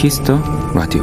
Kiss 0.00 0.23
the 0.23 0.40
Radio 0.72 1.02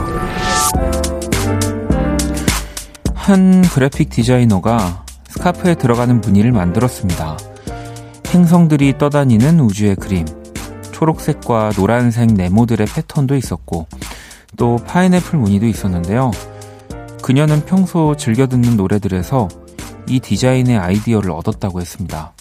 한 3.14 3.62
그래픽 3.62 4.10
디자이너가 4.10 5.06
스카프에 5.28 5.76
들어가는 5.76 6.20
무늬를 6.20 6.52
만들었습니다. 6.52 7.38
행성들이 8.30 8.98
떠다니는 8.98 9.60
우주의 9.60 9.96
그림, 9.96 10.26
초록색과 10.94 11.74
노란색 11.76 12.34
네모들의 12.34 12.88
패턴도 12.88 13.36
있었고, 13.36 13.86
또 14.58 14.78
파인애플 14.78 15.38
무늬도 15.38 15.68
있었는데요. 15.68 16.32
그녀는 17.22 17.64
평소 17.66 18.16
즐겨 18.18 18.48
듣는 18.48 18.78
노래들에서 18.78 19.48
이 20.10 20.20
디자인의 20.20 20.76
아이디어를 20.76 21.30
얻었다고 21.30 21.82
했습니다. 21.82 22.34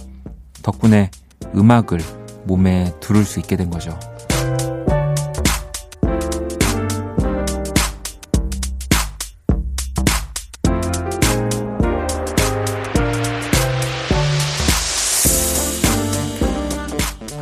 덕분에 0.63 1.11
음악을 1.55 2.01
몸에 2.45 2.95
두를 3.01 3.25
수 3.25 3.41
있게 3.41 3.57
된 3.57 3.69
거죠. 3.69 3.99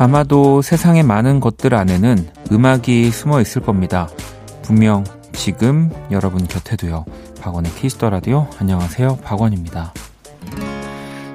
아마도 0.04 0.60
세상의 0.60 1.02
많은 1.02 1.40
것들 1.40 1.74
안에는 1.74 2.28
음악이 2.52 3.10
숨어 3.10 3.40
있을 3.40 3.62
겁니다. 3.62 4.06
분명 4.60 5.02
지금 5.32 5.90
여러분 6.10 6.46
곁에도요. 6.46 7.06
박원의 7.40 7.72
Kiss 7.72 7.94
the 7.94 8.10
Radio 8.10 8.46
안녕하세요. 8.58 9.20
박원입니다. 9.24 9.94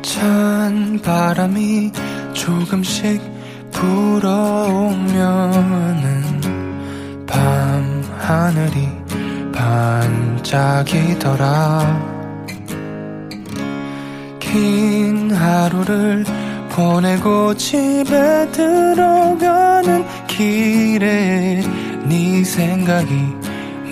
찬 0.03 1.01
바람이 1.03 1.91
조금씩 2.33 3.19
불어오면은 3.71 5.15
밤 7.25 8.03
하늘이 8.19 8.87
반짝이더라. 10.43 12.09
긴 14.39 15.31
하루를 15.31 16.23
보내고 16.79 17.53
집에 17.55 18.49
들어가는 18.53 20.05
길에 20.27 21.61
네 22.07 22.43
생각이 22.45 23.11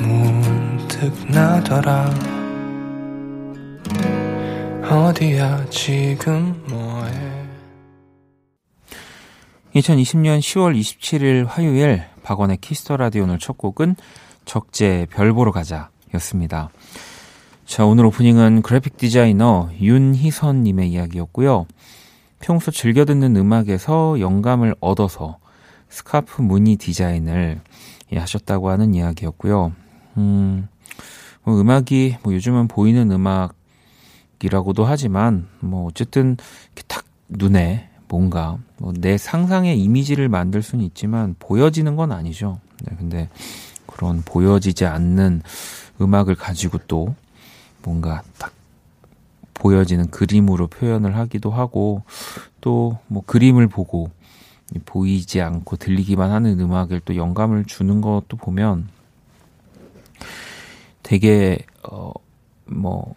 문득 0.02 1.12
나더라 1.30 2.10
어디야 4.90 5.66
지금 5.70 6.64
뭐해 6.70 7.12
2020년 9.76 10.40
10월 10.40 10.80
27일 10.80 11.46
화요일 11.46 12.06
박원의 12.24 12.56
Kiss 12.62 12.81
the 12.81 12.96
Radio 12.96 13.24
오늘 13.24 13.38
첫 13.38 13.58
곡은 13.58 13.98
적재 14.46 15.08
별 15.10 15.34
보러 15.34 15.52
가자 15.52 15.90
였습니다. 16.14 16.70
자, 17.66 17.86
오늘 17.86 18.06
오프닝은 18.06 18.62
그래픽 18.62 18.96
디자이너 18.96 19.72
윤희선님의 19.82 20.90
이야기였고요. 20.90 21.66
평소 22.40 22.72
즐겨 22.72 23.06
듣는 23.06 23.36
음악에서 23.36 24.20
영감을 24.20 24.76
얻어서 24.80 25.38
스카프 25.90 26.42
무늬 26.42 26.76
디자인을 26.78 27.60
예, 28.14 28.18
하셨다고 28.18 28.70
하는 28.70 28.94
이야기였고요. 28.94 29.74
음, 30.18 30.68
뭐 31.44 31.60
음악이 31.60 32.18
뭐 32.24 32.34
요즘은 32.34 32.68
보이는 32.68 33.12
음악이라고도 33.12 34.86
하지만 34.86 35.48
뭐 35.60 35.88
어쨌든 35.88 36.38
이렇게 36.68 36.84
탁 36.88 37.06
눈에 37.30 37.90
뭔가 38.08 38.58
뭐 38.78 38.94
내 38.96 39.18
상상의 39.18 39.80
이미지를 39.82 40.30
만들 40.30 40.62
수는 40.62 40.86
있지만 40.86 41.36
보여지는 41.40 41.96
건 41.96 42.12
아니죠. 42.12 42.60
네, 42.84 42.96
근데 42.98 43.30
그런 43.86 44.22
보여지지 44.24 44.86
않는 44.86 45.42
음악을 46.00 46.36
가지고 46.36 46.78
또 46.88 47.16
뭔가 47.84 48.22
딱 48.38 48.54
보여지는 49.60 50.10
그림으로 50.12 50.68
표현을 50.68 51.16
하기도 51.18 51.52
하고 51.52 52.04
또 52.62 52.98
뭐 53.08 53.24
그림을 53.26 53.68
보고 53.68 54.10
보이지 54.86 55.42
않고 55.42 55.78
들리기만 55.78 56.32
하는 56.32 56.60
음악을 56.60 57.02
또 57.06 57.16
영감을 57.16 57.66
주는 57.66 58.02
것도 58.02 58.38
보면 58.38 58.90
되게 61.04 61.60
어뭐 62.70 63.16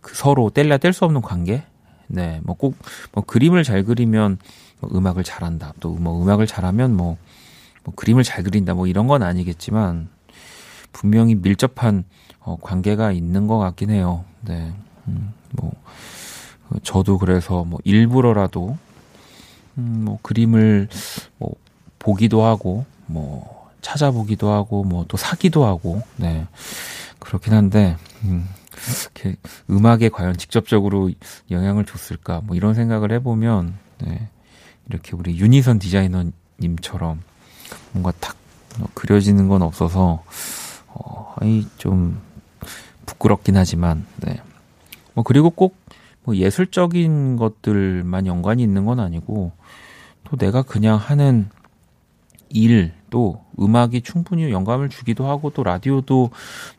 그 0.00 0.14
서로 0.14 0.50
뗄래야 0.50 0.78
뗄 0.78 0.92
수 0.92 1.04
없는 1.04 1.20
관계? 1.22 1.64
네 2.06 2.40
뭐 2.42 2.56
꼭뭐 2.56 2.74
뭐 3.12 3.24
그림을 3.24 3.64
잘 3.64 3.84
그리면 3.84 4.38
뭐 4.80 4.90
음악을 4.94 5.24
잘한다. 5.24 5.74
또 5.80 5.90
뭐 5.94 6.22
음악을 6.22 6.46
잘하면 6.46 6.96
뭐, 6.96 7.18
뭐 7.84 7.94
그림을 7.94 8.22
잘 8.24 8.42
그린다. 8.42 8.72
뭐 8.74 8.86
이런 8.86 9.06
건 9.08 9.22
아니겠지만 9.22 10.08
분명히 10.92 11.34
밀접한 11.34 12.04
어, 12.40 12.56
관계가 12.62 13.12
있는 13.12 13.46
것 13.46 13.58
같긴 13.58 13.90
해요. 13.90 14.24
네 14.40 14.72
음. 15.08 15.32
뭐 15.52 15.72
저도 16.82 17.18
그래서 17.18 17.64
뭐 17.64 17.78
일부러라도 17.84 18.76
음, 19.78 20.02
뭐 20.04 20.18
그림을 20.22 20.88
뭐 21.38 21.54
보기도 21.98 22.44
하고 22.44 22.84
뭐 23.06 23.70
찾아보기도 23.80 24.50
하고 24.50 24.84
뭐 24.84 25.04
또 25.08 25.16
사기도 25.16 25.64
하고 25.64 26.02
네 26.16 26.46
그렇긴 27.18 27.54
한데 27.54 27.96
음, 28.24 28.46
이렇게 29.02 29.36
음악에 29.70 30.08
과연 30.10 30.36
직접적으로 30.36 31.10
영향을 31.50 31.84
줬을까 31.84 32.42
뭐 32.44 32.54
이런 32.56 32.74
생각을 32.74 33.12
해보면 33.12 33.74
네 33.98 34.28
이렇게 34.88 35.16
우리 35.16 35.38
유니선 35.38 35.78
디자이너님처럼 35.78 37.22
뭔가 37.92 38.12
탁 38.20 38.36
그려지는 38.94 39.48
건 39.48 39.62
없어서 39.62 40.22
어, 40.88 41.34
아이 41.40 41.66
좀 41.78 42.20
부끄럽긴 43.06 43.56
하지만 43.56 44.06
네. 44.18 44.40
뭐 45.18 45.24
그리고 45.24 45.50
꼭 45.50 45.76
뭐 46.28 46.36
예술적인 46.36 47.36
것들만 47.36 48.26
연관이 48.26 48.62
있는 48.62 48.84
건 48.84 49.00
아니고 49.00 49.52
또 50.24 50.36
내가 50.36 50.60
그냥 50.60 50.98
하는 50.98 51.48
일, 52.50 52.92
또 53.08 53.42
음악이 53.58 54.02
충분히 54.02 54.50
영감을 54.50 54.90
주기도 54.90 55.26
하고 55.26 55.48
또 55.48 55.62
라디오도 55.62 56.28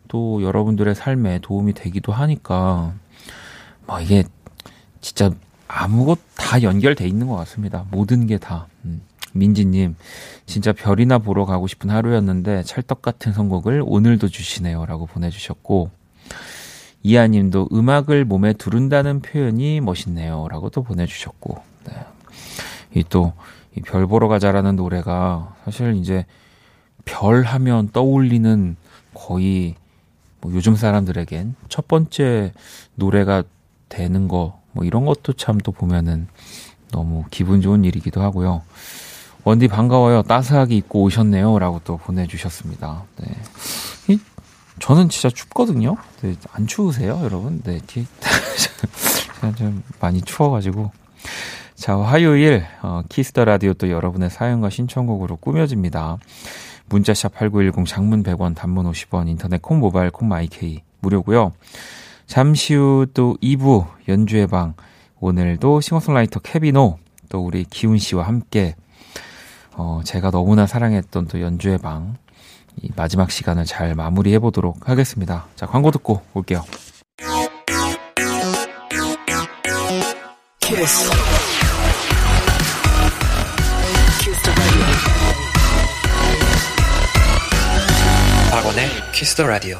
또 0.07 0.43
여러분들의 0.43 0.93
삶에 0.93 1.39
도움이 1.41 1.73
되기도 1.73 2.11
하니까 2.11 2.93
뭐 3.87 3.99
이게 3.99 4.23
진짜 5.01 5.31
아무것 5.67 6.19
다 6.35 6.61
연결돼 6.61 7.07
있는 7.07 7.25
것 7.25 7.35
같습니다. 7.37 7.87
모든 7.89 8.27
게 8.27 8.37
다. 8.37 8.67
음. 8.85 9.01
민지님, 9.33 9.95
진짜 10.45 10.73
별이나 10.73 11.17
보러 11.17 11.45
가고 11.45 11.65
싶은 11.65 11.89
하루였는데 11.89 12.61
찰떡 12.63 13.01
같은 13.01 13.33
선곡을 13.33 13.81
오늘도 13.83 14.27
주시네요. 14.27 14.85
라고 14.85 15.07
보내주셨고, 15.07 15.89
이하님도 17.03 17.69
음악을 17.71 18.25
몸에 18.25 18.53
두른다는 18.53 19.21
표현이 19.21 19.81
멋있네요. 19.81 20.47
라고 20.49 20.69
또 20.69 20.83
보내주셨고, 20.83 21.61
네. 21.85 21.93
이 22.95 23.03
또, 23.09 23.33
이 23.77 23.81
별 23.81 24.07
보러 24.07 24.27
가자라는 24.27 24.75
노래가 24.75 25.55
사실 25.63 25.95
이제 25.95 26.25
별 27.05 27.43
하면 27.43 27.89
떠올리는 27.93 28.75
거의 29.13 29.75
뭐 30.41 30.51
요즘 30.53 30.75
사람들에겐 30.75 31.55
첫 31.69 31.87
번째 31.87 32.51
노래가 32.95 33.43
되는 33.89 34.27
거, 34.27 34.59
뭐 34.73 34.83
이런 34.85 35.05
것도 35.05 35.33
참 35.33 35.59
또 35.59 35.71
보면은 35.71 36.27
너무 36.91 37.23
기분 37.31 37.61
좋은 37.61 37.85
일이기도 37.85 38.21
하고요. 38.21 38.63
원디 39.43 39.67
반가워요. 39.67 40.23
따스하게 40.23 40.75
입고 40.77 41.03
오셨네요. 41.03 41.59
라고 41.59 41.79
또 41.83 41.97
보내주셨습니다. 41.97 43.03
네. 43.21 43.27
저는 44.79 45.09
진짜 45.09 45.29
춥거든요. 45.29 45.97
네, 46.21 46.35
안 46.51 46.67
추우세요, 46.67 47.19
여러분? 47.23 47.61
네, 47.63 47.79
제가 47.87 49.55
좀 49.55 49.83
많이 49.99 50.21
추워가지고. 50.21 50.91
자, 51.75 51.97
화요일, 51.97 52.65
어, 52.81 53.03
Kiss 53.07 53.29
the 53.29 53.45
Radio 53.45 53.73
또 53.73 53.89
여러분의 53.89 54.29
사연과 54.29 54.69
신청곡으로 54.69 55.37
꾸며집니다. 55.37 56.17
문자샵 56.89 57.35
8910 57.35 57.85
장문 57.87 58.23
100원, 58.23 58.55
단문 58.55 58.91
50원, 58.91 59.29
인터넷 59.29 59.61
콩, 59.61 59.79
모바일 59.79 60.09
콩, 60.11 60.27
my 60.27 60.63
K 60.63 60.81
무료고요 61.01 61.53
잠시 62.27 62.75
후 62.75 63.05
또 63.13 63.37
2부 63.41 63.85
연주의 64.07 64.45
방. 64.47 64.73
오늘도 65.19 65.81
싱어송라이터 65.81 66.39
케빈오, 66.39 66.97
또 67.29 67.45
우리 67.45 67.63
기훈 67.63 67.97
씨와 67.97 68.25
함께, 68.27 68.75
어, 69.75 70.01
제가 70.03 70.31
너무나 70.31 70.65
사랑했던 70.65 71.27
또 71.27 71.41
연주의 71.41 71.77
방, 71.77 72.15
이 72.15 72.28
마지막 72.95 73.31
시간을 73.31 73.65
잘 73.65 73.95
마무리해 73.95 74.39
보도록 74.39 74.89
하겠습니다. 74.89 75.45
자, 75.55 75.65
광고 75.65 75.91
듣고 75.91 76.21
올게요. 76.33 76.63
키스. 80.59 81.09
박원의 88.51 88.87
키스 89.13 89.35
더 89.35 89.47
라디오. 89.47 89.79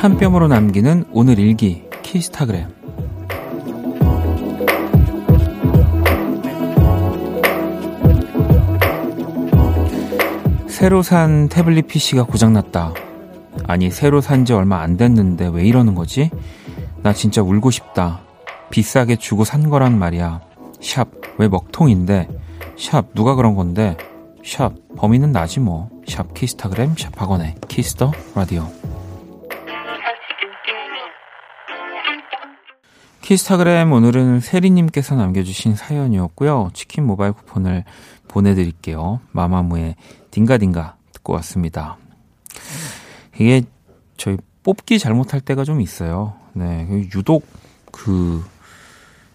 한 0.00 0.16
뼘으로 0.16 0.48
남기는 0.48 1.04
오늘 1.12 1.38
일기 1.38 1.82
키스타그램 2.02 2.68
새로 10.68 11.02
산 11.02 11.48
태블릿 11.48 11.86
PC가 11.88 12.24
고장났다. 12.24 12.94
아니, 13.66 13.90
새로 13.90 14.20
산 14.20 14.44
지 14.44 14.52
얼마 14.54 14.80
안 14.80 14.96
됐는데 14.96 15.48
왜 15.52 15.64
이러는 15.64 15.94
거지? 15.94 16.30
나 17.02 17.12
진짜 17.12 17.42
울고 17.42 17.70
싶다. 17.70 18.20
비싸게 18.70 19.16
주고 19.16 19.44
산 19.44 19.68
거란 19.68 19.98
말이야. 19.98 20.40
샵, 20.80 21.08
왜 21.38 21.48
먹통인데? 21.48 22.28
샵, 22.78 23.12
누가 23.14 23.34
그런 23.34 23.54
건데? 23.54 23.96
샵, 24.44 24.72
범인은 24.96 25.32
나지 25.32 25.60
뭐. 25.60 25.90
샵 26.08 26.32
키스타그램, 26.32 26.94
샵 26.96 27.20
박원의 27.20 27.56
Kiss 27.68 27.93
the 27.93 28.12
Radio. 28.34 28.79
키스타그램 33.22 33.92
오늘은 33.92 34.40
세리님께서 34.40 35.14
남겨주신 35.14 35.76
사연이었고요. 35.76 36.70
치킨 36.72 37.06
모바일 37.06 37.32
쿠폰을 37.32 37.84
보내드릴게요. 38.28 39.20
마마무의 39.32 39.96
딩가딩가 40.30 40.96
듣고 41.12 41.34
왔습니다. 41.34 41.98
이게 43.34 43.62
저희 44.16 44.36
뽑기 44.62 44.98
잘못할 44.98 45.40
때가 45.40 45.64
좀 45.64 45.80
있어요. 45.80 46.34
네, 46.54 46.86
유독 47.14 47.46
그 47.92 48.44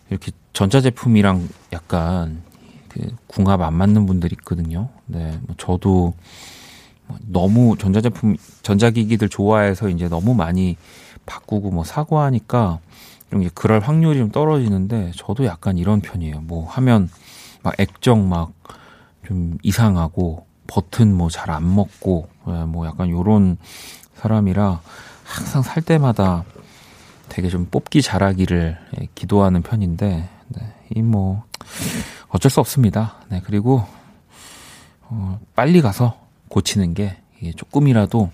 이렇게 0.10 0.32
전자제품이랑 0.54 1.48
약간 1.74 2.42
그 2.90 3.16
궁합 3.28 3.62
안 3.62 3.74
맞는 3.76 4.06
분들이 4.06 4.36
있거든요. 4.40 4.90
네, 5.06 5.38
뭐 5.46 5.56
저도 5.58 6.14
뭐 7.08 7.18
너무 7.28 7.78
전자제품, 7.78 8.36
전자기기들 8.64 9.30
좋아해서 9.30 9.90
이제 9.90 10.08
너무 10.10 10.34
많이 10.34 10.76
바꾸고 11.26 11.72
뭐 11.72 11.84
사고 11.84 12.20
하니까 12.20 12.80
좀 13.36 13.50
그럴 13.54 13.80
확률이 13.82 14.20
좀 14.20 14.32
떨어지는데 14.32 15.12
저도 15.16 15.46
약간 15.46 15.78
이런 15.78 16.00
편이에요. 16.00 16.42
뭐 16.42 16.68
하면 16.70 17.10
막 17.64 17.74
액정 17.80 18.30
막 18.30 18.54
좀 19.26 19.58
이상하고 19.64 20.46
버튼 20.68 21.16
뭐 21.16 21.30
잘 21.30 21.50
안 21.50 21.76
먹고 21.76 22.30
예, 22.48 22.52
뭐 22.66 22.86
약간 22.86 23.10
요런 23.10 23.58
사람이라 24.16 24.82
항상 25.24 25.62
살 25.64 25.82
때마다 25.82 26.44
되게 27.30 27.50
좀 27.50 27.66
뽑기 27.66 28.02
잘하기를 28.02 28.78
예, 29.02 29.08
기도하는 29.16 29.64
편인데 29.64 30.30
네, 30.48 30.62
이뭐 30.96 31.44
어쩔 32.30 32.52
수 32.52 32.60
없습니다. 32.60 33.16
네 33.30 33.42
그리고 33.44 33.84
어, 35.02 35.40
빨리 35.56 35.82
가서 35.82 36.20
고치는 36.50 36.94
게 36.94 37.18
조금이라도 37.58 38.32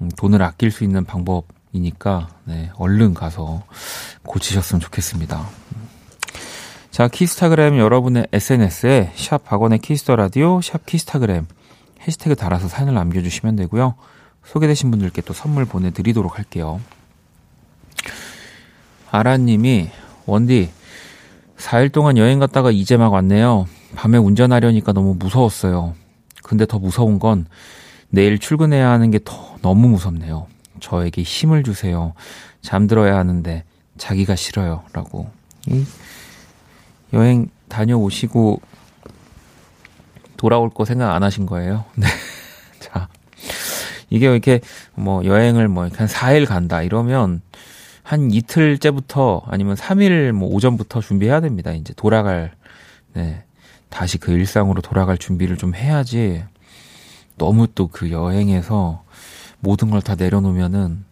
음, 0.00 0.08
돈을 0.16 0.42
아낄 0.42 0.70
수 0.70 0.84
있는 0.84 1.04
방법 1.04 1.46
이니까 1.74 2.28
네, 2.44 2.70
얼른 2.76 3.12
가서 3.12 3.64
고치셨으면 4.24 4.80
좋겠습니다. 4.80 5.46
자, 6.90 7.08
키스타그램 7.08 7.76
여러분의 7.78 8.28
SNS에 8.32 9.12
샵 9.16 9.44
박원의 9.44 9.80
Kiss 9.80 9.99
the 9.99 10.14
Radio, 10.16 10.60
샵 10.62 10.86
키스타그램 10.86 11.46
해시태그 12.06 12.36
달아서 12.36 12.68
사연을 12.68 12.94
남겨주시면 12.94 13.56
되고요. 13.56 13.96
소개되신 14.44 14.90
분들께 14.90 15.22
또 15.22 15.34
선물 15.34 15.64
보내드리도록 15.64 16.38
할게요. 16.38 16.80
아라님이 19.10 19.90
원디 20.26 20.70
4일 21.56 21.92
동안 21.92 22.16
여행 22.16 22.38
갔다가 22.38 22.70
이제 22.70 22.96
막 22.96 23.12
왔네요. 23.12 23.66
밤에 23.96 24.18
운전하려니까 24.18 24.92
너무 24.92 25.14
무서웠어요. 25.14 25.94
근데 26.42 26.66
더 26.66 26.78
무서운 26.78 27.18
건 27.18 27.46
내일 28.10 28.38
출근해야 28.38 28.90
하는 28.90 29.10
게 29.10 29.18
더 29.18 29.56
너무 29.62 29.88
무섭네요. 29.88 30.46
저에게 30.84 31.22
힘을 31.22 31.62
주세요. 31.62 32.12
잠들어야 32.60 33.16
하는데 33.16 33.64
자기가 33.96 34.36
싫어요. 34.36 34.82
라고. 34.92 35.30
여행 37.14 37.48
다녀오시고 37.68 38.60
돌아올 40.36 40.68
거 40.70 40.84
생각 40.84 41.14
안 41.14 41.22
하신 41.22 41.46
거예요? 41.46 41.86
네. 41.96 42.06
자. 42.80 43.08
이게 44.10 44.26
이렇게 44.30 44.60
뭐 44.94 45.24
여행을 45.24 45.68
뭐 45.68 45.84
한 45.84 46.06
4일 46.06 46.46
간다 46.46 46.82
이러면 46.82 47.40
한 48.02 48.30
이틀째부터 48.30 49.42
아니면 49.46 49.76
3일 49.76 50.32
뭐 50.32 50.50
오전부터 50.50 51.00
준비해야 51.00 51.40
됩니다. 51.40 51.72
이제 51.72 51.94
돌아갈 51.96 52.52
네. 53.14 53.42
다시 53.88 54.18
그 54.18 54.32
일상으로 54.32 54.82
돌아갈 54.82 55.16
준비를 55.16 55.56
좀 55.56 55.74
해야지 55.74 56.44
너무 57.38 57.66
또 57.68 57.88
그 57.88 58.10
여행에서 58.10 59.03
모든 59.64 59.90
걸 59.90 60.00
다 60.00 60.14
내려놓으면은 60.14 61.04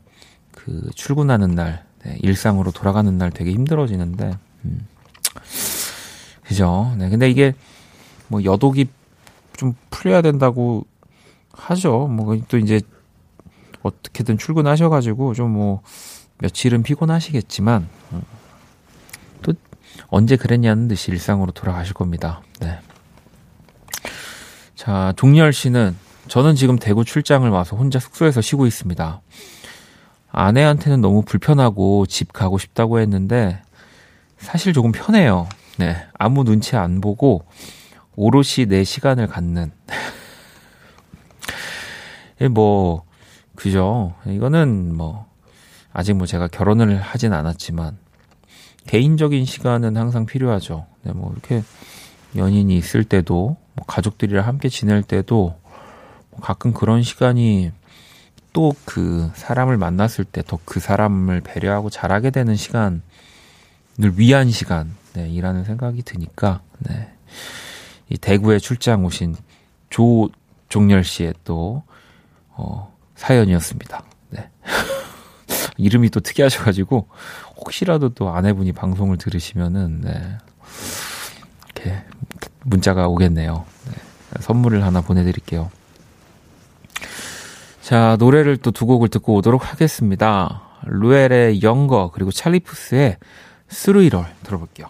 그 0.53 0.91
출근하는 0.95 1.55
날, 1.55 1.85
네, 2.05 2.19
일상으로 2.23 2.71
돌아가는 2.71 3.17
날 3.19 3.31
되게 3.31 3.51
힘들어지는데, 3.53 4.37
음. 4.67 4.87
그죠? 6.45 6.95
네, 6.99 7.09
근데 7.09 7.29
이게 7.31 7.55
뭐 8.29 8.45
여독이 8.45 8.89
좀 9.57 9.75
풀려야 9.91 10.23
된다고 10.23 10.85
하죠. 11.53 12.07
뭐 12.09 12.37
또 12.49 12.59
이제 12.59 12.81
어떻게든 13.83 14.39
출근하셔가지고 14.39 15.35
좀 15.35 15.51
뭐 15.53 15.83
며칠은 16.39 16.83
피곤하시겠지만 16.83 17.89
음. 18.13 18.23
또 19.43 19.53
언제 20.09 20.37
그랬냐는 20.37 20.89
듯이 20.89 21.11
일상으로 21.13 21.53
돌아가실 21.53 21.95
겁니다. 21.95 22.43
네. 22.61 22.79
자, 24.75 25.13
종렬 25.17 25.53
씨는 25.53 25.97
저는 26.29 26.55
지금 26.55 26.79
대구 26.79 27.05
출장을 27.05 27.49
와서 27.51 27.77
혼자 27.77 27.99
숙소에서 27.99 28.41
쉬고 28.41 28.67
있습니다. 28.67 29.21
아내한테는 30.31 31.01
너무 31.01 31.23
불편하고 31.23 32.07
집 32.07 32.33
가고 32.33 32.59
싶다고 32.59 33.01
했는데 33.01 33.61
사실 34.39 34.73
조금 34.73 34.93
편해요. 34.93 35.49
네. 35.79 35.97
아무 36.15 36.45
눈치 36.45 36.77
안 36.77 37.01
보고 37.01 37.45
오롯이 38.17 38.67
내 38.69 38.85
시간을 38.85 39.27
갖는. 39.27 39.73
예, 42.41 42.49
뭐, 42.49 43.05
그죠. 43.55 44.15
이거는 44.27 44.94
뭐, 44.94 45.27
아직 45.93 46.15
뭐 46.15 46.27
제가 46.27 46.49
결혼을 46.49 47.01
하진 47.01 47.32
않았지만, 47.32 47.96
개인적인 48.87 49.44
시간은 49.44 49.96
항상 49.96 50.27
필요하죠. 50.27 50.87
네, 51.05 51.13
뭐, 51.13 51.32
이렇게 51.32 51.63
연인이 52.37 52.77
있을 52.77 53.05
때도, 53.05 53.56
뭐 53.75 53.87
가족들이랑 53.87 54.46
함께 54.46 54.69
지낼 54.69 55.03
때도, 55.03 55.58
뭐 55.62 55.62
가끔 56.41 56.72
그런 56.72 57.03
시간이 57.03 57.70
또 58.53 58.74
그 58.84 59.31
사람을 59.34 59.77
만났을 59.79 60.24
때 60.24 60.43
더 60.43 60.58
그 60.65 60.79
사람을 60.81 61.41
배려하고 61.41 61.89
잘하게 61.91 62.31
되는 62.31 62.55
시간을 62.56 63.01
위한 64.17 64.51
시간, 64.51 64.94
네, 65.15 65.29
이라는 65.29 65.65
생각이 65.65 66.03
드니까, 66.03 66.60
네. 66.79 67.10
이 68.10 68.19
대구에 68.19 68.58
출장 68.58 69.05
오신 69.06 69.36
조종렬 69.91 71.05
씨의 71.05 71.34
또, 71.44 71.82
어, 72.51 72.94
사연이었습니다. 73.17 74.03
네. 74.31 74.51
이름이 75.79 76.10
또 76.10 76.20
특이하셔가지고, 76.20 77.08
혹시라도 77.56 78.10
또 78.10 78.31
아내분이 78.31 78.72
방송을 78.72 79.17
들으시면은, 79.17 80.03
네. 80.03 80.39
이렇게 81.74 82.05
문자가 82.65 83.08
오겠네요. 83.08 83.65
네. 83.86 84.41
선물을 84.41 84.84
하나 84.84 85.01
보내드릴게요. 85.01 85.70
자, 87.82 88.17
노래를 88.19 88.58
또 88.58 88.70
두 88.70 88.86
곡을 88.86 89.08
듣고 89.08 89.34
오도록 89.34 89.72
하겠습니다. 89.72 90.62
루엘의 90.86 91.62
Younger, 91.63 92.11
그리고 92.15 92.31
찰리푸스의 92.31 93.17
스루이럴 93.69 94.24
들어볼게요. 94.44 94.86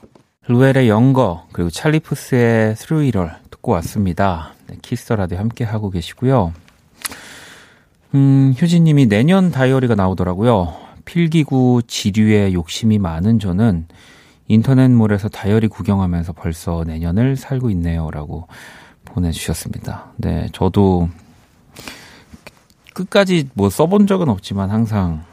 루엘의 0.48 0.88
Younger 0.88 1.46
그리고 1.52 1.70
찰리푸스의 1.70 2.76
스루 2.76 2.98
1월 2.98 3.36
듣고 3.50 3.72
왔습니다. 3.72 4.52
네, 4.66 4.76
Kiss 4.82 5.02
the 5.02 5.16
Radio 5.16 5.38
함께 5.38 5.64
하고 5.64 5.88
계시고요. 5.90 6.52
음, 8.14 8.54
효진님이 8.60 9.06
내년 9.06 9.50
다이어리가 9.50 9.94
나오더라고요. 9.94 10.74
필기구 11.04 11.82
지류에 11.86 12.52
욕심이 12.52 12.98
많은 12.98 13.38
저는 13.38 13.86
인터넷몰에서 14.48 15.28
다이어리 15.28 15.68
구경하면서 15.68 16.34
벌써 16.34 16.84
내년을 16.86 17.36
살고 17.36 17.70
있네요 17.70 18.10
라고 18.10 18.48
보내주셨습니다. 19.04 20.12
네, 20.16 20.48
저도 20.52 21.08
끝까지 22.94 23.48
뭐 23.54 23.70
써본 23.70 24.06
적은 24.06 24.28
없지만 24.28 24.70
항상 24.70 25.24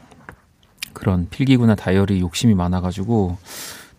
그런 0.92 1.28
필기구나 1.30 1.74
다이어리 1.74 2.20
욕심이 2.20 2.54
많아가지고 2.54 3.38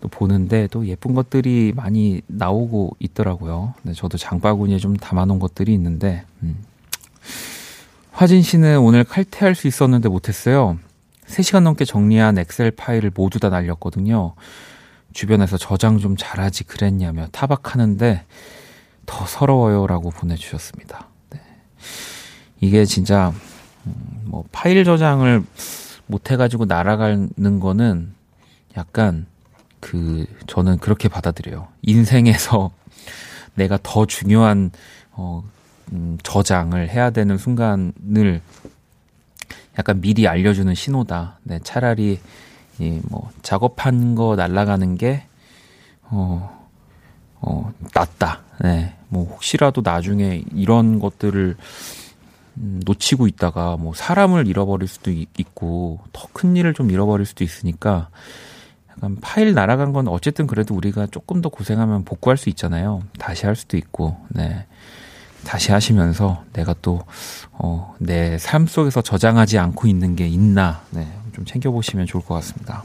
또 0.01 0.07
보는데 0.07 0.67
또 0.71 0.85
예쁜 0.87 1.13
것들이 1.13 1.73
많이 1.75 2.21
나오고 2.27 2.97
있더라고요. 2.99 3.75
네, 3.83 3.93
저도 3.93 4.17
장바구니에 4.17 4.77
좀 4.79 4.97
담아놓은 4.97 5.39
것들이 5.39 5.73
있는데, 5.73 6.25
음. 6.41 6.57
화진 8.11 8.41
씨는 8.41 8.79
오늘 8.79 9.03
칼퇴할 9.03 9.55
수 9.55 9.67
있었는데 9.67 10.09
못했어요. 10.09 10.77
3시간 11.27 11.61
넘게 11.61 11.85
정리한 11.85 12.37
엑셀 12.39 12.71
파일을 12.71 13.11
모두 13.13 13.39
다 13.39 13.49
날렸거든요. 13.49 14.33
주변에서 15.13 15.57
저장 15.57 15.99
좀 15.99 16.15
잘하지 16.17 16.65
그랬냐며 16.65 17.27
타박하는데 17.31 18.25
더 19.05 19.25
서러워요 19.25 19.87
라고 19.87 20.09
보내주셨습니다. 20.09 21.07
네. 21.29 21.39
이게 22.59 22.85
진짜 22.85 23.33
음, 23.85 24.21
뭐 24.25 24.43
파일 24.51 24.83
저장을 24.83 25.43
못 26.07 26.31
해가지고 26.31 26.65
날아가는 26.65 27.59
거는 27.59 28.13
약간 28.77 29.25
그 29.79 30.25
저는 30.47 30.77
그렇게 30.77 31.07
받아들여요. 31.09 31.67
인생에서 31.81 32.71
내가 33.55 33.77
더 33.81 34.05
중요한 34.05 34.71
어 35.11 35.43
음, 35.91 36.17
저장을 36.23 36.89
해야 36.89 37.09
되는 37.09 37.37
순간을 37.37 38.41
약간 39.77 40.01
미리 40.01 40.27
알려주는 40.27 40.73
신호다. 40.73 41.39
네, 41.43 41.59
차라리 41.63 42.19
이뭐 42.79 43.29
작업한 43.41 44.15
거 44.15 44.35
날아가는 44.35 44.97
게 44.97 45.23
어, 46.03 46.69
어, 47.39 47.73
낫다. 47.93 48.41
네, 48.61 48.95
뭐 49.09 49.25
혹시라도 49.25 49.81
나중에 49.83 50.43
이런 50.53 50.99
것들을 50.99 51.55
음, 51.57 52.00
놓치고 52.55 53.27
있다가 53.27 53.77
뭐 53.77 53.93
사람을 53.95 54.47
잃어버릴 54.47 54.87
수도 54.87 55.11
있고 55.11 55.99
더 56.13 56.27
큰 56.33 56.55
일을 56.55 56.73
좀 56.73 56.89
잃어버릴 56.91 57.25
수도 57.25 57.43
있으니까 57.43 58.09
약간 58.89 59.17
파일 59.21 59.53
날아간 59.53 59.93
건 59.93 60.07
어쨌든 60.07 60.47
그래도 60.47 60.75
우리가 60.75 61.07
조금 61.07 61.41
더 61.41 61.49
고생하면 61.49 62.03
복구할 62.05 62.37
수 62.37 62.49
있잖아요. 62.49 63.03
다시 63.17 63.45
할 63.45 63.55
수도 63.55 63.77
있고, 63.77 64.17
네. 64.29 64.65
다시 65.45 65.71
하시면서 65.71 66.43
내가 66.53 66.75
또, 66.81 67.01
어, 67.53 67.95
내 67.99 68.37
삶 68.37 68.67
속에서 68.67 69.01
저장하지 69.01 69.57
않고 69.59 69.87
있는 69.87 70.15
게 70.15 70.27
있나, 70.27 70.81
네. 70.91 71.07
좀 71.33 71.45
챙겨보시면 71.45 72.05
좋을 72.05 72.23
것 72.23 72.35
같습니다. 72.35 72.83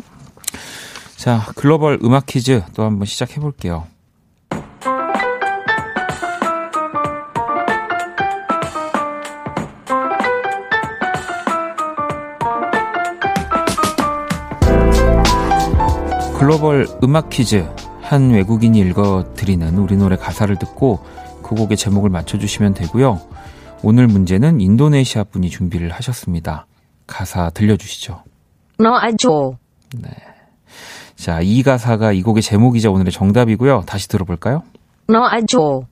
자, 1.17 1.45
글로벌 1.57 1.99
음악 2.05 2.27
퀴즈 2.27 2.63
또 2.75 2.85
한번 2.85 3.05
시작해 3.07 3.41
볼게요. 3.41 3.87
글로벌 16.39 16.87
음악 17.03 17.31
퀴즈 17.31 17.67
한 18.03 18.31
외국인이 18.31 18.79
읽어드리는 18.79 19.79
우리 19.79 19.97
노래 19.97 20.17
가사를 20.17 20.55
듣고 20.59 21.03
그 21.43 21.55
곡의 21.55 21.79
제목을 21.79 22.11
맞춰주시면 22.11 22.75
되고요. 22.75 23.23
오늘 23.83 24.07
문제는 24.07 24.61
인도네시아 24.61 25.25
분이 25.25 25.49
준비를 25.49 25.91
하셨습니다. 25.93 26.67
가사 27.07 27.49
들려주시죠. 27.49 28.23
놓아줘. 28.79 29.57
네. 29.99 30.11
자, 31.17 31.41
이 31.41 31.63
가사가 31.63 32.13
이 32.13 32.21
곡의 32.21 32.43
제목이자 32.43 32.91
오늘의 32.91 33.13
정답이고요. 33.13 33.85
다시 33.87 34.07
들어볼까요? 34.07 34.63
놓아줘. 35.09 35.87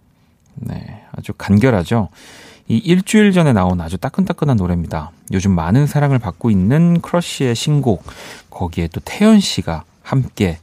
네, 0.56 1.04
아주 1.12 1.32
간결하죠. 1.32 2.10
이 2.68 2.76
일주일 2.76 3.32
전에 3.32 3.54
나온 3.54 3.80
아주 3.80 3.96
따끈따끈한 3.96 4.58
노래입니다. 4.58 5.10
요즘 5.32 5.52
많은 5.52 5.86
사랑을 5.86 6.18
받고 6.18 6.50
있는 6.50 7.00
크러쉬의 7.00 7.54
신곡 7.54 8.04
거기에 8.50 8.88
또 8.88 9.00
태연 9.04 9.40
씨가 9.40 9.84
함께 10.04 10.58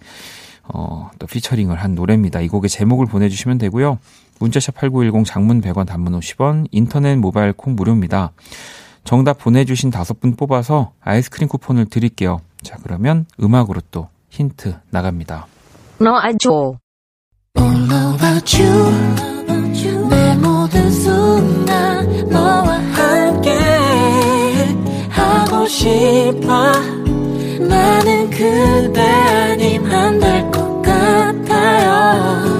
어, 0.64 1.10
또 1.20 1.28
피처링을 1.28 1.76
한 1.76 1.96
노래입니다. 1.96 2.40
이 2.40 2.48
곡의 2.48 2.70
제목을 2.70 3.08
보내주시면 3.08 3.58
되고요. 3.58 4.00
문자샵 4.40 4.76
8910 4.76 5.26
장문 5.26 5.60
100원 5.62 5.86
단문 5.86 6.18
50원 6.18 6.68
인터넷 6.72 7.16
모바일 7.18 7.52
콩 7.52 7.76
무료입니다. 7.76 8.32
정답 9.04 9.40
보내주신 9.40 9.90
다섯 9.90 10.20
분 10.20 10.36
뽑아서 10.36 10.94
아이스크림 11.02 11.50
쿠폰을 11.50 11.86
드릴게요. 11.86 12.40
자 12.62 12.78
그러면 12.82 13.26
음악으로 13.42 13.82
또 13.92 14.08
힌트 14.30 14.76
나갑니다. 14.92 15.48
너 16.00 16.18
아죠. 16.18 16.78
All 17.58 17.84
about 18.16 18.62
you. 18.64 19.32
내 20.10 20.36
모든 20.38 20.92
순간 20.92 22.30
너와 22.30 22.78
함께 22.78 23.52
하고 25.10 25.68
싶어 25.68 27.01
나는 27.72 28.30
그대 28.30 29.02
아님 29.02 29.86
안 29.86 30.20
될 30.20 30.52
것 30.52 30.82
같아요 30.82 32.52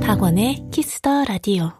박원의 0.00 0.66
Kiss 0.70 1.01
the 1.01 1.24
Radio 1.24 1.72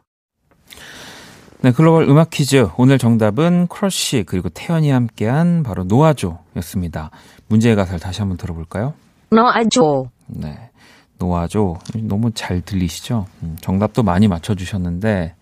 네, 1.62 1.72
글로벌 1.72 2.08
음악 2.08 2.30
퀴즈. 2.30 2.68
오늘 2.78 2.96
정답은 2.96 3.66
크러쉬 3.66 4.24
그리고 4.26 4.48
태연이 4.48 4.88
함께한 4.90 5.62
바로 5.62 5.84
놓아줘였습니다. 5.84 7.10
문제의 7.48 7.76
가사를 7.76 8.00
다시 8.00 8.20
한번 8.22 8.38
들어볼까요? 8.38 8.94
놓아줘. 9.30 10.06
네. 10.26 10.69
놓아줘 11.20 11.78
너무 12.02 12.32
잘 12.32 12.60
들리시죠? 12.60 13.26
음, 13.42 13.56
정답도 13.60 14.02
많이 14.02 14.26
맞춰주셨는데 14.26 15.34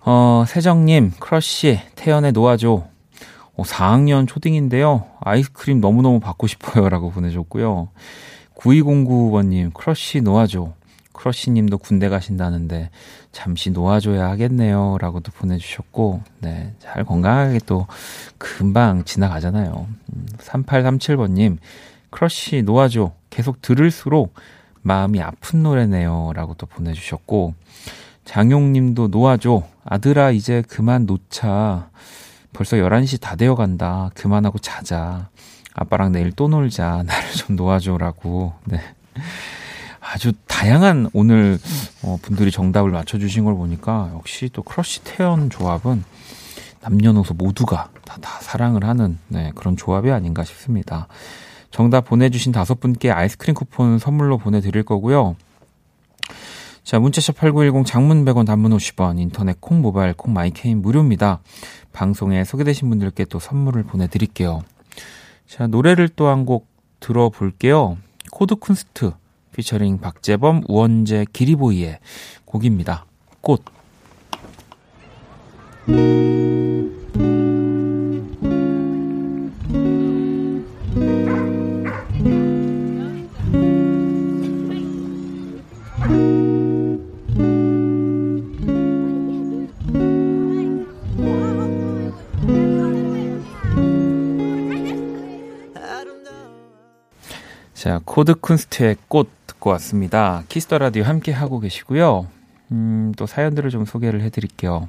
어, 0.00 0.44
세정님 0.46 1.12
크러쉬 1.18 1.80
태연의 1.96 2.32
놓아줘 2.32 2.88
어, 3.56 3.62
4학년 3.62 4.28
초딩인데요. 4.28 5.06
아이스크림 5.20 5.80
너무너무 5.80 6.20
받고 6.20 6.46
싶어요. 6.46 6.88
라고 6.90 7.10
보내줬고요. 7.10 7.88
9209번님, 8.54 9.72
크러쉬 9.74 10.20
놓아줘. 10.20 10.74
크러쉬님도 11.12 11.78
군대 11.78 12.10
가신다는데, 12.10 12.90
잠시 13.32 13.70
놓아줘야 13.70 14.28
하겠네요. 14.28 14.98
라고도 15.00 15.32
보내주셨고, 15.32 16.20
네, 16.40 16.74
잘 16.78 17.04
건강하게 17.04 17.60
또 17.64 17.86
금방 18.36 19.04
지나가잖아요. 19.04 19.86
3837번님, 20.38 21.52
음, 21.52 21.58
크러쉬 22.10 22.62
놓아줘. 22.62 23.12
계속 23.30 23.62
들을수록 23.62 24.34
마음이 24.86 25.20
아픈 25.20 25.64
노래네요. 25.64 26.32
라고 26.34 26.54
또 26.54 26.66
보내주셨고, 26.66 27.54
장용님도 28.24 29.08
놓아줘. 29.08 29.64
아들아, 29.84 30.30
이제 30.30 30.62
그만 30.68 31.06
놓자. 31.06 31.90
벌써 32.52 32.76
11시 32.76 33.20
다 33.20 33.34
되어 33.34 33.56
간다. 33.56 34.10
그만하고 34.14 34.58
자자. 34.60 35.28
아빠랑 35.74 36.12
내일 36.12 36.30
또 36.30 36.46
놀자. 36.46 37.02
나를 37.04 37.32
좀 37.32 37.56
놓아줘 37.56 37.98
라고. 37.98 38.54
네. 38.64 38.80
아주 40.00 40.32
다양한 40.46 41.10
오늘 41.12 41.58
어, 42.02 42.16
분들이 42.22 42.52
정답을 42.52 42.92
맞춰주신 42.92 43.44
걸 43.44 43.54
보니까 43.54 44.12
역시 44.14 44.48
또 44.52 44.62
크러쉬 44.62 45.02
태연 45.02 45.50
조합은 45.50 46.04
남녀노소 46.80 47.34
모두가 47.34 47.88
다, 48.04 48.18
다 48.20 48.38
사랑을 48.40 48.84
하는 48.84 49.18
네, 49.26 49.50
그런 49.56 49.76
조합이 49.76 50.12
아닌가 50.12 50.44
싶습니다. 50.44 51.08
정답 51.76 52.06
보내주신 52.06 52.52
다섯 52.52 52.80
분께 52.80 53.10
아이스크림 53.10 53.54
쿠폰 53.54 53.98
선물로 53.98 54.38
보내드릴 54.38 54.82
거고요. 54.82 55.36
자, 56.82 56.98
문자샵 56.98 57.36
8910 57.36 57.84
장문 57.84 58.24
100원 58.24 58.46
단문 58.46 58.74
50원 58.74 59.20
인터넷 59.20 59.60
콩 59.60 59.82
모바일 59.82 60.14
콩 60.14 60.32
마이 60.32 60.50
K는 60.50 60.80
무료입니다. 60.80 61.42
방송에 61.92 62.44
소개되신 62.44 62.88
분들께 62.88 63.26
또 63.26 63.38
선물을 63.38 63.82
보내드릴게요. 63.82 64.62
자, 65.46 65.66
노래를 65.66 66.08
또 66.08 66.28
한 66.28 66.46
곡 66.46 66.66
들어볼게요. 66.98 67.98
코드 68.32 68.54
쿤스트 68.54 69.12
피처링 69.52 69.98
박재범, 69.98 70.62
우원재, 70.68 71.26
기리보이의 71.30 71.98
곡입니다. 72.46 73.04
꽃. 73.42 73.62
자, 97.86 98.00
코드 98.04 98.34
쿤스트의 98.34 98.96
꽃 99.06 99.30
듣고 99.46 99.70
왔습니다. 99.70 100.42
Kiss 100.48 100.65
the 100.65 100.78
Radio 100.78 101.04
함께 101.04 101.30
하고 101.30 101.60
계시고요. 101.60 102.26
음, 102.72 103.12
또 103.16 103.26
사연들을 103.26 103.70
좀 103.70 103.84
소개를 103.84 104.22
해 104.22 104.28
드릴게요. 104.28 104.88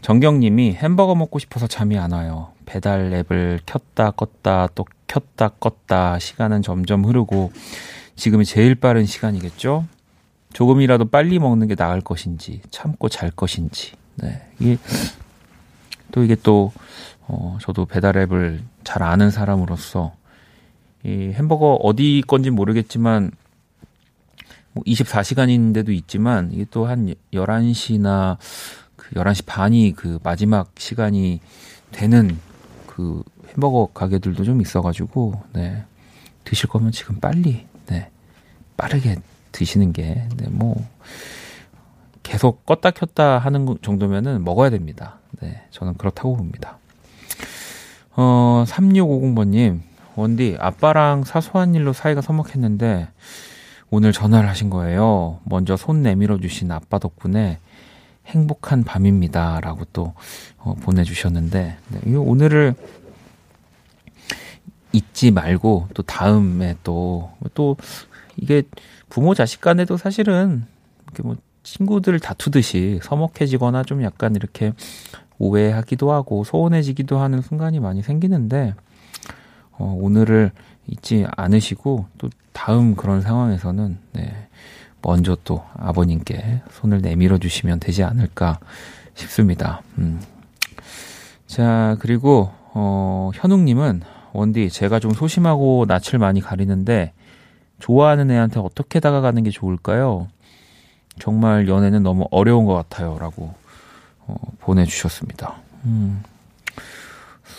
정경 0.00 0.38
님이 0.38 0.74
햄버거 0.74 1.16
먹고 1.16 1.40
싶어서 1.40 1.66
잠이 1.66 1.98
안 1.98 2.12
와요. 2.12 2.52
배달 2.66 3.12
앱을 3.12 3.58
켰다 3.66 4.12
껐다 4.12 4.70
또 4.76 4.86
켰다 5.08 5.48
껐다 5.58 6.20
시간은 6.20 6.62
점점 6.62 7.04
흐르고 7.04 7.50
지금이 8.14 8.44
제일 8.44 8.76
빠른 8.76 9.04
시간이겠죠? 9.04 9.84
조금이라도 10.52 11.06
빨리 11.06 11.40
먹는 11.40 11.66
게 11.66 11.74
나을 11.74 12.00
것인지 12.00 12.62
참고 12.70 13.08
잘 13.08 13.32
것인지. 13.32 13.94
네. 14.14 14.46
이게 14.60 14.78
또 16.12 16.22
이게 16.22 16.36
또 16.44 16.70
어, 17.26 17.58
저도 17.60 17.86
배달 17.86 18.16
앱을 18.18 18.62
잘 18.84 19.02
아는 19.02 19.32
사람으로서 19.32 20.12
이 21.08 21.32
햄버거 21.32 21.74
어디 21.82 22.22
건지 22.26 22.50
모르겠지만 22.50 23.30
뭐 24.72 24.84
24시간인데도 24.84 25.90
있지만 25.90 26.50
이게 26.52 26.66
또 26.70 26.86
한 26.86 27.14
11시나 27.32 28.36
그 28.96 29.14
11시 29.14 29.46
반이 29.46 29.94
그 29.96 30.18
마지막 30.22 30.70
시간이 30.76 31.40
되는 31.92 32.38
그 32.86 33.22
햄버거 33.48 33.88
가게들도 33.94 34.44
좀 34.44 34.60
있어가지고, 34.60 35.42
네. 35.54 35.84
드실 36.44 36.68
거면 36.68 36.92
지금 36.92 37.18
빨리, 37.20 37.66
네. 37.86 38.10
빠르게 38.76 39.16
드시는 39.52 39.92
게, 39.92 40.26
네, 40.36 40.48
뭐, 40.50 40.76
계속 42.22 42.66
껐다 42.66 42.92
켰다 42.94 43.38
하는 43.38 43.78
정도면은 43.80 44.44
먹어야 44.44 44.68
됩니다. 44.68 45.18
네, 45.40 45.62
저는 45.70 45.94
그렇다고 45.94 46.36
봅니다. 46.36 46.78
어, 48.14 48.64
3650번님, 48.66 49.80
원디, 50.18 50.56
아빠랑 50.58 51.22
사소한 51.22 51.76
일로 51.76 51.92
사이가 51.92 52.22
서먹했는데, 52.22 53.08
오늘 53.90 54.12
전화를 54.12 54.48
하신 54.48 54.68
거예요. 54.68 55.38
먼저 55.44 55.76
손 55.76 56.02
내밀어 56.02 56.38
주신 56.38 56.72
아빠 56.72 56.98
덕분에 56.98 57.58
행복한 58.26 58.82
밤입니다. 58.82 59.60
라고 59.60 59.84
또 59.92 60.14
어, 60.58 60.74
보내주셨는데, 60.74 61.76
네, 61.88 62.16
오늘을 62.16 62.74
잊지 64.92 65.30
말고 65.30 65.88
또 65.94 66.02
다음에 66.02 66.74
또, 66.82 67.30
또 67.54 67.76
이게 68.36 68.64
부모 69.08 69.34
자식 69.34 69.60
간에도 69.60 69.96
사실은 69.96 70.64
이렇게 71.04 71.22
뭐 71.22 71.36
친구들 71.62 72.18
다투듯이 72.18 72.98
서먹해지거나 73.02 73.84
좀 73.84 74.02
약간 74.02 74.34
이렇게 74.34 74.72
오해하기도 75.38 76.10
하고 76.10 76.42
소원해지기도 76.42 77.18
하는 77.18 77.40
순간이 77.40 77.78
많이 77.78 78.02
생기는데, 78.02 78.74
어, 79.78 79.96
오늘을 79.98 80.52
잊지 80.86 81.26
않으시고 81.36 82.06
또 82.18 82.30
다음 82.52 82.96
그런 82.96 83.20
상황에서는 83.20 83.98
네, 84.12 84.48
먼저 85.02 85.36
또 85.44 85.64
아버님께 85.74 86.62
손을 86.70 87.00
내밀어 87.00 87.38
주시면 87.38 87.80
되지 87.80 88.02
않을까 88.04 88.58
싶습니다. 89.14 89.82
음. 89.98 90.20
자, 91.46 91.96
그리고, 92.00 92.50
어, 92.74 93.30
현웅님은, 93.34 94.02
원디, 94.32 94.68
제가 94.68 95.00
좀 95.00 95.12
소심하고 95.12 95.86
낯을 95.88 96.18
많이 96.18 96.40
가리는데, 96.40 97.12
좋아하는 97.80 98.30
애한테 98.30 98.60
어떻게 98.60 99.00
다가가는 99.00 99.42
게 99.42 99.50
좋을까요? 99.50 100.28
정말 101.18 101.66
연애는 101.66 102.02
너무 102.02 102.26
어려운 102.30 102.66
것 102.66 102.74
같아요. 102.74 103.18
라고, 103.18 103.54
어, 104.26 104.34
보내주셨습니다. 104.60 105.56
음. 105.86 106.22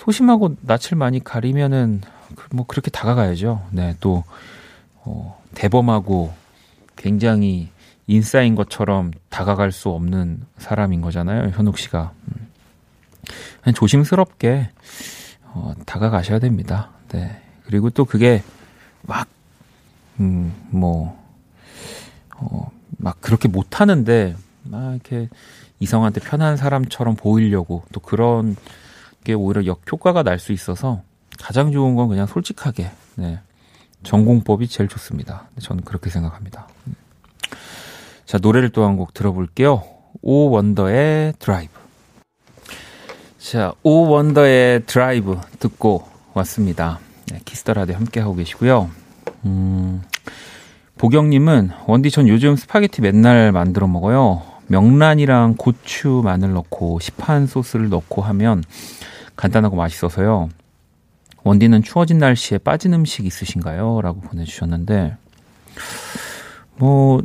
소심하고 0.10 0.56
낯을 0.62 0.96
많이 0.98 1.24
가리면은, 1.24 2.02
그, 2.36 2.48
뭐, 2.52 2.66
그렇게 2.66 2.90
다가가야죠. 2.90 3.68
네, 3.70 3.96
또, 4.00 4.24
어, 5.04 5.40
대범하고 5.54 6.34
굉장히 6.96 7.70
인싸인 8.08 8.56
것처럼 8.56 9.12
다가갈 9.30 9.72
수 9.72 9.90
없는 9.90 10.42
사람인 10.58 11.02
거잖아요. 11.02 11.52
현욱 11.54 11.78
씨가. 11.78 12.14
음. 12.28 12.48
그냥 13.62 13.76
조심스럽게 13.76 14.70
어, 15.44 15.74
다가가셔야 15.86 16.40
됩니다. 16.40 16.90
네. 17.10 17.40
그리고 17.66 17.92
또 17.92 18.06
그게 18.06 18.42
막, 19.04 19.28
음, 20.20 20.54
뭐, 20.72 21.24
어, 22.36 22.72
막 22.98 23.22
그렇게 23.22 23.48
못하는데, 23.48 24.36
막 24.64 24.94
이렇게 24.94 25.30
이성한테 25.80 26.20
편한 26.22 26.58
사람처럼 26.58 27.16
보이려고 27.16 27.84
또 27.92 28.00
그런 28.00 28.56
게 29.24 29.34
오히려 29.34 29.66
역효과가 29.66 30.24
날 30.24 30.40
수 30.40 30.52
있어서 30.54 31.02
가장 31.38 31.72
좋은 31.72 31.96
건 31.96 32.08
그냥 32.10 32.26
솔직하게, 32.28 32.92
네. 33.16 33.40
정공법이 34.04 34.68
제일 34.68 34.88
좋습니다. 34.88 35.50
저는 35.60 35.84
그렇게 35.84 36.10
생각합니다. 36.10 36.68
자, 38.26 38.38
노래를 38.42 38.70
또 38.70 38.84
한 38.86 38.96
곡 38.98 39.14
들어볼게요. 39.14 39.84
Oh 40.22 40.50
Wonder의 40.50 41.34
Drive. 41.40 41.74
자, 43.38 43.74
Oh 43.84 44.08
Wonder의 44.08 44.84
Drive 44.86 45.40
듣고 45.60 46.08
왔습니다. 46.34 47.00
네, 47.32 47.40
Kiss 47.46 47.62
the 47.62 47.74
Radio 47.74 47.96
함께하고 47.96 48.36
계시고요. 48.36 48.90
음, 49.46 50.02
보경님은, 50.98 51.72
원디 51.88 52.12
전 52.12 52.28
요즘 52.28 52.56
스파게티 52.56 53.02
맨날 53.02 53.52
만들어 53.52 53.88
먹어요. 53.88 54.44
명란이랑 54.68 55.56
고추, 55.58 56.22
마늘 56.24 56.54
넣고 56.54 57.00
시판 57.00 57.48
소스를 57.48 57.90
넣고 57.90 58.22
하면 58.22 58.64
간단하고 59.40 59.78
맛있어서요. 59.78 60.50
원디는 61.46 61.82
추워진 61.84 62.18
날씨에 62.18 62.58
빠진 62.58 62.94
음식 62.94 63.26
있으신가요? 63.26 64.02
라고 64.02 64.20
보내주셨는데, 64.20 65.16
뭐, 66.76 67.22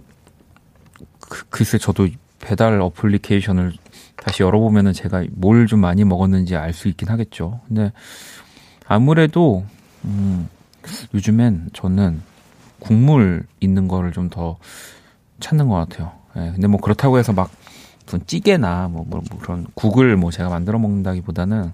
그, 1.18 1.44
글쎄 1.48 1.76
저도 1.76 2.06
배달 2.38 2.80
어플리케이션을 2.80 3.72
다시 4.16 4.44
열어보면은 4.44 4.92
제가 4.92 5.24
뭘 5.32 5.66
좀 5.66 5.80
많이 5.80 6.04
먹었는지 6.04 6.54
알 6.54 6.72
수 6.72 6.86
있긴 6.86 7.08
하겠죠. 7.08 7.60
근데 7.66 7.92
아무래도, 8.86 9.64
음, 10.04 10.48
요즘엔 11.14 11.70
저는 11.72 12.22
국물 12.78 13.44
있는 13.58 13.88
거를 13.88 14.12
좀 14.12 14.30
더 14.30 14.56
찾는 15.40 15.68
것 15.68 15.74
같아요. 15.74 16.12
예, 16.36 16.52
근데 16.52 16.68
뭐 16.68 16.80
그렇다고 16.80 17.18
해서 17.18 17.32
막 17.32 17.50
무슨 18.04 18.24
찌개나 18.26 18.88
뭐, 18.88 19.04
뭐, 19.08 19.20
뭐 19.28 19.40
그런 19.40 19.66
국을 19.74 20.16
뭐 20.16 20.30
제가 20.30 20.48
만들어 20.48 20.78
먹는다기보다는 20.78 21.72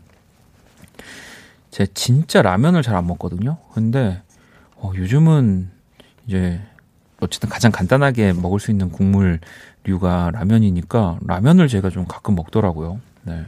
제가 1.70 1.90
진짜 1.94 2.42
라면을 2.42 2.82
잘 2.82 2.96
안 2.96 3.06
먹거든요. 3.06 3.58
근데 3.72 4.22
어, 4.76 4.92
요즘은 4.94 5.70
이제 6.26 6.60
어쨌든 7.20 7.48
가장 7.48 7.70
간단하게 7.70 8.32
먹을 8.32 8.60
수 8.60 8.70
있는 8.70 8.90
국물류가 8.90 10.30
라면이니까 10.32 11.18
라면을 11.26 11.68
제가 11.68 11.90
좀 11.90 12.06
가끔 12.06 12.34
먹더라고요. 12.34 13.00
네. 13.22 13.44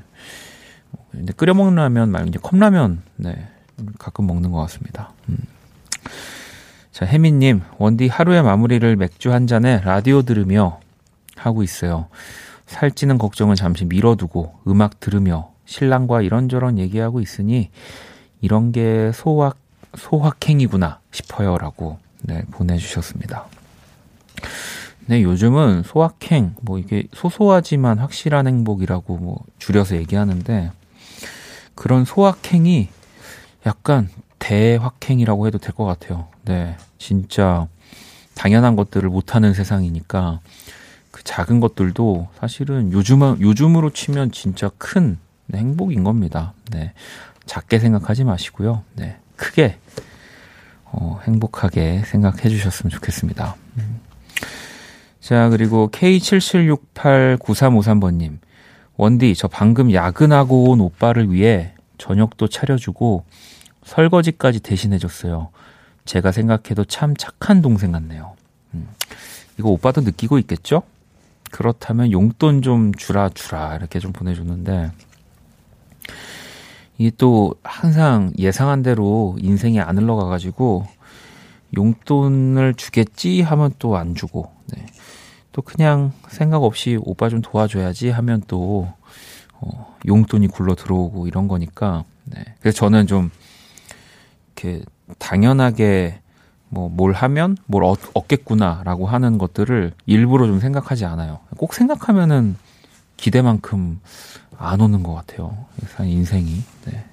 근데 1.11 1.33
끓여 1.33 1.55
먹는 1.55 1.75
라면 1.77 2.11
말고 2.11 2.29
이제 2.29 2.39
컵라면 2.41 3.03
네 3.17 3.49
가끔 3.99 4.27
먹는 4.27 4.53
것 4.53 4.59
같습니다. 4.61 5.13
음. 5.29 5.39
자 6.91 7.07
혜민님 7.07 7.63
원디 7.79 8.09
하루의 8.09 8.43
마무리를 8.43 8.97
맥주 8.97 9.33
한 9.33 9.47
잔에 9.47 9.81
라디오 9.81 10.23
들으며 10.23 10.81
하고 11.37 11.63
있어요. 11.63 12.09
살찌는 12.67 13.19
걱정은 13.19 13.57
잠시 13.57 13.85
미뤄두고 13.85 14.61
음악 14.69 15.01
들으며 15.01 15.51
신랑과 15.65 16.23
이런저런 16.23 16.79
얘기하고 16.79 17.21
있으니 17.21 17.71
이런 18.43 18.73
게 18.73 19.11
소확, 19.15 19.57
소확행이구나 19.97 21.01
싶어요라고 21.13 21.99
네, 22.23 22.43
보내주셨습니다. 22.51 23.47
네, 25.07 25.23
요즘은 25.23 25.83
소확행, 25.85 26.55
뭐 26.61 26.79
이게 26.79 27.05
소소하지만 27.15 27.99
확실한 27.99 28.47
행복이라고 28.47 29.17
뭐 29.17 29.45
줄여서 29.59 29.97
얘기하는데 29.97 30.71
그런 31.75 32.05
소확행이 32.05 32.89
약간 33.67 34.09
대확행이라고 34.39 35.47
해도 35.47 35.59
될 35.59 35.73
것 35.73 35.85
같아요. 35.85 36.29
네, 36.45 36.77
진짜 36.99 37.67
당연한 38.35 38.77
것들을 38.77 39.09
못하는 39.09 39.55
세상이니까 39.55 40.41
그 41.11 41.23
작은 41.23 41.61
것들도 41.61 42.29
사실은 42.41 42.93
요즘, 42.93 43.21
요즘으로 43.41 43.91
치면 43.91 44.33
진짜 44.33 44.71
큰 44.79 45.19
행복인 45.55 46.03
겁니다. 46.03 46.55
네. 46.71 46.93
작게 47.47 47.79
생각하지 47.79 48.25
마시고요. 48.25 48.83
네, 48.95 49.17
크게 49.37 49.79
어, 50.85 51.21
행복하게 51.25 52.03
생각해 52.07 52.49
주셨으면 52.49 52.91
좋겠습니다. 52.91 53.57
음. 53.79 54.01
자, 55.21 55.49
그리고 55.49 55.89
K77689353번 55.91 58.15
님. 58.15 58.41
원디, 58.97 59.35
저 59.35 59.49
방금 59.49 59.93
야근하고 59.93 60.71
온 60.71 60.81
오빠를 60.81 61.33
위해 61.33 61.75
저녁도 61.99 62.47
차려주고 62.49 63.25
설거지까지 63.85 64.61
대신해 64.61 64.99
줬어요. 64.99 65.51
제가 66.05 66.33
생각해도 66.33 66.85
참 66.85 67.17
착한 67.17 67.63
동생 67.63 67.93
같네요. 67.93 68.35
음. 68.75 68.89
이거 69.59 69.71
오빠도 69.71 70.03
느끼고 70.03 70.39
있겠죠? 70.41 70.83
그렇다면 71.51 72.13
용돈 72.13 72.63
좀 72.63 72.95
주라, 72.95 73.29
주라, 73.29 73.77
이렇게 73.77 74.01
좀 74.01 74.13
보내줬는데, 74.13 74.91
이게 76.99 77.11
또 77.17 77.55
항상 77.65 78.33
예상한 78.39 78.83
대로 78.83 79.37
인생이 79.41 79.81
안 79.81 79.99
흘러가가지고 79.99 80.87
용돈을 81.77 82.75
주겠지 82.75 83.41
하면 83.43 83.73
또 83.79 83.97
안 83.97 84.15
주고, 84.15 84.53
네. 84.75 84.87
또 85.53 85.63
그냥 85.63 86.13
생각 86.29 86.63
없이 86.63 86.99
오빠 87.03 87.29
좀 87.29 87.41
도와줘야지 87.41 88.11
하면 88.11 88.43
또, 88.47 88.89
어, 89.61 89.97
용돈이 90.07 90.49
굴러 90.49 90.75
들어오고 90.75 91.27
이런 91.27 91.49
거니까, 91.49 92.05
네. 92.25 92.45
그래서 92.61 92.77
저는 92.77 93.07
좀, 93.07 93.31
이렇게 94.55 94.85
당연하게 95.19 96.21
뭐 96.69 96.89
뭘 96.89 97.13
하면 97.13 97.57
뭘 97.67 97.85
얻, 97.85 97.99
얻겠구나라고 98.15 99.07
하는 99.07 99.37
것들을 99.39 99.93
일부러 100.07 100.47
좀 100.47 100.61
생각하지 100.61 101.05
않아요. 101.05 101.41
꼭 101.59 101.75
생각하면은 101.75 102.57
기대만큼 103.19 104.01
안 104.63 104.81
오는 104.81 105.03
것 105.03 105.15
같아요. 105.15 105.67
인생이. 106.01 106.63
네. 106.87 107.05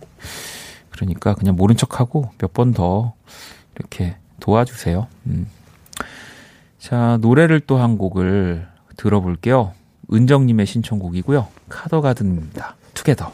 그러니까 0.91 1.33
그냥 1.33 1.55
모른 1.55 1.75
척하고 1.75 2.29
몇 2.37 2.53
번 2.53 2.73
더 2.73 3.13
이렇게 3.75 4.15
도와주세요. 4.39 5.07
음. 5.27 5.47
자, 6.79 7.17
노래를 7.21 7.61
또 7.61 7.77
한 7.77 7.97
곡을 7.97 8.67
들어볼게요. 8.97 9.73
은정님의 10.11 10.65
신청곡이고요. 10.65 11.47
카더가든입니다. 11.69 12.75
투게더. 12.93 13.31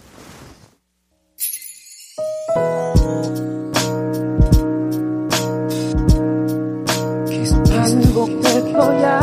거야 8.73 9.19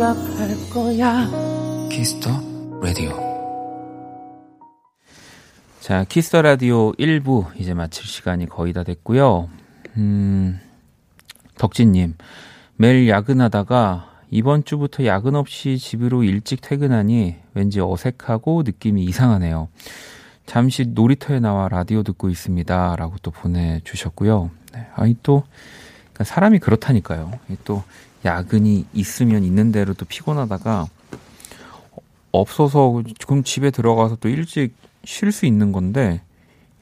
생각할 0.00 0.70
거야 0.72 1.28
Kiss 1.90 2.13
the 2.13 2.30
Radio 2.80 3.10
자 5.80 6.04
Kiss 6.04 6.25
the 6.25 6.40
Radio 6.40 6.92
1부 6.92 7.48
이제 7.58 7.74
마칠 7.74 8.06
시간이 8.06 8.46
거의 8.46 8.72
다 8.72 8.82
됐고요 8.82 9.50
음 9.98 10.58
덕진 11.58 11.92
님 11.92 12.14
매일 12.76 13.10
야근하다가 13.10 14.20
이번 14.30 14.64
주부터 14.64 15.04
야근 15.04 15.34
없이 15.34 15.76
집으로 15.76 16.24
일찍 16.24 16.62
퇴근하니 16.62 17.36
왠지 17.52 17.80
어색하고 17.80 18.62
느낌이 18.62 19.02
이상하네요. 19.04 19.68
잠시 20.46 20.84
놀이터에 20.86 21.40
나와 21.40 21.68
라디오 21.68 22.04
듣고 22.04 22.28
있습니다. 22.30 22.94
라고 22.96 23.16
또 23.22 23.32
보내주셨고요. 23.32 24.50
네, 24.72 24.86
아니, 24.94 25.16
또, 25.24 25.42
그러니까 26.12 26.24
사람이 26.24 26.60
그렇다니까요. 26.60 27.32
또, 27.64 27.82
야근이 28.24 28.86
있으면 28.92 29.44
있는 29.44 29.72
대로 29.72 29.94
또 29.94 30.04
피곤하다가, 30.04 30.86
없어서, 32.32 33.02
그럼 33.26 33.42
집에 33.44 33.70
들어가서 33.70 34.16
또 34.16 34.28
일찍 34.28 34.74
쉴 35.04 35.32
수 35.32 35.46
있는 35.46 35.72
건데, 35.72 36.20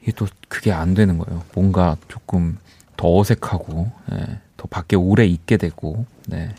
이게 0.01 0.11
또 0.11 0.27
그게 0.47 0.71
안 0.71 0.93
되는 0.93 1.17
거예요. 1.17 1.43
뭔가 1.53 1.97
조금 2.07 2.57
더 2.97 3.17
어색하고, 3.17 3.91
예, 4.13 4.39
더 4.57 4.65
밖에 4.69 4.95
오래 4.95 5.25
있게 5.25 5.57
되고, 5.57 6.05
네. 6.27 6.53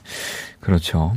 그렇죠. 0.60 1.14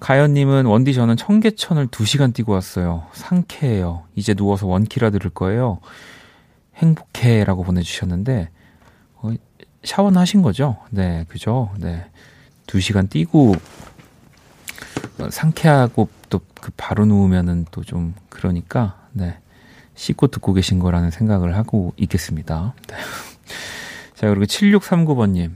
가연님은 0.00 0.64
원디 0.64 0.94
저는 0.94 1.16
청계천을 1.16 1.88
2 1.90 2.04
시간 2.04 2.32
뛰고 2.32 2.52
왔어요. 2.52 3.06
상쾌해요. 3.12 4.04
이제 4.16 4.34
누워서 4.34 4.66
원키라 4.66 5.10
들을 5.10 5.30
거예요. 5.30 5.78
행복해 6.76 7.44
라고 7.44 7.62
보내주셨는데, 7.64 8.48
어, 8.48 8.59
샤워는 9.84 10.18
하신 10.20 10.42
거죠? 10.42 10.76
네, 10.90 11.24
그죠? 11.28 11.70
네. 11.78 12.04
2시간 12.66 13.08
뛰고, 13.10 13.54
어, 15.18 15.30
상쾌하고 15.30 16.08
또 16.28 16.40
그 16.60 16.70
바로 16.76 17.06
누우면은 17.06 17.64
또 17.70 17.82
좀 17.82 18.14
그러니까, 18.28 18.98
네. 19.12 19.38
씻고 19.94 20.26
듣고 20.28 20.52
계신 20.52 20.78
거라는 20.78 21.10
생각을 21.10 21.56
하고 21.56 21.94
있겠습니다. 21.96 22.74
네. 22.88 22.96
자, 24.14 24.28
그리고 24.28 24.44
7639번님. 24.44 25.52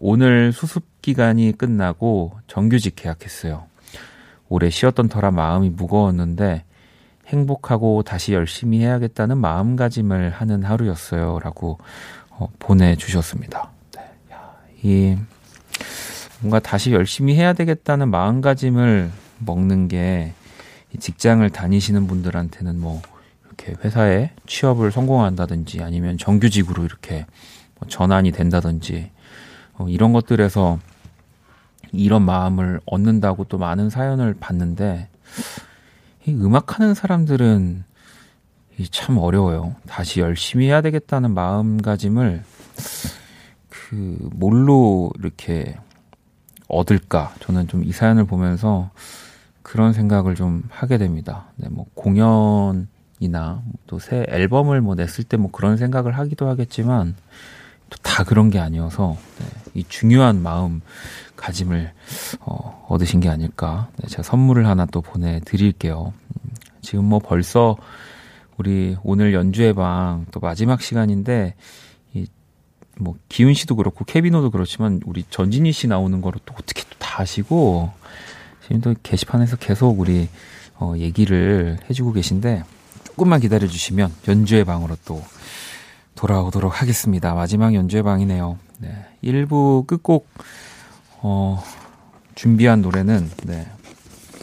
오늘 0.00 0.52
수습 0.52 1.02
기간이 1.02 1.52
끝나고 1.58 2.38
정규직 2.46 2.96
계약했어요. 2.96 3.66
오래 4.48 4.70
쉬었던 4.70 5.08
터라 5.08 5.30
마음이 5.32 5.70
무거웠는데 5.70 6.64
행복하고 7.26 8.02
다시 8.04 8.32
열심히 8.32 8.80
해야겠다는 8.80 9.36
마음가짐을 9.38 10.30
하는 10.30 10.62
하루였어요. 10.62 11.40
라고 11.42 11.78
어, 12.38 12.48
보내주셨습니다. 12.58 13.70
네. 13.94 14.02
야, 14.32 14.54
이, 14.82 15.16
뭔가 16.40 16.60
다시 16.60 16.92
열심히 16.92 17.34
해야 17.34 17.52
되겠다는 17.52 18.10
마음가짐을 18.10 19.10
먹는 19.38 19.88
게 19.88 20.32
직장을 20.98 21.48
다니시는 21.50 22.06
분들한테는 22.06 22.78
뭐 22.80 23.02
이렇게 23.44 23.74
회사에 23.84 24.30
취업을 24.46 24.92
성공한다든지 24.92 25.82
아니면 25.82 26.16
정규직으로 26.16 26.84
이렇게 26.84 27.26
뭐 27.78 27.88
전환이 27.88 28.30
된다든지 28.30 29.10
어, 29.74 29.88
이런 29.88 30.12
것들에서 30.12 30.78
이런 31.92 32.22
마음을 32.22 32.80
얻는다고 32.86 33.44
또 33.44 33.58
많은 33.58 33.90
사연을 33.90 34.34
봤는데 34.38 35.08
이 36.26 36.32
음악하는 36.32 36.94
사람들은 36.94 37.84
참 38.86 39.18
어려워요. 39.18 39.74
다시 39.86 40.20
열심히 40.20 40.66
해야 40.66 40.80
되겠다는 40.82 41.32
마음가짐을 41.34 42.44
그 43.68 44.28
뭘로 44.34 45.10
이렇게 45.18 45.76
얻을까? 46.68 47.34
저는 47.40 47.66
좀 47.68 47.82
이 47.84 47.92
사연을 47.92 48.24
보면서 48.24 48.90
그런 49.62 49.92
생각을 49.92 50.34
좀 50.34 50.62
하게 50.70 50.98
됩니다. 50.98 51.46
네, 51.56 51.68
뭐 51.70 51.86
공연이나 51.94 53.62
또 53.86 53.98
새 53.98 54.24
앨범을 54.28 54.80
뭐 54.80 54.94
냈을 54.94 55.24
때 55.24 55.36
뭐 55.36 55.50
그런 55.50 55.76
생각을 55.76 56.16
하기도 56.18 56.48
하겠지만 56.48 57.16
다 58.02 58.22
그런 58.24 58.50
게 58.50 58.58
아니어서 58.58 59.16
네, 59.38 59.46
이 59.74 59.84
중요한 59.88 60.42
마음 60.42 60.80
가짐을 61.36 61.92
어, 62.40 62.86
얻으신 62.88 63.20
게 63.20 63.28
아닐까. 63.28 63.88
네, 63.96 64.08
제가 64.08 64.22
선물을 64.22 64.66
하나 64.66 64.84
또 64.86 65.00
보내드릴게요. 65.00 66.12
음, 66.14 66.50
지금 66.82 67.04
뭐 67.06 67.18
벌써 67.18 67.76
우리 68.58 68.96
오늘 69.02 69.32
연주회 69.34 69.72
방 69.72 70.26
또 70.32 70.40
마지막 70.40 70.82
시간인데 70.82 71.54
이 72.14 72.26
뭐 73.00 73.14
기훈 73.28 73.54
씨도 73.54 73.76
그렇고 73.76 74.04
케비노도 74.04 74.50
그렇지만 74.50 75.00
우리 75.06 75.24
전진희 75.30 75.70
씨 75.72 75.86
나오는 75.86 76.20
거를 76.20 76.40
또 76.44 76.54
어떻게 76.58 76.82
또 76.82 76.88
다 76.98 77.22
아시고 77.22 77.90
지금 78.64 78.80
또 78.80 78.94
게시판에서 79.02 79.56
계속 79.56 79.98
우리 80.00 80.28
어, 80.80 80.94
얘기를 80.96 81.78
해주고 81.88 82.12
계신데 82.12 82.64
조금만 83.04 83.40
기다려 83.40 83.66
주시면 83.68 84.12
연주회 84.28 84.64
방으로 84.64 84.96
또 85.04 85.22
돌아오도록 86.16 86.82
하겠습니다. 86.82 87.34
마지막 87.34 87.74
연주회 87.74 88.02
방이네요. 88.02 88.58
네. 88.78 89.06
1부 89.24 89.86
끝곡, 89.86 90.28
어, 91.22 91.62
준비한 92.34 92.82
노래는, 92.82 93.30
네, 93.44 93.68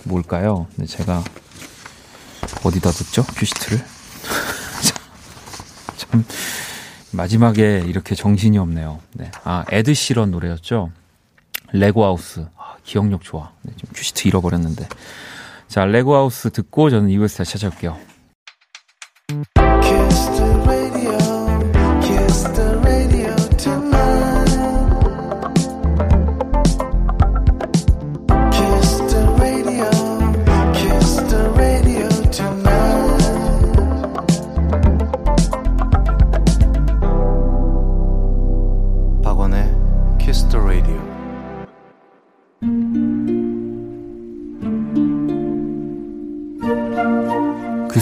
뭘까요? 0.06 0.68
네, 0.76 0.86
제가 0.86 1.24
어디다 2.64 2.92
뒀죠? 2.92 3.24
큐시트를? 3.36 3.95
참, 6.12 6.26
마지막에 7.12 7.84
이렇게 7.86 8.16
정신이 8.16 8.58
없네요. 8.58 9.00
네. 9.14 9.32
아, 9.44 9.66
에드 9.72 9.94
시런 9.94 10.32
노래였죠? 10.32 10.92
Lego 11.72 12.02
House. 12.02 12.48
아, 12.58 12.76
기억력 12.84 13.24
좋아. 13.24 13.52
네, 13.62 13.74
좀 13.78 13.90
큐시트 13.94 14.28
잃어버렸는데. 14.28 14.88
자, 15.68 15.86
Lego 15.86 16.15
House 16.15 16.52
듣고 16.52 16.90
저는 16.90 17.10
다시 17.38 17.54
찾아올게요. 17.54 17.98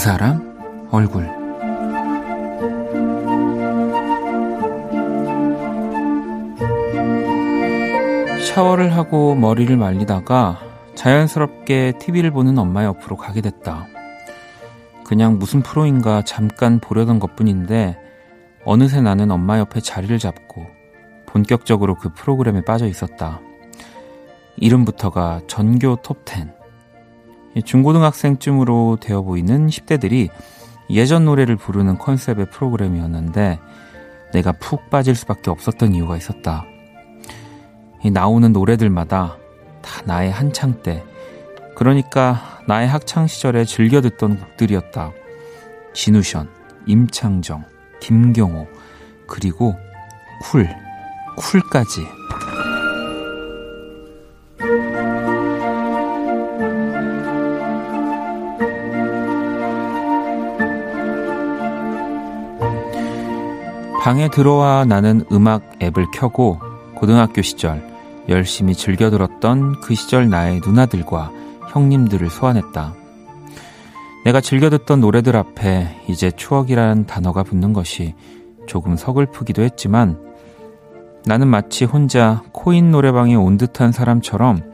사람 0.04 0.89
얼굴 0.92 1.24
샤워를 8.54 8.98
하고 8.98 9.34
머리를 9.34 9.78
말리다가 9.78 10.60
자연스럽게 10.96 11.94
TV를 12.00 12.32
보는 12.32 12.58
엄마 12.58 12.84
옆으로 12.84 13.16
가게 13.16 13.39
됐다. 13.39 13.88
그냥 15.06 15.39
무슨 15.39 15.62
프로인가 15.62 16.22
잠깐 16.24 16.82
보려던 16.82 17.20
것 17.20 17.38
뿐인데 17.38 17.98
어느새 18.66 19.00
나는 19.00 19.32
엄마 19.32 19.58
옆에 19.58 19.80
자리를 19.80 20.20
잡고 20.20 20.68
본격적으로 21.28 21.96
그 21.96 22.10
프로그램에 22.13 22.60
빠져 22.66 22.88
있었다. 22.88 23.39
이름부터가 24.58 25.44
전교 25.48 25.96
톱10. 26.04 26.53
중고등학생쯤으로 27.62 28.98
되어 29.00 29.22
보이는 29.22 29.68
10대들이 29.68 30.30
예전 30.89 31.26
노래를 31.26 31.56
부르는 31.56 31.98
컨셉의 31.98 32.50
프로그램이었는데 32.50 33.60
내가 34.34 34.52
푹 34.54 34.89
빠질 34.89 35.16
수밖에 35.16 35.52
없었던 35.52 35.94
이유가 35.94 36.18
있었다. 36.18 36.66
나오는 38.12 38.52
노래들마다 38.52 39.38
다 39.82 40.02
나의 40.06 40.32
한창 40.32 40.82
때, 40.82 41.04
그러니까 41.76 42.60
나의 42.68 42.88
학창 42.88 43.28
시절에 43.28 43.66
즐겨 43.66 44.02
듣던 44.02 44.38
곡들이었다. 44.39 45.12
지누션, 45.93 46.50
임창정, 46.86 47.63
김경호, 48.02 48.68
그리고 49.28 49.76
쿨, 50.42 50.68
쿨까지. 51.38 52.02
방에 64.04 64.28
들어와 64.28 64.84
나는 64.84 65.24
음악 65.32 65.82
앱을 65.82 66.08
켜고 66.13 66.60
고등학교 66.94 67.42
시절 67.42 67.82
열심히 68.28 68.76
즐겨 68.76 69.10
들었던 69.10 69.80
그 69.80 69.96
시절 69.96 70.30
나의 70.30 70.60
누나들과 70.60 71.32
형님들을 71.72 72.30
소환했다. 72.30 72.96
내가 74.26 74.42
즐겨 74.42 74.70
듣던 74.70 75.00
노래들 75.00 75.38
앞에 75.38 76.02
이제 76.10 76.32
추억이라는 76.32 77.06
단어가 77.06 77.44
붙는 77.44 77.72
것이 77.72 78.13
조금 78.68 78.98
서글프기도 78.98 79.62
했지만 79.62 80.20
나는 81.26 81.48
마치 81.48 81.86
혼자 81.86 82.44
코인 82.52 82.92
노래방에 82.92 83.36
온 83.36 83.56
듯한 83.58 83.94
사람처럼 83.94 84.74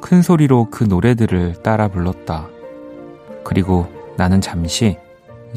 큰 0.00 0.22
소리로 0.22 0.68
그 0.70 0.84
노래들을 0.84 1.62
따라 1.62 1.88
불렀다. 1.88 2.48
그리고 3.44 3.86
나는 4.16 4.40
잠시 4.40 4.96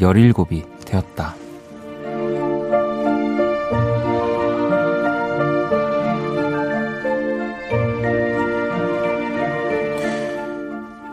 열일곱이 0.02 0.64
되었다. 0.86 1.45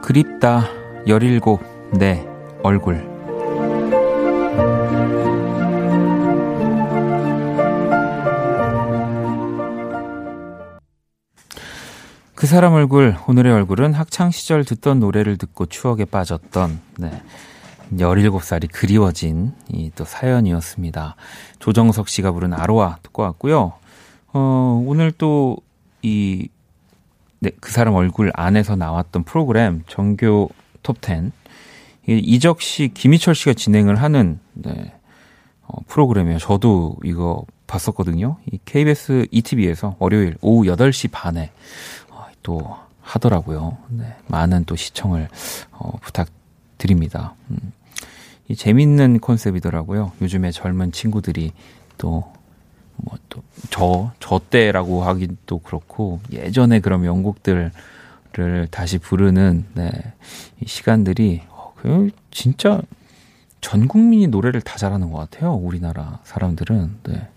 그립다 0.02 0.68
열일곱 1.06 1.62
내 1.92 2.26
얼굴 2.62 3.10
그 12.34 12.46
사람 12.46 12.72
얼굴 12.74 13.16
오늘의 13.28 13.52
얼굴은 13.52 13.94
학창 13.94 14.30
시절 14.32 14.64
듣던 14.64 14.98
노래를 14.98 15.36
듣고 15.38 15.66
추억에 15.66 16.04
빠졌던 16.04 16.80
네. 16.98 17.22
17살이 17.94 18.68
그리워진 18.72 19.52
이 19.68 19.90
또 19.94 20.04
사연이었습니다. 20.04 21.14
조정석 21.58 22.08
씨가 22.08 22.32
부른 22.32 22.54
아로아 22.54 22.96
듣고 23.02 23.22
왔고요. 23.22 23.74
어, 24.32 24.84
오늘 24.86 25.12
또 25.12 25.58
이 26.02 26.48
네, 27.42 27.50
그 27.60 27.72
사람 27.72 27.94
얼굴 27.96 28.30
안에서 28.34 28.76
나왔던 28.76 29.24
프로그램 29.24 29.82
정교 29.88 30.50
톱10 30.84 31.32
이적 32.06 32.62
씨, 32.62 32.92
김희철 32.94 33.34
씨가 33.34 33.54
진행을 33.54 34.00
하는 34.00 34.38
네, 34.52 34.92
어, 35.62 35.78
프로그램이에요. 35.88 36.38
저도 36.38 36.96
이거 37.02 37.44
봤었거든요. 37.66 38.36
이 38.46 38.60
KBS 38.64 39.26
ETV에서 39.32 39.96
월요일 39.98 40.36
오후 40.40 40.66
8시 40.66 41.10
반에 41.10 41.50
어, 42.10 42.26
또 42.44 42.76
하더라고요. 43.00 43.76
네, 43.88 44.14
많은 44.28 44.64
또 44.64 44.76
시청을 44.76 45.26
어, 45.72 45.98
부탁드립니다. 46.00 47.34
음, 47.50 47.72
이 48.46 48.54
재밌는 48.54 49.20
컨셉이더라고요. 49.20 50.12
요즘에 50.20 50.52
젊은 50.52 50.92
친구들이 50.92 51.50
또 51.98 52.32
뭐 52.96 53.18
또 53.32 53.42
저, 53.70 54.12
저 54.20 54.38
때라고 54.50 55.04
하기도 55.04 55.58
그렇고 55.58 56.20
예전에 56.30 56.80
그런 56.80 57.00
명곡들을 57.00 57.72
다시 58.70 58.98
부르는 58.98 59.64
네, 59.72 59.90
이 60.60 60.66
시간들이 60.66 61.42
어, 61.48 61.72
그 61.76 62.10
진짜 62.30 62.82
전 63.62 63.88
국민이 63.88 64.26
노래를 64.26 64.60
다 64.60 64.76
잘하는 64.76 65.10
것 65.10 65.18
같아요. 65.18 65.54
우리나라 65.54 66.18
사람들은 66.24 66.98
네. 67.04 67.28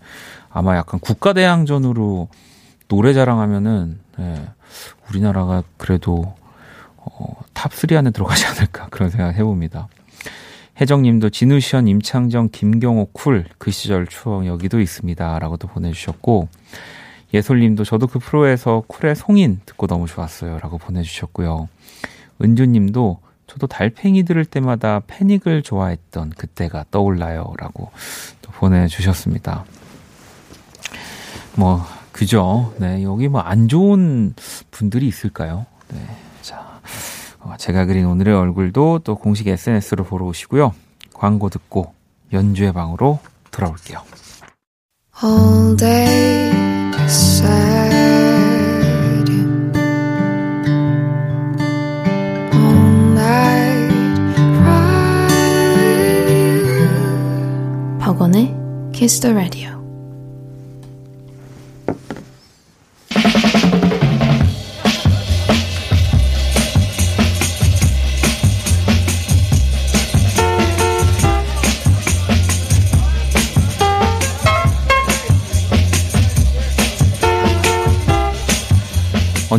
아마 0.50 0.76
약간 0.76 1.00
국가 1.00 1.32
대항전으로 1.32 2.28
노래 2.88 3.14
자랑하면은 3.14 3.98
네, 4.18 4.48
우리나라가 5.08 5.62
그래도 5.78 6.34
어, 6.98 7.36
top 7.54 7.86
3 7.86 7.96
안에 7.96 8.10
들어가지 8.10 8.44
않을까 8.46 8.88
그런 8.90 9.08
생각 9.08 9.34
해봅니다. 9.34 9.88
혜정님도 10.80 11.30
지누션, 11.30 11.88
임창정, 11.88 12.50
김경호 12.52 13.06
쿨 13.12 13.46
그 13.58 13.70
시절 13.70 14.06
추억 14.06 14.46
여기도 14.46 14.80
있습니다라고도 14.80 15.68
보내주셨고 15.68 16.48
예솔님도 17.34 17.84
저도 17.84 18.06
그 18.06 18.18
프로에서 18.18 18.82
쿨의 18.86 19.16
송인 19.16 19.60
듣고 19.66 19.86
너무 19.86 20.06
좋았어요라고 20.06 20.78
보내주셨고요. 20.78 21.68
은주님도 22.42 23.18
저도 23.46 23.66
달팽이 23.66 24.24
들을 24.24 24.44
때마다 24.44 25.00
패닉을 25.06 25.62
좋아했던 25.62 26.30
그때가 26.30 26.84
떠올라요라고 26.90 27.90
또 28.42 28.50
보내주셨습니다. 28.52 29.64
뭐 31.56 31.84
그죠? 32.12 32.74
네 32.78 33.02
여기 33.02 33.28
뭐 33.28 33.40
안 33.40 33.68
좋은 33.68 34.34
분들이 34.70 35.06
있을까요? 35.08 35.64
네. 35.88 36.00
어, 37.46 37.56
제가 37.56 37.84
그린 37.84 38.06
오늘의 38.06 38.34
얼굴도 38.34 39.00
또 39.04 39.14
공식 39.14 39.46
SNS로 39.46 40.04
보러 40.04 40.26
오시고요. 40.26 40.74
광고 41.14 41.48
듣고 41.48 41.94
연주의 42.32 42.72
방으로 42.72 43.20
돌아올게요. 43.52 44.02
All 45.22 45.76
day 45.76 46.50
sad. 47.04 47.94
All 52.52 53.12
night 53.12 53.94
cry. 54.58 55.28
박원의 58.00 58.54
Kiss 58.92 59.20
the 59.20 59.32
Radio. 59.34 59.75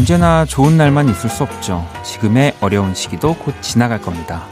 언제나 0.08 0.46
좋은 0.46 0.78
날만 0.78 1.10
있을 1.10 1.30
수 1.30 1.44
없죠. 1.44 1.86
지금의 2.06 2.56
어려운 2.62 2.96
시기도 2.96 3.36
곧 3.36 3.54
지나갈 3.62 4.02
겁니다. 4.02 4.46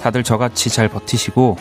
다들 0.00 0.22
저같이 0.22 0.70
잘 0.70 0.88
버티시고 0.88 1.58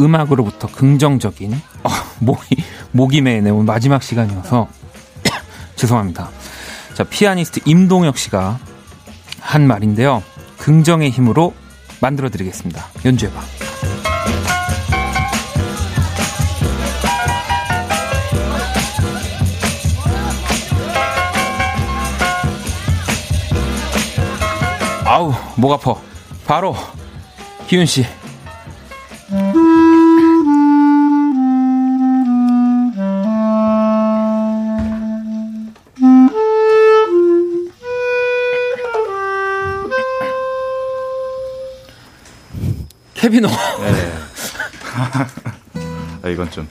음악으로부터 0.00 0.66
긍정적인 0.66 1.52
어, 1.54 1.88
목이 2.18 2.56
목이 2.90 3.20
메네 3.20 3.50
오늘 3.50 3.66
마지막 3.66 4.02
시간이어서 4.02 4.66
죄송합니다. 5.76 6.28
자 6.94 7.04
피아니스트 7.04 7.60
임동혁 7.66 8.18
씨가 8.18 8.58
한 9.38 9.68
말인데요. 9.68 10.20
긍정의 10.58 11.10
힘으로 11.10 11.54
만들어 12.00 12.30
드리겠습니다. 12.30 12.84
연주해 13.04 13.32
봐. 13.32 13.42
아우 25.14 25.32
목 25.56 25.70
아파. 25.70 25.94
바로 26.44 26.74
기훈 27.68 27.86
씨. 27.86 28.04
케비노 43.14 43.48
네. 43.48 43.54
아, 46.24 46.28
이건 46.28 46.50
좀 46.50 46.68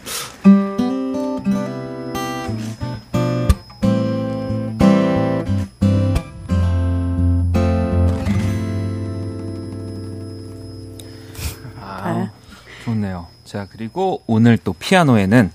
그리고 13.73 14.21
오늘 14.27 14.57
또 14.57 14.73
피아노에는 14.73 15.51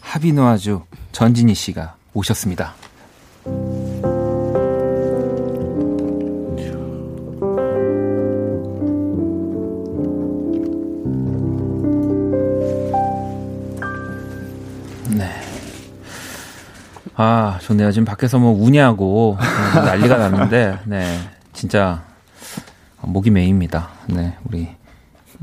하비노아주 0.00 0.84
전진희 1.12 1.54
씨가 1.54 1.96
오셨습니다. 2.14 2.74
네. 15.10 15.30
아, 17.16 17.58
좋네요. 17.60 17.92
지금 17.92 18.06
밖에서 18.06 18.38
뭐 18.38 18.52
우냐고 18.52 19.36
난리가 19.74 20.16
났는데, 20.16 20.78
네. 20.86 21.18
진짜 21.52 22.02
목이 23.02 23.30
메입니다. 23.30 23.90
네. 24.06 24.34
우리 24.44 24.77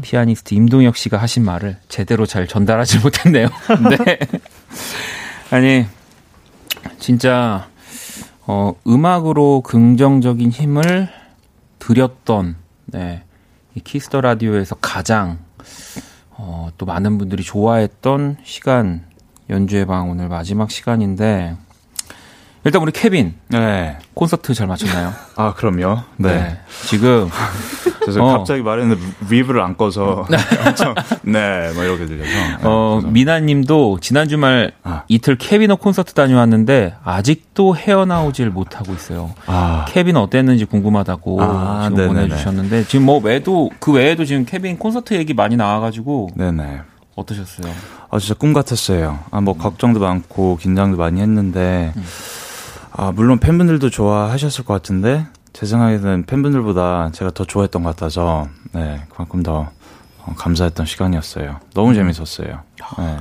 피아니스트 0.02 0.54
임동혁 0.54 0.98
씨가 0.98 1.18
하신 1.18 1.44
말을 1.46 1.78
제대로 1.88 2.26
잘 2.26 2.48
전달하지 2.48 3.00
못했네요. 3.06 3.48
네. 4.06 4.20
아니, 5.52 5.86
진짜, 7.00 7.68
어, 8.46 8.74
음악으로 8.88 9.62
긍정적인 9.62 10.52
힘을 10.52 11.10
드렸던, 11.80 12.56
네. 12.86 13.24
이 13.76 13.80
Kiss 13.80 14.04
the 14.04 14.22
Radio에서 14.22 14.76
가장, 14.76 15.40
어, 16.32 16.70
또 16.78 16.86
많은 16.86 17.18
분들이 17.18 17.44
좋아했던 17.44 18.38
시간, 18.44 19.06
연주의 19.50 19.86
방 19.86 20.10
오늘 20.10 20.28
마지막 20.28 20.72
시간인데, 20.72 21.56
일단 22.66 22.82
우리 22.82 22.92
케빈 22.92 23.36
네. 23.50 23.96
콘서트 24.16 24.56
잘 24.56 24.66
마쳤나요? 24.66 25.14
아, 25.38 25.54
그럼요. 25.54 26.00
네. 26.18 26.34
네. 26.34 26.60
지금 26.88 27.30
그래서 28.02 28.24
어. 28.24 28.40
갑자기 28.40 28.64
말했는데 28.64 29.02
reverb를 29.30 29.62
안 29.62 29.78
꺼서 29.78 30.26
네, 31.22 31.72
뭐 31.76 31.84
이렇게 31.84 32.08
들려서. 32.08 32.32
네, 32.32 32.58
어, 32.64 33.02
미나 33.06 33.40
님도 33.40 34.00
지난 34.02 34.28
주말 34.28 34.72
아. 34.84 35.04
이틀 35.08 35.38
케빈의 35.38 35.78
콘서트 35.78 36.14
다녀왔는데 36.14 36.96
아직도 37.04 37.78
헤어나오질 37.78 38.50
못하고 38.50 38.94
있어요. 38.94 39.36
아. 39.46 39.86
케빈 39.88 40.18
어땠는지 40.18 40.66
궁금하다고 40.66 41.44
아, 41.44 41.82
지금 41.84 41.98
네네네. 41.98 42.08
보내 42.08 42.36
주셨는데 42.36 42.84
지금 42.86 43.06
뭐 43.06 43.20
외에도 43.20 43.70
그 43.80 43.92
외에도 43.92 44.26
지금 44.26 44.44
케빈 44.44 44.80
콘서트 44.80 45.14
얘기 45.14 45.36
많이 45.36 45.56
나와 45.56 45.80
가지고 45.80 46.30
네네. 46.36 46.82
어떠셨어요? 47.16 47.72
아, 48.10 48.20
진짜 48.20 48.34
꿈 48.34 48.54
같았어요. 48.54 49.20
아, 49.32 49.42
뭐, 49.42 49.54
음. 49.54 49.58
걱정도 49.58 50.02
많고, 50.02 50.58
긴장도 50.58 50.98
많이 50.98 51.22
했는데, 51.22 51.94
음. 51.96 52.04
아, 52.98 53.12
물론 53.12 53.40
팬분들도 53.40 53.90
좋아하셨을 53.90 54.64
것 54.66 54.74
같은데, 54.74 55.26
제 55.54 55.66
생각에는 55.66 56.26
팬분들보다 56.26 57.12
제가 57.12 57.32
더 57.32 57.44
좋아했던 57.46 57.84
것 57.84 57.90
같아서, 57.90 58.48
네, 58.74 59.02
그만큼 59.10 59.44
더 59.44 59.70
어, 60.20 60.34
감사했던 60.38 60.86
시간이었어요. 60.86 61.60
너무 61.74 61.90
음. 61.90 61.94
재밌었어요. 61.96 62.62
네. 62.98 63.18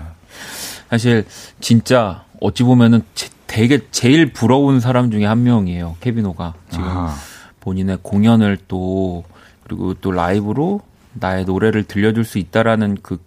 사실, 0.91 1.27
진짜, 1.61 2.25
어찌 2.41 2.63
보면은 2.63 3.03
되게 3.47 3.81
제일 3.91 4.33
부러운 4.33 4.81
사람 4.81 5.11
중에 5.11 5.25
한 5.27 5.43
명이에요. 5.43 5.97
케비노가. 6.01 6.55
지금 6.71 6.85
아. 6.87 7.15
본인의 7.61 7.99
공연을 8.03 8.59
또, 8.69 9.25
그리고 9.65 9.95
또 9.95 10.11
라이브로 10.13 10.81
나의 11.15 11.45
노래를 11.45 11.85
들려줄 11.85 12.25
수 12.25 12.39
있다라는 12.39 12.99
그 13.03 13.19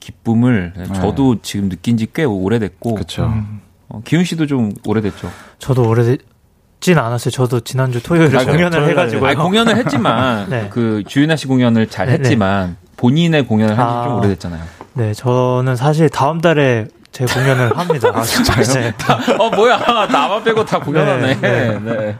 기쁨을 0.00 0.72
네. 0.76 0.84
저도 0.94 1.40
지금 1.42 1.68
느낀 1.68 1.96
지 1.96 2.06
꽤 2.12 2.24
오래됐고. 2.24 2.94
그렇죠. 2.94 3.26
음. 3.26 3.60
어, 3.88 4.00
기훈 4.04 4.24
씨도 4.24 4.46
좀 4.46 4.72
오래됐죠. 4.86 5.30
저도 5.58 5.88
오래됐진 5.88 6.98
않았어요. 6.98 7.30
저도 7.30 7.60
지난주 7.60 8.02
토요일에 8.02 8.38
아, 8.38 8.44
공연을 8.44 8.88
해가지고. 8.90 9.26
아 9.26 9.34
공연을 9.34 9.76
했지만 9.76 10.48
네. 10.50 10.68
그 10.70 11.02
주윤아 11.06 11.36
씨 11.36 11.46
공연을 11.46 11.88
잘 11.88 12.06
네네. 12.06 12.18
했지만 12.18 12.76
본인의 12.96 13.46
공연을 13.46 13.78
한지 13.78 13.94
아, 13.94 14.04
좀 14.04 14.18
오래됐잖아요. 14.18 14.62
네, 14.94 15.14
저는 15.14 15.76
사실 15.76 16.08
다음 16.08 16.40
달에 16.40 16.88
제 17.12 17.24
공연을 17.24 17.76
합니다. 17.76 18.10
아, 18.14 18.22
진짜요? 18.22 18.64
네. 18.64 18.92
어 19.38 19.50
뭐야 19.50 19.78
나만 19.78 20.44
빼고 20.44 20.64
다 20.64 20.78
공연하네. 20.78 21.40
네, 21.40 21.78
네. 21.78 22.16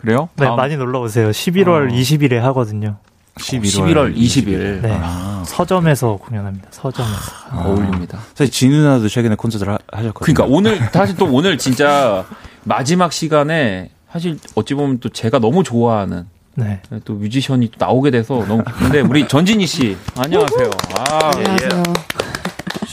그래요? 0.00 0.28
네, 0.36 0.46
다음... 0.46 0.56
많이 0.56 0.76
놀러 0.76 1.00
오세요. 1.00 1.30
11월 1.30 1.90
어. 1.90 1.94
20일에 1.94 2.34
하거든요. 2.40 2.96
11월, 3.38 4.14
11월 4.14 4.16
20일. 4.16 4.82
네. 4.82 4.98
아. 5.02 5.42
서점에서 5.46 6.16
공연합니다. 6.16 6.68
서점에서. 6.70 7.32
아. 7.50 7.64
어울립니다. 7.66 8.18
사실 8.34 8.52
진우 8.52 8.76
누나도 8.76 9.08
최근에 9.08 9.34
콘서트를 9.36 9.72
하, 9.72 10.02
셨거든요 10.02 10.12
그러니까 10.34 10.44
오늘 10.44 10.78
사실 10.92 11.16
또 11.16 11.26
오늘 11.26 11.58
진짜 11.58 12.24
마지막 12.64 13.12
시간에 13.12 13.90
사실 14.12 14.38
어찌 14.54 14.74
보면 14.74 14.98
또 15.00 15.08
제가 15.08 15.38
너무 15.38 15.62
좋아하는 15.64 16.26
네. 16.54 16.80
또 17.04 17.14
뮤지션이 17.14 17.70
또 17.70 17.84
나오게 17.84 18.10
돼서 18.10 18.44
너무 18.46 18.62
기쁜데 18.62 19.00
우리 19.08 19.26
전진희 19.26 19.66
씨 19.66 19.96
안녕하세요. 20.16 20.70
아, 20.98 21.30
안녕하세요. 21.34 21.82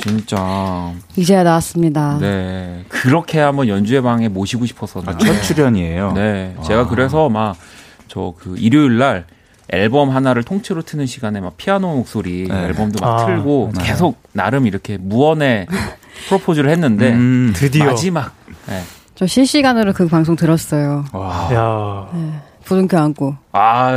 진짜 0.01 0.93
이제야 1.17 1.43
나왔습니다. 1.43 2.17
네 2.21 2.85
그렇게 2.87 3.39
한번 3.39 3.67
연주회 3.67 3.99
방에 4.01 4.29
모시고 4.29 4.65
싶었었는데 4.65 5.13
아, 5.29 5.33
첫 5.33 5.41
출연이에요. 5.41 6.13
네 6.13 6.55
제가 6.65 6.81
아. 6.81 6.87
그래서 6.87 7.27
막 7.29 7.55
저 8.07 8.33
그 8.39 8.55
일요일 8.57 8.97
날 8.97 9.25
앨범 9.71 10.09
하나를 10.09 10.43
통째로 10.43 10.81
트는 10.81 11.05
시간에 11.05 11.41
막 11.41 11.57
피아노 11.57 11.95
목소리 11.95 12.47
네. 12.47 12.65
앨범도 12.65 12.99
막 13.05 13.21
아, 13.21 13.25
틀고 13.25 13.71
네. 13.75 13.83
계속 13.83 14.21
나름 14.31 14.67
이렇게 14.67 14.97
무언의 14.97 15.67
프로포즈를 16.27 16.69
했는데 16.69 17.13
음, 17.13 17.53
드디어 17.55 17.85
마지막 17.85 18.33
네. 18.67 18.81
저 19.15 19.27
실시간으로 19.27 19.93
그 19.93 20.07
방송 20.07 20.35
들었어요. 20.35 21.05
와. 21.13 21.49
야. 21.53 22.09
네. 22.13 22.39
부둥켜 22.63 22.99
안고. 22.99 23.35
아, 23.51 23.91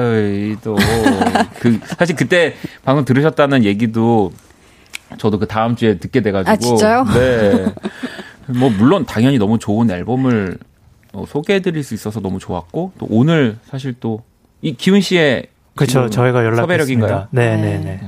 또그 0.65 1.81
사실 1.99 2.17
그때 2.17 2.55
방송 2.85 3.05
들으셨다는 3.05 3.65
얘기도 3.65 4.33
저도 5.19 5.39
그 5.39 5.47
다음 5.47 5.77
주에 5.77 5.99
듣게 5.99 6.23
돼가지고. 6.23 6.51
아 6.51 6.57
진짜요? 6.57 7.05
네. 7.13 7.67
뭐 8.59 8.71
물론 8.71 9.05
당연히 9.05 9.39
너무 9.39 9.59
좋은 9.59 9.91
앨범을 9.91 10.59
어, 11.13 11.25
소개해드릴 11.29 11.83
수 11.85 11.93
있어서 11.95 12.21
너무 12.21 12.39
좋았고 12.39 12.93
또 12.99 13.07
오늘 13.11 13.59
사실 13.71 13.95
또 13.95 14.23
이 14.63 14.75
기훈 14.75 15.01
씨의 15.01 15.49
그렇죠. 15.75 16.11
저희가 16.11 16.45
연락했습니다. 16.45 17.29
네, 17.31 17.57
네, 17.57 17.79
네. 17.79 18.01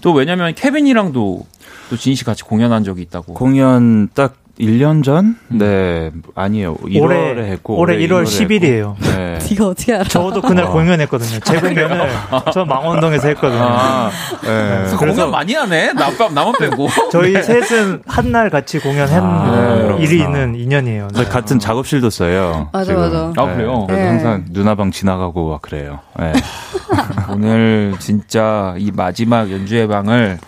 또 0.00 0.12
왜냐면 0.12 0.54
케빈이랑도 0.54 1.46
또 1.90 1.96
진희 1.96 2.14
씨 2.14 2.24
같이 2.24 2.42
공연한 2.42 2.84
적이 2.84 3.02
있다고. 3.02 3.34
공연 3.34 4.08
딱 4.14 4.34
1년 4.58 5.04
전? 5.04 5.36
음. 5.52 5.58
네, 5.58 6.10
아니에요. 6.34 6.76
1월에 6.78 7.00
올해, 7.02 7.50
했고. 7.52 7.76
올해 7.78 7.96
1월 7.98 8.24
10일이에요. 8.24 8.96
네. 9.00 9.38
네가 9.50 9.68
어떻게 9.68 9.94
알아? 9.94 10.04
저도 10.04 10.42
그날 10.42 10.64
어. 10.64 10.70
공연했거든요. 10.72 11.38
제 11.40 11.58
공연을 11.60 12.08
저 12.52 12.64
망원동에서 12.64 13.28
했거든요. 13.28 13.62
아, 13.62 14.10
네. 14.42 14.84
네. 14.84 14.96
공연 14.96 15.30
많이 15.30 15.54
하네? 15.54 15.92
나, 15.92 16.10
나만 16.10 16.52
빼고. 16.58 16.88
저희 17.12 17.32
네. 17.34 17.42
셋은 17.42 18.02
한 18.06 18.28
날 18.28 18.50
같이 18.50 18.78
공연한 18.78 19.22
아, 19.24 19.96
일이 20.00 20.18
있는 20.18 20.54
인연이에요. 20.54 21.08
네. 21.14 21.24
같은 21.24 21.58
작업실도 21.58 22.10
써요. 22.10 22.68
맞아, 22.72 22.84
지금. 22.84 23.00
맞아. 23.00 23.32
아, 23.36 23.54
그래요? 23.54 23.86
그래서 23.86 24.06
항상 24.06 24.44
누나방 24.50 24.90
지나가고 24.90 25.48
막 25.48 25.62
그래요. 25.62 26.00
오늘 27.30 27.94
진짜 28.00 28.74
이 28.76 28.90
마지막 28.94 29.50
연주회 29.50 29.86
방을 29.86 30.38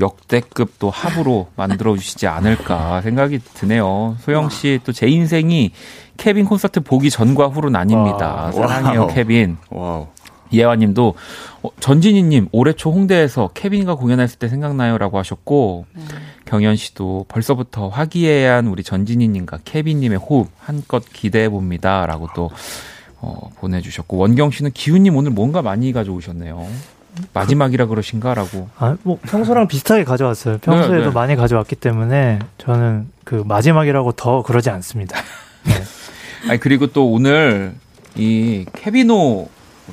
역대급 0.00 0.78
또 0.78 0.90
합으로 0.90 1.48
만들어 1.56 1.96
주시지 1.96 2.26
않을까 2.26 3.00
생각이 3.02 3.38
드네요. 3.54 4.16
소영 4.20 4.48
씨 4.50 4.78
또 4.84 4.92
제 4.92 5.06
인생이 5.08 5.72
케빈 6.16 6.44
콘서트 6.44 6.80
보기 6.80 7.10
전과 7.10 7.48
후로 7.48 7.70
나뉩니다. 7.70 8.52
사랑해요, 8.52 9.00
wow. 9.02 9.08
케빈. 9.14 9.56
Wow. 9.70 10.06
예화님도 10.52 11.14
어, 11.62 11.68
전진희님 11.78 12.48
올해 12.50 12.72
초 12.72 12.90
홍대에서 12.90 13.50
케빈과 13.54 13.94
공연했을 13.94 14.38
때 14.40 14.48
생각나요라고 14.48 15.16
하셨고 15.18 15.86
네. 15.94 16.02
경현 16.46 16.74
씨도 16.74 17.26
벌써부터 17.28 17.88
화기애애한 17.88 18.66
우리 18.66 18.82
전진희님과 18.82 19.60
케빈님의 19.64 20.18
호흡 20.18 20.48
한껏 20.58 21.04
기대해 21.12 21.48
봅니다라고 21.48 22.30
또 22.34 22.50
어, 23.20 23.50
보내주셨고 23.60 24.16
원경 24.16 24.50
씨는 24.50 24.72
기훈님 24.72 25.14
오늘 25.16 25.30
뭔가 25.30 25.62
많이 25.62 25.92
가져오셨네요. 25.92 26.66
마지막이라 27.32 27.86
그러신가라고. 27.86 28.68
아, 28.78 28.96
뭐 29.02 29.18
평소랑 29.22 29.68
비슷하게 29.68 30.04
가져왔어요. 30.04 30.58
평소에도 30.58 30.96
네, 30.96 31.04
네. 31.04 31.10
많이 31.10 31.36
가져왔기 31.36 31.76
때문에 31.76 32.40
저는 32.58 33.08
그 33.24 33.42
마지막이라고 33.46 34.12
더 34.12 34.42
그러지 34.42 34.70
않습니다. 34.70 35.18
네. 35.66 35.72
아니 36.48 36.60
그리고 36.60 36.86
또 36.86 37.10
오늘 37.10 37.74
이 38.16 38.64
케비노 38.74 39.48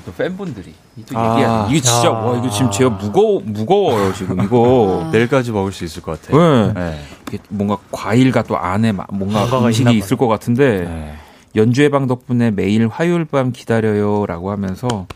또 0.05 0.13
팬분들이 0.13 0.73
또 1.11 1.19
아, 1.19 1.35
얘기하는 1.35 1.69
이게 1.69 1.79
진짜 1.81 2.07
야. 2.07 2.11
와 2.11 2.37
이거 2.37 2.49
지금 2.49 2.71
제가 2.71 2.89
무거워 2.91 3.41
무거워요 3.43 4.13
지금 4.13 4.41
이거 4.43 5.05
아. 5.05 5.09
내일까지 5.13 5.51
먹을 5.51 5.71
수 5.71 5.83
있을 5.85 6.01
것 6.01 6.21
같아요. 6.21 6.73
네. 6.73 6.73
네. 6.73 7.01
이게 7.27 7.37
뭔가 7.49 7.77
과일과 7.91 8.43
또 8.43 8.57
안에 8.57 8.93
뭔가 9.09 9.45
음식이 9.45 9.95
있을 9.97 10.17
것 10.17 10.27
같은데 10.27 10.85
네. 10.85 11.15
연주회방 11.55 12.07
덕분에 12.07 12.51
매일 12.51 12.87
화요일 12.87 13.25
밤 13.25 13.51
기다려요라고 13.51 14.51
하면서 14.51 15.07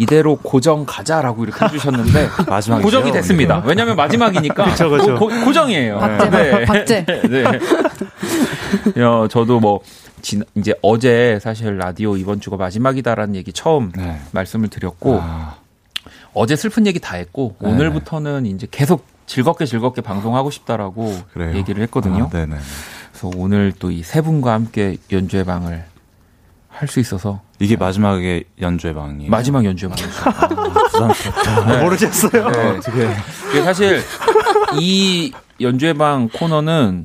이대로 0.00 0.36
고정 0.36 0.86
가자라고 0.86 1.42
이렇게 1.44 1.64
해주셨는데 1.64 2.28
마지막 2.48 2.80
고정이 2.80 3.10
됐습니다. 3.10 3.62
왜냐하면 3.66 3.96
마지막이니까 3.96 4.64
그쵸, 4.70 4.88
그쵸. 4.90 5.18
고, 5.18 5.26
고, 5.26 5.52
정이에요 5.52 5.98
박제, 5.98 6.30
네. 6.30 6.64
박제. 6.64 7.04
네. 8.94 9.02
어, 9.02 9.26
저도 9.28 9.58
뭐 9.58 9.80
진, 10.22 10.44
이제 10.54 10.72
어제 10.82 11.40
사실 11.42 11.76
라디오 11.78 12.16
이번 12.16 12.40
주가 12.40 12.56
마지막이다라는 12.56 13.34
얘기 13.34 13.52
처음 13.52 13.90
네. 13.96 14.20
말씀을 14.30 14.68
드렸고 14.68 15.18
아. 15.20 15.56
어제 16.32 16.54
슬픈 16.54 16.86
얘기 16.86 17.00
다 17.00 17.16
했고 17.16 17.56
네. 17.60 17.68
오늘부터는 17.68 18.46
이제 18.46 18.68
계속 18.70 19.04
즐겁게 19.26 19.66
즐겁게 19.66 20.00
방송하고 20.00 20.50
싶다라고 20.52 21.12
그래요? 21.32 21.56
얘기를 21.56 21.82
했거든요. 21.82 22.24
아, 22.24 22.28
그래서 22.30 23.30
오늘 23.36 23.72
또 23.72 23.90
이 23.90 24.02
세 24.04 24.20
분과 24.20 24.52
함께 24.52 24.96
연주회 25.10 25.42
방을 25.42 25.84
할 26.68 26.88
수 26.88 27.00
있어서 27.00 27.40
이게 27.60 27.76
마지막에 27.76 28.44
연주회 28.60 28.94
방이에요. 28.94 29.30
마지막 29.30 29.64
연주회 29.64 29.90
방이죠. 29.90 30.08
아, 30.24 31.66
네. 31.66 31.82
모르겠어요. 31.82 32.48
네. 32.50 32.66
어떻게 32.68 33.62
사실 33.62 34.02
이 34.80 35.32
연주회 35.60 35.94
방 35.94 36.28
코너는 36.28 37.04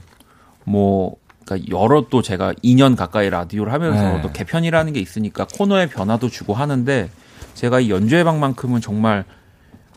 뭐 0.65 1.15
그러니까 1.45 1.75
여러 1.75 2.05
또 2.09 2.21
제가 2.21 2.53
2년 2.63 2.95
가까이 2.95 3.29
라디오를 3.29 3.73
하면서 3.73 4.13
네. 4.15 4.21
또 4.21 4.31
개편이라는 4.31 4.93
게 4.93 4.99
있으니까 4.99 5.45
코너의 5.57 5.89
변화도 5.89 6.29
주고 6.29 6.53
하는데 6.53 7.09
제가 7.55 7.79
이 7.79 7.89
연주회 7.89 8.23
방만큼은 8.23 8.81
정말 8.81 9.25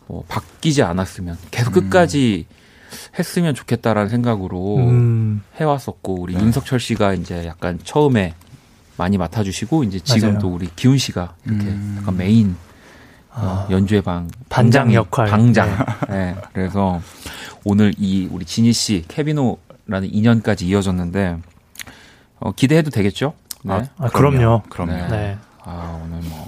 뭐 0.07 0.23
바뀌지 0.27 0.83
않았으면 0.83 1.37
계속 1.51 1.75
음. 1.77 1.83
끝까지 1.83 2.45
했으면 3.17 3.53
좋겠다라는 3.53 4.09
생각으로 4.09 4.77
음. 4.77 5.43
해왔었고 5.55 6.21
우리 6.21 6.33
네. 6.33 6.41
윤석철 6.41 6.79
씨가 6.79 7.13
이제 7.13 7.45
약간 7.45 7.79
처음에 7.83 8.33
많이 8.97 9.17
맡아주시고 9.17 9.83
이제 9.83 9.99
지금 9.99 10.29
맞아요. 10.29 10.39
또 10.41 10.49
우리 10.49 10.67
기훈 10.75 10.97
씨가 10.97 11.35
이렇게 11.45 11.65
음. 11.65 11.97
약간 11.99 12.17
메인 12.17 12.55
어, 13.31 13.67
아. 13.67 13.67
연주회 13.69 14.01
방 14.01 14.29
반장 14.49 14.93
역할 14.93 15.27
방장. 15.27 15.69
네. 16.09 16.33
네. 16.33 16.35
그래서 16.53 17.01
오늘 17.63 17.93
이 17.97 18.27
우리 18.31 18.45
진희 18.45 18.73
씨 18.73 19.03
케비노라는 19.07 20.11
인연까지 20.11 20.65
이어졌는데 20.67 21.37
어, 22.39 22.51
기대해도 22.51 22.89
되겠죠? 22.89 23.33
네. 23.63 23.73
아, 23.73 23.87
아 23.97 24.09
그럼요. 24.09 24.63
그럼요. 24.69 24.91
네. 24.91 25.07
네. 25.07 25.37
아, 25.63 26.01
오늘 26.03 26.21
뭐. 26.29 26.45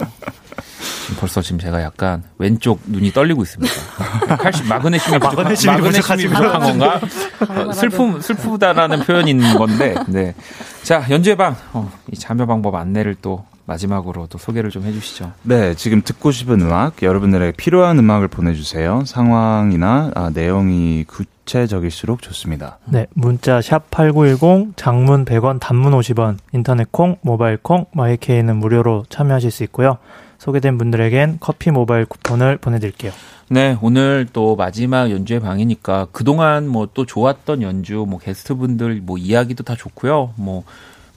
벌써 1.18 1.42
지금 1.42 1.58
제가 1.58 1.82
약간 1.82 2.22
왼쪽 2.38 2.80
눈이 2.86 3.12
떨리고 3.12 3.42
있습니다. 3.42 3.74
칼슘, 4.36 4.68
마그네슘이 4.68 5.18
부족한, 5.18 5.44
마그네슘이 5.44 6.28
부족한 6.28 6.60
건가? 6.60 7.00
어, 7.48 7.72
슬픔, 7.72 8.20
슬프다라는 8.20 9.00
표현이 9.00 9.30
있는 9.30 9.56
건데, 9.56 9.94
네. 10.08 10.34
자, 10.82 11.04
연주회방, 11.08 11.56
어, 11.72 11.92
이 12.10 12.16
참여 12.16 12.46
방법 12.46 12.74
안내를 12.74 13.16
또 13.20 13.44
마지막으로 13.70 14.26
또 14.26 14.38
소개를 14.38 14.70
좀 14.70 14.84
해주시죠. 14.84 15.32
네, 15.42 15.74
지금 15.74 16.02
듣고 16.02 16.32
싶은 16.32 16.60
음악, 16.60 17.02
여러분들에게 17.02 17.52
필요한 17.52 17.98
음악을 17.98 18.28
보내주세요. 18.28 19.04
상황이나 19.06 20.10
아, 20.14 20.30
내용이 20.34 21.04
구체적일수록 21.06 22.20
좋습니다. 22.22 22.78
네, 22.86 23.06
문자 23.14 23.60
샵 23.60 23.88
#8910 23.90 24.72
장문 24.76 25.24
100원, 25.24 25.60
단문 25.60 25.92
50원, 25.92 26.38
인터넷 26.52 26.90
콩, 26.90 27.16
모바일 27.22 27.58
콩, 27.58 27.86
마이케이는 27.92 28.56
무료로 28.56 29.04
참여하실 29.08 29.50
수 29.50 29.62
있고요. 29.64 29.98
소개된 30.40 30.78
분들에겐 30.78 31.36
커피 31.38 31.70
모바일 31.70 32.06
쿠폰을 32.06 32.56
보내드릴게요. 32.56 33.12
네, 33.50 33.76
오늘 33.82 34.26
또 34.32 34.56
마지막 34.56 35.10
연주의 35.10 35.38
방이니까 35.38 36.08
그동안 36.12 36.66
뭐 36.66 36.88
또 36.94 37.04
좋았던 37.04 37.62
연주, 37.62 38.06
뭐 38.08 38.18
게스트분들 38.18 39.00
뭐 39.02 39.18
이야기도 39.18 39.64
다 39.64 39.76
좋고요. 39.76 40.32
뭐, 40.36 40.64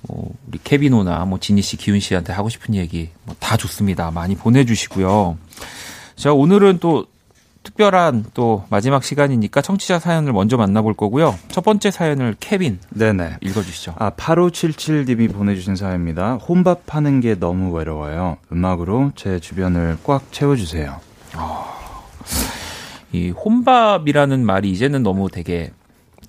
뭐 0.01 0.33
우리 0.47 0.59
케비노나 0.63 1.23
뭐 1.25 1.39
지니 1.39 1.61
씨, 1.61 1.77
기훈 1.77 1.99
씨한테 1.99 2.33
하고 2.33 2.49
싶은 2.49 2.75
얘기 2.75 3.09
뭐 3.23 3.35
다 3.39 3.55
좋습니다. 3.55 4.11
많이 4.11 4.35
보내주시고요. 4.35 5.37
자, 6.15 6.33
오늘은 6.33 6.79
또 6.79 7.05
특별한 7.63 8.25
또 8.33 8.65
마지막 8.69 9.03
시간이니까 9.03 9.61
청취자 9.61 9.99
사연을 9.99 10.33
먼저 10.33 10.57
만나볼 10.57 10.93
거고요. 10.93 11.37
첫 11.47 11.63
번째 11.63 11.91
사연을 11.91 12.35
케빈 12.39 12.79
네네 12.89 13.37
읽어주시죠. 13.41 13.95
아 13.97 14.11
8577님이 14.11 15.33
보내주신 15.33 15.75
사연입니다. 15.75 16.35
혼밥하는 16.35 17.21
게 17.21 17.39
너무 17.39 17.73
외로워요. 17.73 18.37
음악으로 18.51 19.11
제 19.15 19.39
주변을 19.39 19.97
꽉 20.03 20.31
채워주세요. 20.31 20.99
아, 21.35 21.65
이 23.11 23.29
혼밥이라는 23.29 24.45
말이 24.45 24.69
이제는 24.71 25.03
너무 25.03 25.29
되게 25.29 25.71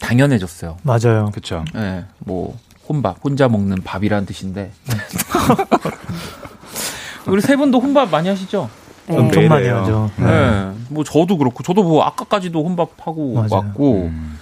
당연해졌어요. 0.01 0.79
맞아요. 0.83 1.31
그렇죠. 1.33 1.65
네, 1.75 2.05
뭐 2.21 2.57
혼밥 2.89 3.25
혼자 3.25 3.49
먹는 3.49 3.83
밥이라는 3.83 4.27
뜻인데. 4.27 4.71
우리 7.27 7.41
세 7.41 7.57
분도 7.57 7.81
혼밥 7.81 8.11
많이 8.11 8.29
하시죠? 8.29 8.69
네. 9.07 9.17
엄청 9.17 9.49
많이 9.49 9.69
하죠. 9.69 10.11
네. 10.17 10.25
네. 10.25 10.73
뭐 10.89 11.05
저도 11.05 11.37
그렇고 11.39 11.63
저도 11.63 11.83
뭐 11.83 12.03
아까까지도 12.05 12.65
혼밥하고 12.65 13.35
맞아요. 13.35 13.49
왔고 13.51 14.03
음. 14.05 14.39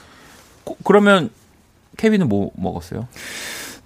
그러면 0.84 1.30
케빈은 1.96 2.28
뭐 2.28 2.50
먹었어요? 2.56 3.08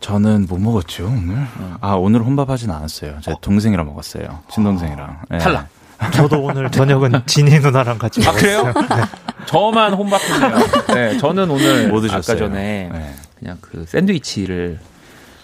저는 0.01 0.47
뭐 0.49 0.59
먹었죠 0.59 1.07
오늘? 1.07 1.37
어. 1.59 1.77
아 1.81 1.95
오늘 1.95 2.23
혼밥하진 2.23 2.71
않았어요. 2.71 3.19
제 3.23 3.33
어. 3.33 3.39
동생이랑 3.41 3.87
먹었어요. 3.87 4.41
친동생이랑. 4.51 5.23
네. 5.31 5.39
탈락. 5.39 5.69
저도 6.13 6.43
오늘 6.43 6.71
저녁은 6.71 7.13
진희 7.27 7.59
누나랑 7.61 7.99
같이 7.99 8.21
아, 8.21 8.33
먹었어요. 8.33 8.63
그래요? 8.63 8.87
네. 8.89 9.05
저만 9.47 9.95
혼밥했네요. 9.95 10.59
네, 10.89 11.17
저는 11.19 11.51
오늘 11.51 11.89
뭐 11.89 12.03
아까 12.11 12.21
전에 12.21 12.91
네. 12.93 13.15
그냥 13.39 13.57
그 13.63 13.85
샌드위치를 13.89 14.79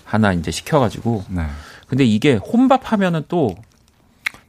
하나 0.05 0.33
이제 0.35 0.51
시켜가지고. 0.51 1.25
네. 1.31 1.47
근데 1.87 2.05
이게 2.05 2.35
혼밥하면은 2.35 3.25
또 3.29 3.55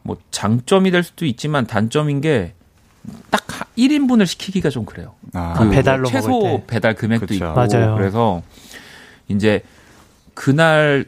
뭐 0.03 0.17
장점이 0.31 0.91
될 0.91 1.01
수도 1.03 1.25
있지만 1.25 1.65
단점인 1.65 2.21
게 2.21 2.53
딱 3.29 3.43
1인분을 3.77 4.25
시키기가 4.25 4.69
좀 4.69 4.85
그래요. 4.85 5.13
아, 5.33 5.53
그 5.57 5.69
배달로 5.69 6.07
최소 6.07 6.63
배달 6.67 6.95
금액도 6.95 7.25
그쵸. 7.27 7.33
있고 7.35 7.53
맞아요. 7.53 7.95
그래서 7.97 8.41
이제 9.27 9.61
그날 10.33 11.05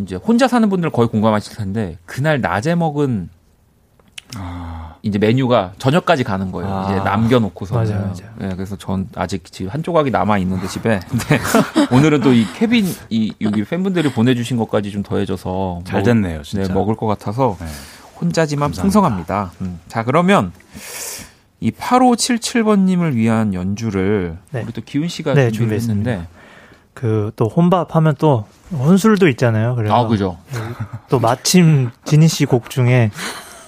이제 0.00 0.16
혼자 0.16 0.48
사는 0.48 0.68
분들 0.68 0.90
거의 0.90 1.08
공감하실 1.08 1.56
텐데 1.56 1.98
그날 2.06 2.40
낮에 2.40 2.74
먹은 2.74 3.28
아. 4.36 4.94
이제 5.02 5.18
메뉴가 5.18 5.74
저녁까지 5.78 6.24
가는 6.24 6.50
거예요. 6.52 6.72
아. 6.72 6.90
이제 6.92 7.04
남겨놓고서. 7.04 7.74
맞아요, 7.74 8.00
맞아요. 8.00 8.32
네, 8.38 8.54
그래서 8.54 8.76
전 8.76 9.08
아직 9.14 9.44
지금 9.52 9.70
한 9.70 9.82
조각이 9.82 10.10
남아 10.10 10.38
있는데 10.38 10.66
집에. 10.68 11.00
근데 11.08 11.38
오늘은 11.92 12.20
또 12.22 12.32
이 12.32 12.44
케빈 12.56 12.86
이 13.10 13.32
여기 13.40 13.64
팬분들이 13.64 14.10
보내주신 14.12 14.56
것까지 14.56 14.90
좀 14.90 15.02
더해져서 15.02 15.82
잘 15.84 16.02
됐네요, 16.02 16.42
진짜. 16.42 16.66
네, 16.68 16.74
먹을 16.74 16.96
것 16.96 17.06
같아서. 17.06 17.56
네. 17.60 17.66
혼자지만 18.20 18.72
풍성합니다. 18.72 19.52
음. 19.60 19.80
자, 19.88 20.04
그러면 20.04 20.52
이 21.60 21.70
8577번님을 21.70 23.14
위한 23.14 23.54
연주를 23.54 24.38
네. 24.50 24.62
우리 24.62 24.72
또 24.72 24.80
기훈 24.82 25.08
씨가 25.08 25.34
네, 25.34 25.50
준비했는데 25.50 26.26
그 26.94 27.32
또 27.36 27.46
혼밥 27.48 27.96
하면 27.96 28.14
또 28.18 28.46
혼술도 28.72 29.28
있잖아요. 29.28 29.74
그래서 29.74 29.94
아, 29.94 30.06
그죠. 30.06 30.38
또 31.08 31.18
마침 31.18 31.90
지니 32.04 32.28
씨곡 32.28 32.70
중에 32.70 33.10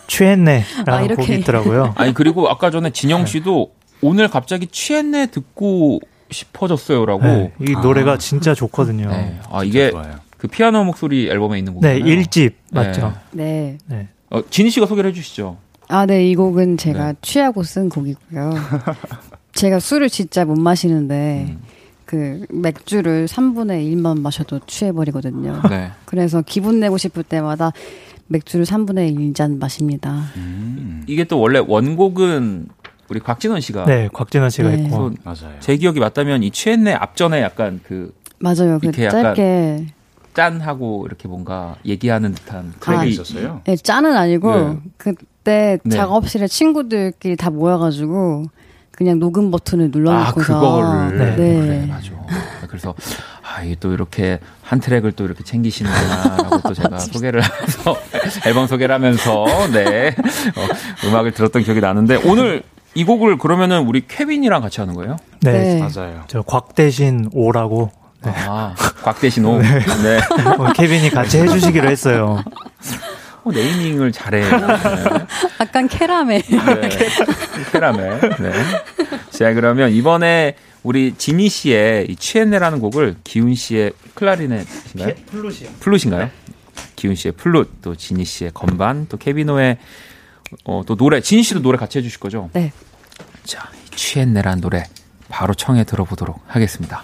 취했네라는 0.06 1.12
아, 1.12 1.14
곡이 1.14 1.34
있더라고요. 1.36 1.94
아니 1.96 2.12
그리고 2.12 2.48
아까 2.48 2.70
전에 2.70 2.90
진영 2.90 3.24
씨도 3.26 3.70
네. 3.70 3.98
오늘 4.02 4.28
갑자기 4.28 4.66
취했네 4.66 5.26
듣고 5.26 6.00
싶어졌어요라고. 6.30 7.22
네, 7.22 7.52
이 7.60 7.72
노래가 7.72 8.12
아. 8.12 8.18
진짜 8.18 8.54
좋거든요. 8.54 9.08
네. 9.08 9.40
아 9.50 9.64
이게 9.64 9.90
좋아요. 9.90 10.16
그 10.36 10.48
피아노 10.48 10.84
목소리 10.84 11.28
앨범에 11.30 11.58
있는 11.58 11.74
곡이잖아요. 11.74 12.04
네, 12.04 12.22
1집 12.22 12.52
맞죠? 12.72 13.14
네. 13.30 13.78
네. 13.86 14.08
어, 14.32 14.42
진희 14.48 14.70
씨가 14.70 14.86
소개를 14.86 15.10
해주시죠. 15.10 15.58
아, 15.88 16.06
네, 16.06 16.26
이 16.28 16.34
곡은 16.34 16.78
제가 16.78 17.12
네. 17.12 17.18
취하고 17.20 17.62
쓴 17.62 17.90
곡이고요. 17.90 18.54
제가 19.52 19.78
술을 19.78 20.08
진짜 20.08 20.46
못 20.46 20.58
마시는데, 20.58 21.46
음. 21.50 21.60
그 22.06 22.44
맥주를 22.50 23.26
3분의 23.26 23.94
1만 23.94 24.20
마셔도 24.20 24.60
취해버리거든요. 24.66 25.62
네. 25.68 25.90
그래서 26.06 26.42
기분 26.42 26.80
내고 26.80 26.96
싶을 26.98 27.22
때마다 27.22 27.72
맥주를 28.28 28.64
3분의 28.64 29.14
1잔 29.16 29.58
마십니다. 29.58 30.24
음. 30.36 31.04
이게 31.06 31.24
또 31.24 31.38
원래 31.38 31.58
원곡은 31.58 32.68
우리 33.08 33.20
곽진원 33.20 33.60
씨가 33.60 33.84
네, 33.84 34.08
곽진원 34.12 34.48
씨가 34.48 34.70
네. 34.70 34.84
했고 34.84 35.12
맞아요. 35.22 35.54
제 35.60 35.76
기억이 35.76 36.00
맞다면 36.00 36.42
이 36.42 36.50
취했네 36.50 36.94
앞전에 36.94 37.42
약간 37.42 37.80
그 37.82 38.14
맞아요. 38.38 38.78
그 38.80 38.90
짧게 38.92 39.86
짠 40.34 40.60
하고 40.60 41.04
이렇게 41.06 41.28
뭔가 41.28 41.76
얘기하는 41.84 42.34
듯한 42.34 42.72
그런 42.80 43.00
아, 43.00 43.04
게 43.04 43.10
있었어요. 43.10 43.60
네, 43.64 43.76
짠은 43.76 44.16
아니고 44.16 44.56
네. 44.56 44.78
그때 44.96 45.78
네. 45.84 45.96
작업실에 45.96 46.46
친구들끼리 46.46 47.36
다 47.36 47.50
모여가지고 47.50 48.44
그냥 48.92 49.18
녹음 49.18 49.50
버튼을 49.50 49.90
눌러놓고서 49.90 50.54
아, 50.54 50.60
그거를 51.10 51.18
네. 51.18 51.36
네. 51.36 51.60
그래, 51.60 51.86
맞아. 51.86 52.10
그래서 52.68 52.94
아, 53.42 53.62
이게 53.62 53.76
또 53.78 53.92
이렇게 53.92 54.38
한 54.62 54.80
트랙을 54.80 55.12
또 55.12 55.24
이렇게 55.24 55.44
챙기시는구나라고 55.44 56.60
또 56.62 56.72
제가 56.74 56.98
소개를 57.00 57.42
해서 57.42 57.96
앨범 58.46 58.66
소개를 58.66 58.94
하면서 58.94 59.44
네 59.72 60.08
어, 60.56 61.06
음악을 61.08 61.32
들었던 61.32 61.62
기억이 61.62 61.80
나는데 61.80 62.20
오늘 62.28 62.62
이 62.94 63.04
곡을 63.04 63.38
그러면은 63.38 63.86
우리 63.86 64.06
케빈이랑 64.06 64.62
같이 64.62 64.80
하는 64.80 64.94
거예요? 64.94 65.16
네, 65.40 65.52
네. 65.52 65.80
맞아요. 65.80 66.22
저 66.28 66.42
곽 66.42 66.74
대신 66.74 67.28
오라고 67.32 67.90
네. 68.24 68.32
아, 68.34 68.74
곽대신호. 69.02 69.58
네. 69.58 69.78
네. 70.02 70.20
어, 70.58 70.72
케빈이 70.72 71.10
같이 71.10 71.38
해주시기로 71.38 71.90
했어요. 71.90 72.42
어, 73.44 73.50
네이밍을 73.50 74.12
잘해. 74.12 74.40
네. 74.40 74.66
약간 75.60 75.88
캐라멜. 75.88 76.42
네. 76.42 76.88
캐라멜. 77.72 78.20
네. 78.38 78.52
자, 79.30 79.52
그러면 79.54 79.90
이번에 79.90 80.54
우리 80.82 81.14
지니 81.16 81.48
씨의 81.48 82.06
이 82.08 82.16
취했네라는 82.16 82.80
곡을 82.80 83.16
기훈 83.24 83.54
씨의 83.54 83.92
클라리넷인가요? 84.14 85.14
플룻이요. 85.26 85.70
플룻인가요? 85.80 86.30
기훈 86.96 87.14
씨의 87.16 87.32
플룻, 87.32 87.82
또 87.82 87.96
지니 87.96 88.24
씨의 88.24 88.52
건반, 88.54 89.06
또 89.08 89.16
케비노의 89.16 89.78
어, 90.64 90.82
또 90.86 90.96
노래, 90.96 91.20
지니 91.20 91.42
씨도 91.42 91.62
노래 91.62 91.78
같이 91.78 91.98
해주실 91.98 92.20
거죠? 92.20 92.50
네. 92.52 92.72
자, 93.44 93.70
취했네라는 93.94 94.60
노래 94.60 94.84
바로 95.28 95.54
청해 95.54 95.84
들어보도록 95.84 96.42
하겠습니다. 96.46 97.02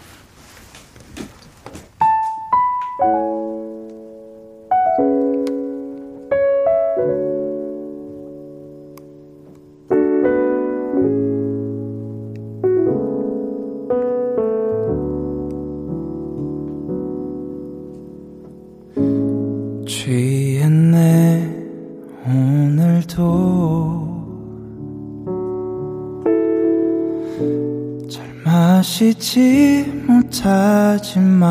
마시지 28.78 29.84
못하지만 30.06 31.48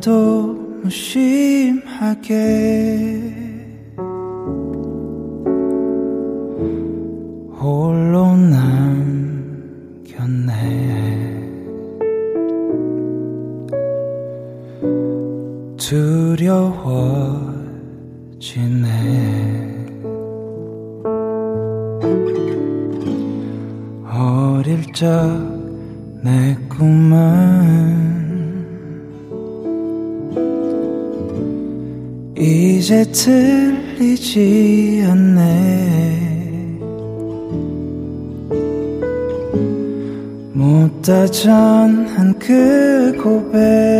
하늘도 0.00 0.80
무심하게 0.82 1.80
틀리지 34.20 35.02
않네. 35.08 36.20
못다 40.52 41.26
전한 41.26 42.38
그 42.38 43.18
고백 43.22 43.99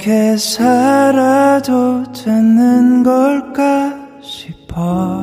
이렇게 0.00 0.36
살아도 0.38 2.04
되는 2.12 3.02
걸까 3.02 3.94
싶어. 4.22 5.22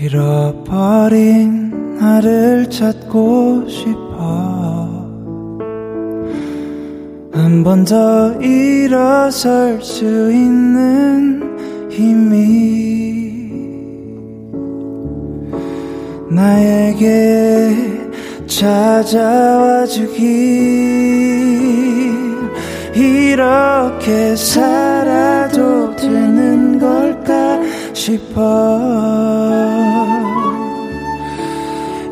잃어버린 0.00 1.98
나를 1.98 2.68
찾고 2.68 3.68
싶어. 3.68 5.06
한 7.32 7.62
번 7.62 7.84
더 7.84 8.32
일어설 8.40 9.80
수 9.82 10.04
있는 10.32 10.55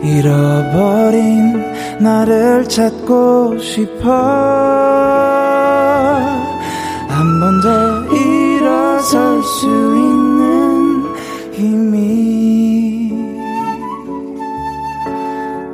잃어버린 0.04 1.62
나를 2.00 2.68
찾고 2.68 3.58
싶어. 3.58 4.10
한 7.08 7.40
번 7.40 7.60
더 7.60 7.68
일어설 8.14 9.42
수 9.42 9.66
있는 9.66 11.04
힘이 11.52 13.12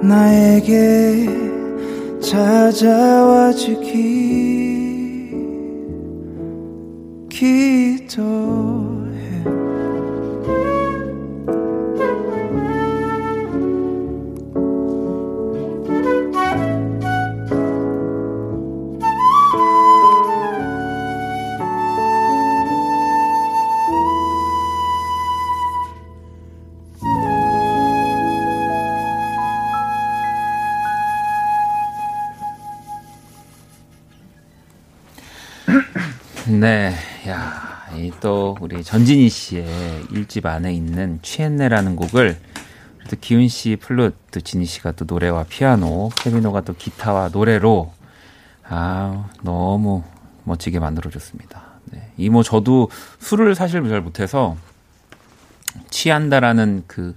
나에게 0.02 1.28
찾아와 2.20 3.52
주기 3.52 5.30
기도 7.28 8.59
네, 36.60 36.92
야, 37.26 37.88
이 37.96 38.12
또 38.20 38.54
우리 38.60 38.84
전진희 38.84 39.30
씨의 39.30 39.66
일집 40.10 40.44
안에 40.44 40.74
있는 40.74 41.18
취했네라는 41.22 41.96
곡을 41.96 42.38
또 43.08 43.16
기훈 43.18 43.48
씨 43.48 43.76
플룻, 43.76 44.14
또 44.30 44.40
진희 44.40 44.66
씨가 44.66 44.92
또 44.92 45.06
노래와 45.08 45.46
피아노, 45.48 46.10
케미노가 46.16 46.60
또 46.60 46.74
기타와 46.74 47.30
노래로 47.32 47.94
아 48.68 49.30
너무 49.42 50.04
멋지게 50.44 50.80
만들어줬습니다. 50.80 51.62
네. 51.86 52.12
이뭐 52.18 52.42
저도 52.42 52.90
술을 53.20 53.54
사실 53.54 53.82
잘 53.88 54.02
못해서 54.02 54.54
취한다라는 55.88 56.84
그뭐 56.86 57.14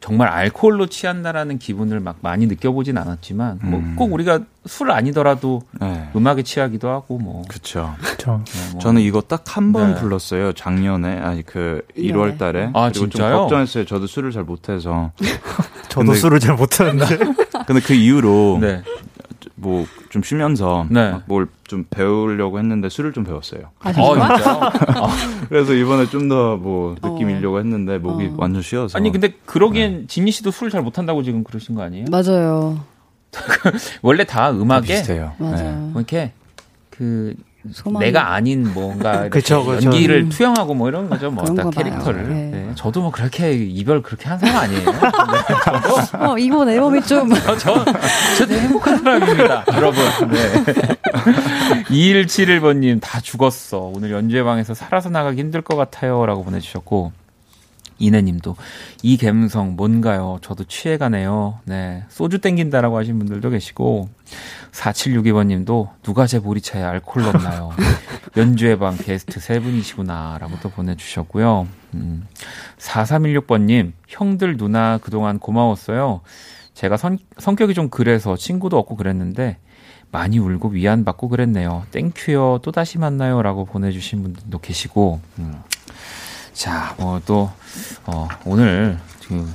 정말 0.00 0.28
알코올로 0.28 0.86
취한다라는 0.86 1.58
기분을 1.58 2.00
막 2.00 2.16
많이 2.20 2.46
느껴보진 2.46 2.96
않았지만 2.96 3.58
뭐 3.62 3.78
음. 3.78 3.94
뭐꼭 3.96 4.12
우리가 4.12 4.40
술 4.66 4.90
아니더라도 4.90 5.62
네. 5.80 6.08
음악에 6.16 6.42
취하기도 6.42 6.88
하고 6.88 7.18
뭐 7.18 7.42
그렇죠. 7.48 7.94
그렇죠. 8.00 8.42
네, 8.46 8.72
뭐. 8.72 8.80
저는 8.80 9.02
이거 9.02 9.20
딱 9.20 9.56
한번 9.56 9.94
네. 9.94 10.00
불렀어요. 10.00 10.52
작년에 10.52 11.18
아니 11.18 11.42
그 11.42 11.82
1월 11.96 12.38
달에. 12.38 12.70
아 12.74 12.90
진짜요? 12.90 13.30
좀 13.30 13.40
걱정했어요. 13.40 13.84
저도 13.84 14.06
술을 14.06 14.30
잘 14.32 14.44
못해서. 14.44 15.12
저도 15.88 16.06
근데, 16.06 16.14
술을 16.14 16.40
잘 16.40 16.54
못하는데. 16.54 17.18
근데 17.66 17.80
그 17.80 17.92
이후로 17.94 18.58
네. 18.60 18.82
뭐 19.56 19.84
좀 20.10 20.22
쉬면서 20.22 20.86
네. 20.90 21.14
뭘좀 21.26 21.84
배우려고 21.90 22.58
했는데 22.58 22.88
술을 22.88 23.12
좀 23.12 23.24
배웠어요. 23.24 23.70
아, 23.80 23.92
진짜? 23.92 24.72
그래서 25.48 25.74
이번에 25.74 26.06
좀 26.06 26.28
더 26.28 26.56
뭐 26.56 26.94
느낌 27.02 27.30
일려고 27.30 27.56
어. 27.56 27.58
했는데 27.58 27.98
목이 27.98 28.26
어. 28.26 28.34
완전 28.38 28.62
쉬어서. 28.62 28.96
아니 28.98 29.10
근데 29.12 29.34
그러기엔 29.46 30.00
네. 30.02 30.06
진희 30.06 30.30
씨도 30.32 30.50
술 30.50 30.70
잘 30.70 30.82
못한다고 30.82 31.22
지금 31.22 31.44
그러신 31.44 31.74
거 31.74 31.82
아니에요? 31.82 32.06
맞아요. 32.10 32.80
원래 34.02 34.24
다 34.24 34.50
음악에 34.50 34.86
비슷해요. 34.86 35.32
맞아요. 35.38 35.56
네. 35.56 35.72
뭐 35.92 36.00
이렇게 36.00 36.32
그 36.90 37.34
소망. 37.72 38.00
내가 38.00 38.32
아닌 38.34 38.72
뭔가 38.72 39.28
그쵸, 39.30 39.64
그쵸. 39.64 39.86
연기를 39.86 40.22
음. 40.22 40.28
투영하고 40.28 40.74
뭐 40.74 40.88
이런 40.88 41.08
거죠. 41.08 41.30
뭐딱 41.30 41.70
캐릭터를. 41.70 42.28
네. 42.28 42.50
네. 42.50 42.70
저도 42.74 43.00
뭐 43.02 43.10
그렇게 43.10 43.52
이별 43.52 44.02
그렇게 44.02 44.28
한 44.28 44.38
사람 44.38 44.56
아니에요. 44.56 44.84
네. 44.90 46.26
어, 46.26 46.38
이번 46.38 46.68
앨범이 46.68 47.02
좀. 47.02 47.30
저, 47.34 47.56
저, 47.56 47.84
저 48.38 48.46
되게 48.46 48.60
행복한 48.60 48.98
사람입니다. 48.98 49.64
여러분. 49.74 50.04
네. 50.30 50.64
2171번님, 51.90 53.00
다 53.00 53.20
죽었어. 53.20 53.92
오늘 53.94 54.10
연주회 54.10 54.42
방에서 54.42 54.74
살아서 54.74 55.08
나가기 55.10 55.40
힘들 55.40 55.62
것 55.62 55.76
같아요. 55.76 56.24
라고 56.26 56.44
보내주셨고. 56.44 57.12
이내님도 57.98 58.56
이 59.02 59.16
감성 59.16 59.76
뭔가요? 59.76 60.38
저도 60.42 60.64
취해가네요. 60.64 61.60
네, 61.64 62.04
소주 62.08 62.38
땡긴다라고 62.38 62.96
하신 62.98 63.18
분들도 63.18 63.50
계시고 63.50 64.08
4762번님도 64.72 65.88
누가 66.02 66.26
제 66.26 66.40
보리차에 66.40 66.82
알콜 66.82 67.22
넣나요? 67.22 67.70
연주회 68.36 68.76
방 68.78 68.96
게스트 68.96 69.40
세 69.40 69.58
분이시구나라고 69.60 70.58
또 70.62 70.70
보내주셨고요. 70.70 71.66
음, 71.94 72.26
4316번님 72.78 73.92
형들 74.06 74.56
누나 74.56 74.98
그동안 74.98 75.38
고마웠어요. 75.38 76.20
제가 76.74 76.96
선, 76.96 77.18
성격이 77.38 77.74
좀 77.74 77.88
그래서 77.88 78.36
친구도 78.36 78.78
없고 78.78 78.96
그랬는데 78.96 79.56
많이 80.10 80.38
울고 80.38 80.68
위안받고 80.68 81.28
그랬네요. 81.28 81.84
땡큐요. 81.90 82.60
또 82.62 82.72
다시 82.72 82.98
만나요. 82.98 83.42
라고 83.42 83.64
보내주신 83.64 84.22
분들도 84.22 84.58
계시고, 84.58 85.20
음. 85.38 85.54
자, 86.58 86.92
뭐 86.98 87.22
또, 87.24 87.52
어, 88.04 88.26
오늘 88.44 88.98
그 89.28 89.48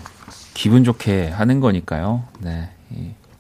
기분 0.53 0.85
좋게 0.85 1.27
하는 1.27 1.59
거니까요. 1.59 2.23
네. 2.39 2.69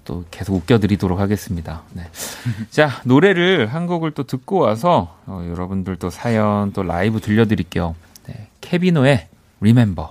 또 0.03 0.25
계속 0.31 0.55
웃겨드리도록 0.55 1.17
하겠습니다. 1.17 1.83
네. 1.93 2.03
자, 2.69 2.89
노래를 3.05 3.67
한 3.67 3.87
곡을 3.87 4.11
또 4.11 4.23
듣고 4.23 4.59
와서 4.59 5.17
어, 5.27 5.47
여러분들 5.49 5.95
또 5.95 6.09
사연 6.09 6.73
또 6.73 6.83
라이브 6.83 7.21
들려드릴게요. 7.21 7.95
네. 8.27 8.49
케비노의 8.59 9.29
Remember. 9.61 10.09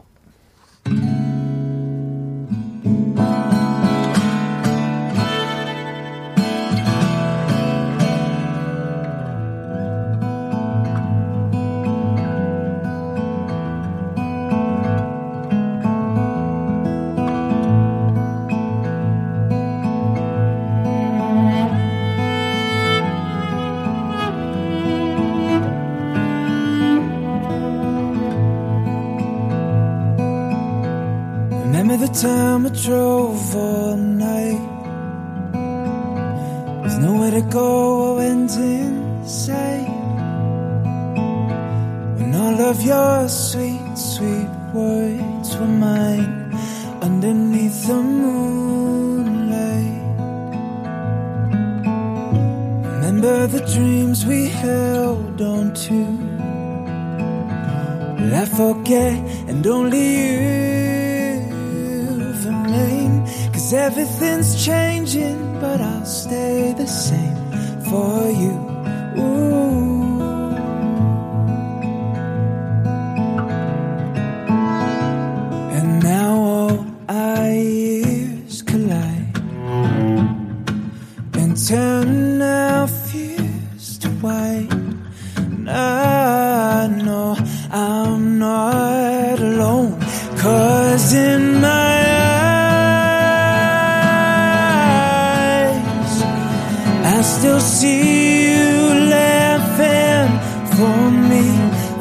Still 97.42 97.58
see 97.60 98.52
you 98.52 98.70
laughing 99.10 100.30
for 100.76 101.00
me, 101.28 101.44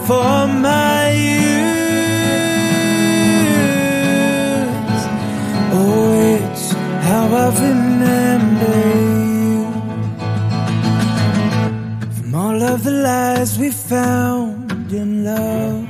for 0.05 0.37
my 0.67 1.09
youth. 1.27 1.81
Oh, 5.73 6.35
it's 6.37 6.65
how 7.07 7.25
I 7.43 7.47
remember 7.65 8.77
you. 9.41 9.61
From 12.17 12.29
all 12.35 12.61
of 12.61 12.83
the 12.83 12.91
lies 12.91 13.57
we 13.57 13.71
found 13.71 14.91
in 14.93 15.23
love, 15.23 15.87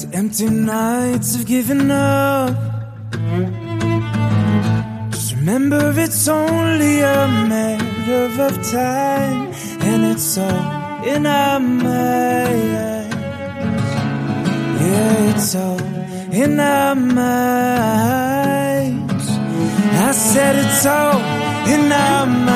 to 0.00 0.06
empty 0.14 0.48
nights 0.48 1.34
of 1.34 1.44
giving 1.44 1.90
up 1.90 2.63
Remember, 5.54 5.94
it's 6.00 6.26
only 6.26 6.98
a 6.98 7.28
matter 7.28 8.42
of 8.42 8.54
time, 8.72 9.52
and 9.82 10.04
it's 10.12 10.36
all 10.36 11.04
in 11.04 11.26
our 11.26 11.60
minds. 11.60 13.14
Yeah, 14.82 15.30
it's 15.30 15.54
all 15.54 15.80
in 16.32 16.58
our 16.58 16.96
minds. 16.96 17.28
I 20.08 20.10
said 20.10 20.56
it's 20.56 20.84
all 20.86 21.20
in 21.72 21.92
our 21.92 22.26
minds. 22.26 22.54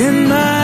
In 0.00 0.28
my 0.28 0.57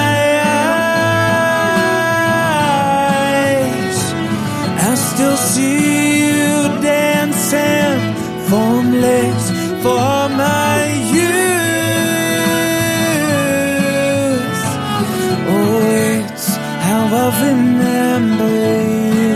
formless 8.48 9.44
for 9.82 10.28
my 10.42 10.78
youth. 11.18 11.44
Oh, 15.52 15.78
it's 16.10 16.46
how 16.86 17.02
I 17.22 17.26
remember 17.46 18.54
you. 19.18 19.34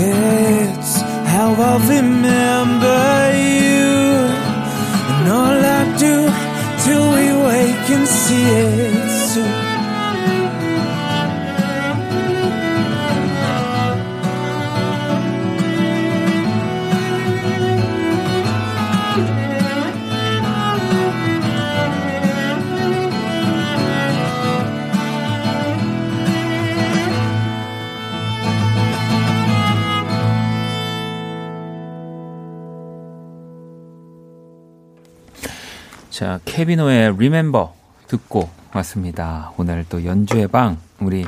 Yeah, 0.00 0.64
it's 0.64 0.92
how 1.34 1.50
I 1.70 1.74
remember 1.94 3.02
you. 3.60 3.88
And 5.12 5.24
all 5.38 5.60
I 5.78 5.82
do 6.04 6.16
till 6.84 7.04
we 7.16 7.26
wake 7.48 7.86
and 7.96 8.06
see 8.08 8.46
it 8.66 8.87
자, 36.18 36.40
케비노의 36.46 37.10
Remember 37.10 37.68
듣고 38.08 38.50
왔습니다. 38.74 39.52
오늘 39.56 39.86
또 39.88 40.04
연주의 40.04 40.48
방, 40.48 40.76
우리 40.98 41.24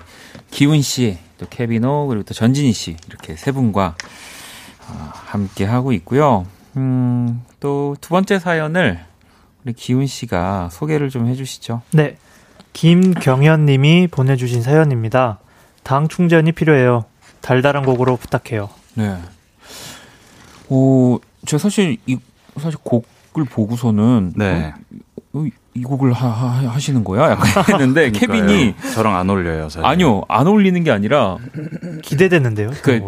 기훈 0.50 0.82
씨, 0.82 1.16
또 1.38 1.46
케비노, 1.48 2.08
그리고 2.08 2.24
또 2.24 2.34
전진희 2.34 2.72
씨, 2.72 2.96
이렇게 3.06 3.36
세 3.36 3.52
분과 3.52 3.94
어, 4.88 5.10
함께 5.14 5.64
하고 5.64 5.92
있고요. 5.92 6.44
음, 6.76 7.44
또 7.60 7.94
두 8.00 8.08
번째 8.08 8.40
사연을 8.40 8.98
우리 9.64 9.74
기훈 9.74 10.08
씨가 10.08 10.70
소개를 10.72 11.08
좀 11.08 11.28
해주시죠. 11.28 11.82
네. 11.92 12.16
김경현 12.72 13.66
님이 13.66 14.08
보내주신 14.08 14.60
사연입니다. 14.60 15.38
당 15.84 16.08
충전이 16.08 16.50
필요해요. 16.50 17.04
달달한 17.42 17.84
곡으로 17.84 18.16
부탁해요. 18.16 18.68
네. 18.94 19.16
어, 20.68 21.18
제가 21.46 21.58
사실 21.60 21.96
이 22.06 22.18
사실 22.58 22.76
곡 22.82 23.06
을 23.38 23.44
보고서는 23.44 24.32
네. 24.34 24.74
어, 25.32 25.44
이 25.74 25.82
곡을 25.82 26.12
하, 26.12 26.28
하, 26.28 26.78
시는 26.80 27.04
거야? 27.04 27.30
약간 27.30 27.62
했는데 27.72 28.10
케빈이 28.10 28.74
저랑 28.92 29.14
안 29.14 29.30
어울려요. 29.30 29.68
사실. 29.68 29.86
아니요, 29.86 30.22
안 30.28 30.48
어울리는 30.48 30.82
게 30.82 30.90
아니라 30.90 31.36
기대되는데요. 32.02 32.72
그 32.82 33.00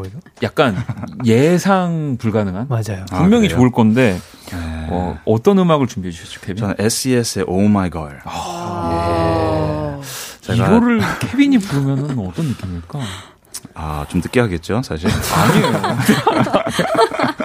약간 0.44 0.76
예상 1.24 2.16
불가능한. 2.20 2.68
맞아요. 2.68 3.04
분명히 3.10 3.46
아, 3.46 3.48
좋을 3.48 3.72
건데 3.72 4.16
네. 4.52 4.86
어, 4.90 5.18
어떤 5.24 5.58
음악을 5.58 5.88
준비해 5.88 6.12
주셨죠, 6.12 6.40
케빈? 6.40 6.56
저는 6.58 6.74
SES의 6.78 7.46
Oh 7.48 7.64
My 7.64 7.90
Girl. 7.90 8.20
아~ 8.24 9.98
예. 10.48 10.54
이거를 10.54 11.00
케빈이 11.18 11.58
부르면은 11.58 12.16
어떤 12.18 12.46
느낌일까? 12.46 13.00
아, 13.74 14.06
좀 14.08 14.20
늦게 14.20 14.40
하겠죠, 14.40 14.82
사실. 14.82 15.08
아니에요. 15.10 15.96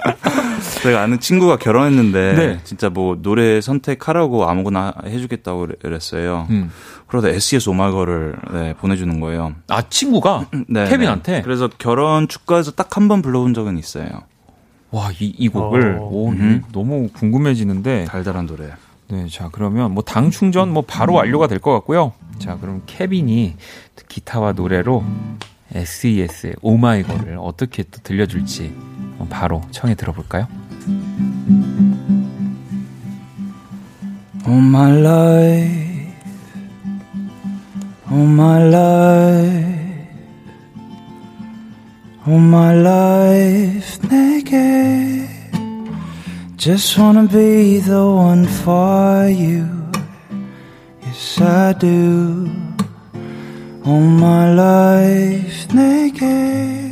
제가 0.82 1.02
아는 1.02 1.18
친구가 1.18 1.56
결혼했는데 1.58 2.34
네. 2.34 2.60
진짜 2.64 2.88
뭐 2.88 3.16
노래 3.20 3.60
선택하라고 3.60 4.48
아무거나 4.48 4.94
해주겠다고 5.04 5.68
그랬어요. 5.82 6.46
음. 6.50 6.70
그러다 7.08 7.28
SES 7.28 7.68
오마거를 7.70 8.36
네, 8.52 8.74
보내주는 8.74 9.18
거예요. 9.20 9.54
아 9.68 9.82
친구가 9.88 10.46
네, 10.68 10.84
네. 10.84 10.88
케빈한테. 10.88 11.42
그래서 11.42 11.68
결혼 11.78 12.28
축가에서 12.28 12.72
딱 12.72 12.96
한 12.96 13.08
번 13.08 13.22
불러본 13.22 13.54
적은 13.54 13.78
있어요. 13.78 14.06
와, 14.90 15.10
이, 15.18 15.26
이 15.36 15.48
곡을 15.48 15.98
어. 16.00 16.04
오, 16.10 16.28
음. 16.30 16.62
너무 16.72 17.08
궁금해지는데 17.12 18.06
달달한 18.06 18.46
노래. 18.46 18.70
네, 19.08 19.26
자 19.28 19.48
그러면 19.52 19.92
뭐 19.94 20.02
당 20.04 20.30
충전 20.30 20.70
뭐 20.72 20.82
바로 20.86 21.14
완료가 21.14 21.46
될 21.48 21.58
것 21.60 21.72
같고요. 21.72 22.12
자 22.38 22.56
그럼 22.60 22.82
케빈이 22.86 23.56
기타와 24.08 24.52
노래로 24.52 25.04
SES의 25.74 26.54
오마이걸을 26.62 27.36
어떻게 27.40 27.82
또 27.84 28.00
들려줄지 28.02 28.74
바로 29.30 29.62
청해 29.70 29.94
들어볼까요? 29.96 30.46
All 34.46 34.60
my 34.60 34.90
life, 34.92 36.14
all 38.10 38.26
my 38.44 38.58
life, 38.64 40.08
all 42.26 42.38
my 42.38 42.74
life 42.74 44.02
naked. 44.10 45.28
Just 46.56 46.98
wanna 46.98 47.24
be 47.24 47.78
the 47.80 48.04
one 48.30 48.46
for 48.46 49.28
you. 49.28 49.68
Yes, 51.02 51.40
I 51.40 51.74
do. 51.74 52.50
All 53.84 54.00
my 54.00 54.54
life 54.54 55.72
naked. 55.74 56.87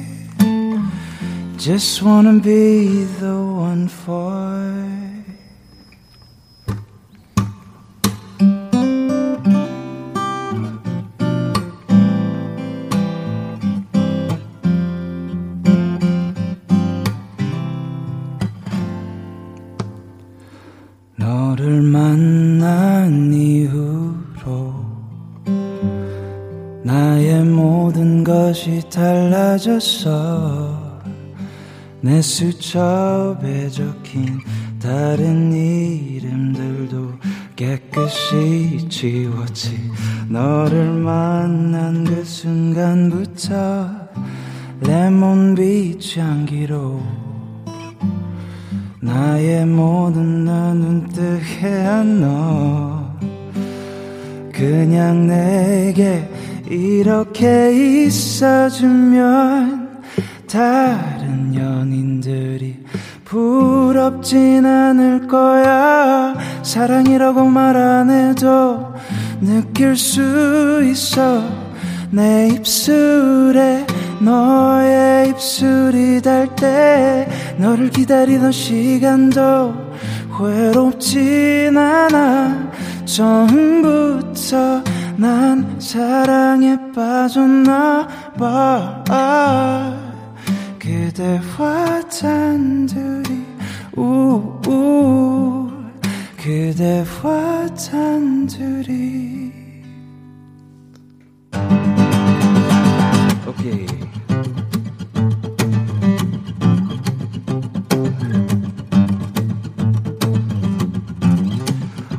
Just 1.58 2.02
wanna 2.02 2.34
be 2.34 3.04
the 3.18 3.34
one 3.34 3.88
for 3.88 4.86
너를 21.16 21.80
만난 21.82 23.32
이후로 23.32 24.74
나의 26.84 27.44
모든 27.44 28.22
것이 28.22 28.82
달라졌어 28.90 30.55
내 32.06 32.22
수첩에 32.22 33.68
적힌 33.68 34.38
다른 34.80 35.52
이름들도 35.52 37.14
깨끗이 37.56 38.86
지웠지. 38.88 39.90
너를 40.28 40.84
만난 40.92 42.04
그 42.04 42.24
순간부터 42.24 43.90
레몬빛 44.82 46.16
향기로 46.16 47.02
나의 49.00 49.66
모든 49.66 50.44
나는 50.44 51.08
뜨해한 51.08 52.20
너. 52.20 53.16
그냥 54.52 55.26
내게 55.26 56.30
이렇게 56.70 58.04
있어주면 58.06 59.86
다른 60.46 61.54
연인 61.54 61.95
들이 62.26 62.74
부럽진 63.24 64.66
않을 64.66 65.28
거야. 65.28 66.34
사랑이라고 66.64 67.44
말 67.44 67.76
안 67.76 68.10
해도 68.10 68.94
느낄 69.40 69.96
수 69.96 70.82
있어. 70.82 71.40
내 72.10 72.48
입술에 72.48 73.86
너의 74.20 75.28
입술이 75.28 76.20
닿을 76.22 76.48
때 76.56 77.28
너를 77.58 77.90
기다리던 77.90 78.50
시간도 78.50 79.74
외롭진 80.40 81.78
않아. 81.78 82.72
처음부터 83.04 84.82
난 85.16 85.76
사랑에 85.78 86.76
빠졌나 86.92 88.08
봐 88.36 90.05
그대와 90.86 92.00
단둘이 92.08 93.44
우우 93.96 95.68
그대와 96.36 97.66
단둘이 97.74 99.52
오케이 103.48 103.86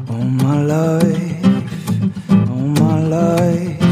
All 0.09 0.27
my 0.41 0.65
life, 0.65 1.45
all 2.49 2.67
my 2.77 2.99
life, 3.07 3.85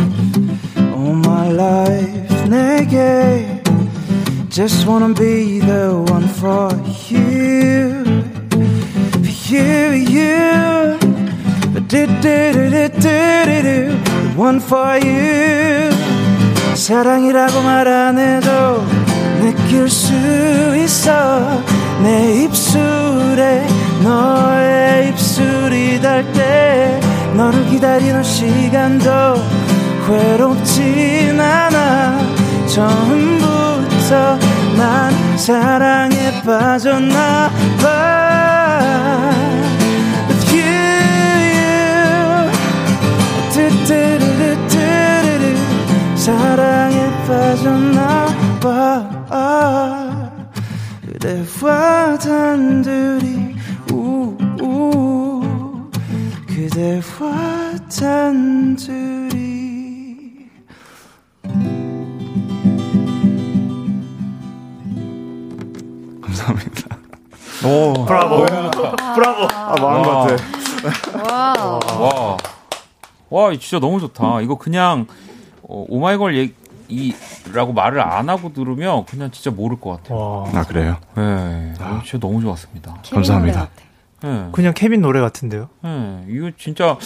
all 0.78 1.16
my 1.16 1.54
life 1.54 2.50
내게 2.50 3.55
Just 4.56 4.88
wanna 4.88 5.10
be 5.10 5.60
the 5.60 6.02
one 6.08 6.30
for 6.30 6.72
you, 7.10 8.06
for 9.20 9.34
you, 9.52 9.92
you. 10.16 10.98
Do 11.90 12.08
do 12.08 12.54
do 12.54 12.70
do 12.72 12.88
do 12.88 12.88
do 12.88 13.62
the 13.68 13.98
one 14.38 14.62
for 14.62 14.96
you. 15.04 15.92
사랑이라고 16.74 17.62
말 17.64 17.86
안 17.90 18.18
해도 18.18 18.82
느낄 19.42 19.90
수 19.90 20.14
있어 20.78 21.62
내 22.02 22.44
입술에 22.44 23.68
너의 24.06 25.10
입술이 25.10 26.00
닿을 26.02 26.32
때 26.32 27.02
너를 27.36 27.66
기다리는 27.72 28.24
시간도 28.24 29.10
외롭진 30.08 31.42
않아 31.42 32.20
처 32.68 32.88
난 34.78 35.38
사랑에 35.38 36.42
빠졌나 36.44 37.50
봐. 37.82 38.26
사랑에 46.26 46.98
빠졌나 47.28 48.26
봐. 48.60 50.32
그대와 51.06 52.18
단둘이 52.18 53.56
우우. 53.92 55.44
그대와 56.48 57.76
단둘이 57.88 59.35
감사합니다. 66.46 66.98
오, 67.66 68.06
브라보. 68.06 68.46
브라보. 69.16 69.48
아, 69.54 69.76
마음 69.80 70.04
같아. 70.04 71.34
와. 71.34 71.80
와. 72.00 72.38
와, 73.30 73.52
진짜 73.58 73.80
너무 73.80 74.00
좋다. 74.00 74.42
이거 74.42 74.58
그냥 74.58 75.08
어, 75.64 75.86
오마이걸 75.90 76.54
얘기라고 76.90 77.74
말을 77.74 78.00
안 78.02 78.30
하고 78.30 78.54
들으면 78.54 79.06
그냥 79.06 79.32
진짜 79.32 79.50
모를 79.50 79.80
것 79.80 79.98
같아요. 79.98 80.46
아 80.54 80.64
그래요? 80.64 80.98
네, 81.16 81.74
아. 81.80 82.02
진짜 82.06 82.20
너무 82.20 82.40
좋았습니다. 82.42 82.98
감사합니다. 83.12 83.70
네. 84.22 84.50
그냥 84.52 84.74
케빈 84.76 85.02
노래 85.02 85.20
같은데요? 85.22 85.70
네, 85.82 86.26
이거 86.30 86.52
진짜 86.58 86.98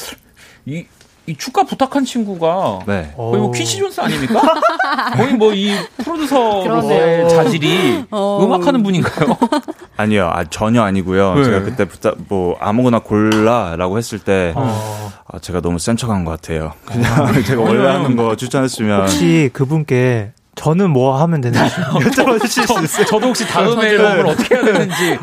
이 0.66 0.86
이 1.30 1.36
축가 1.38 1.64
부탁한 1.64 2.06
친구가 2.06 2.80
네. 2.88 3.14
거의 3.16 3.40
뭐 3.40 3.52
퀸시 3.52 3.78
존스 3.78 4.02
아닙니까? 4.02 4.42
거의 5.16 5.34
뭐 5.36 5.54
이 5.54 5.76
프로듀서로서의 5.98 7.30
자질이 7.30 8.06
어... 8.10 8.44
음악하는 8.44 8.82
분인가요? 8.82 9.38
아니요, 9.98 10.32
아, 10.34 10.44
전혀 10.46 10.82
아니고요. 10.82 11.36
네. 11.36 11.44
제가 11.44 11.62
그때 11.62 11.86
부탁 11.86 12.16
뭐 12.30 12.56
아무거나 12.60 13.00
골라라고 13.00 13.98
했을 13.98 14.20
때 14.20 14.54
어... 14.56 15.12
아, 15.28 15.38
제가 15.40 15.62
너무 15.62 15.78
센 15.80 15.98
척한 15.98 16.26
것 16.26 16.32
같아요. 16.32 16.74
그냥 16.86 17.24
어... 17.24 17.34
제가 17.44 17.62
원래 17.62 17.88
하는 17.88 18.16
거 18.16 18.36
추천했으면 18.36 19.02
혹시 19.02 19.50
그분께 19.54 20.32
저는 20.56 20.90
뭐 20.90 21.20
하면 21.22 21.42
되는지 21.42 21.60
여쭤봐 21.76 22.42
주실 22.42 22.68
수 22.68 22.84
있어요? 22.84 23.06
저도 23.06 23.28
혹시 23.28 23.48
다음 23.48 23.80
앨범을 23.80 24.26
어떻게 24.28 24.56
해야 24.56 24.64
되는지 24.66 25.18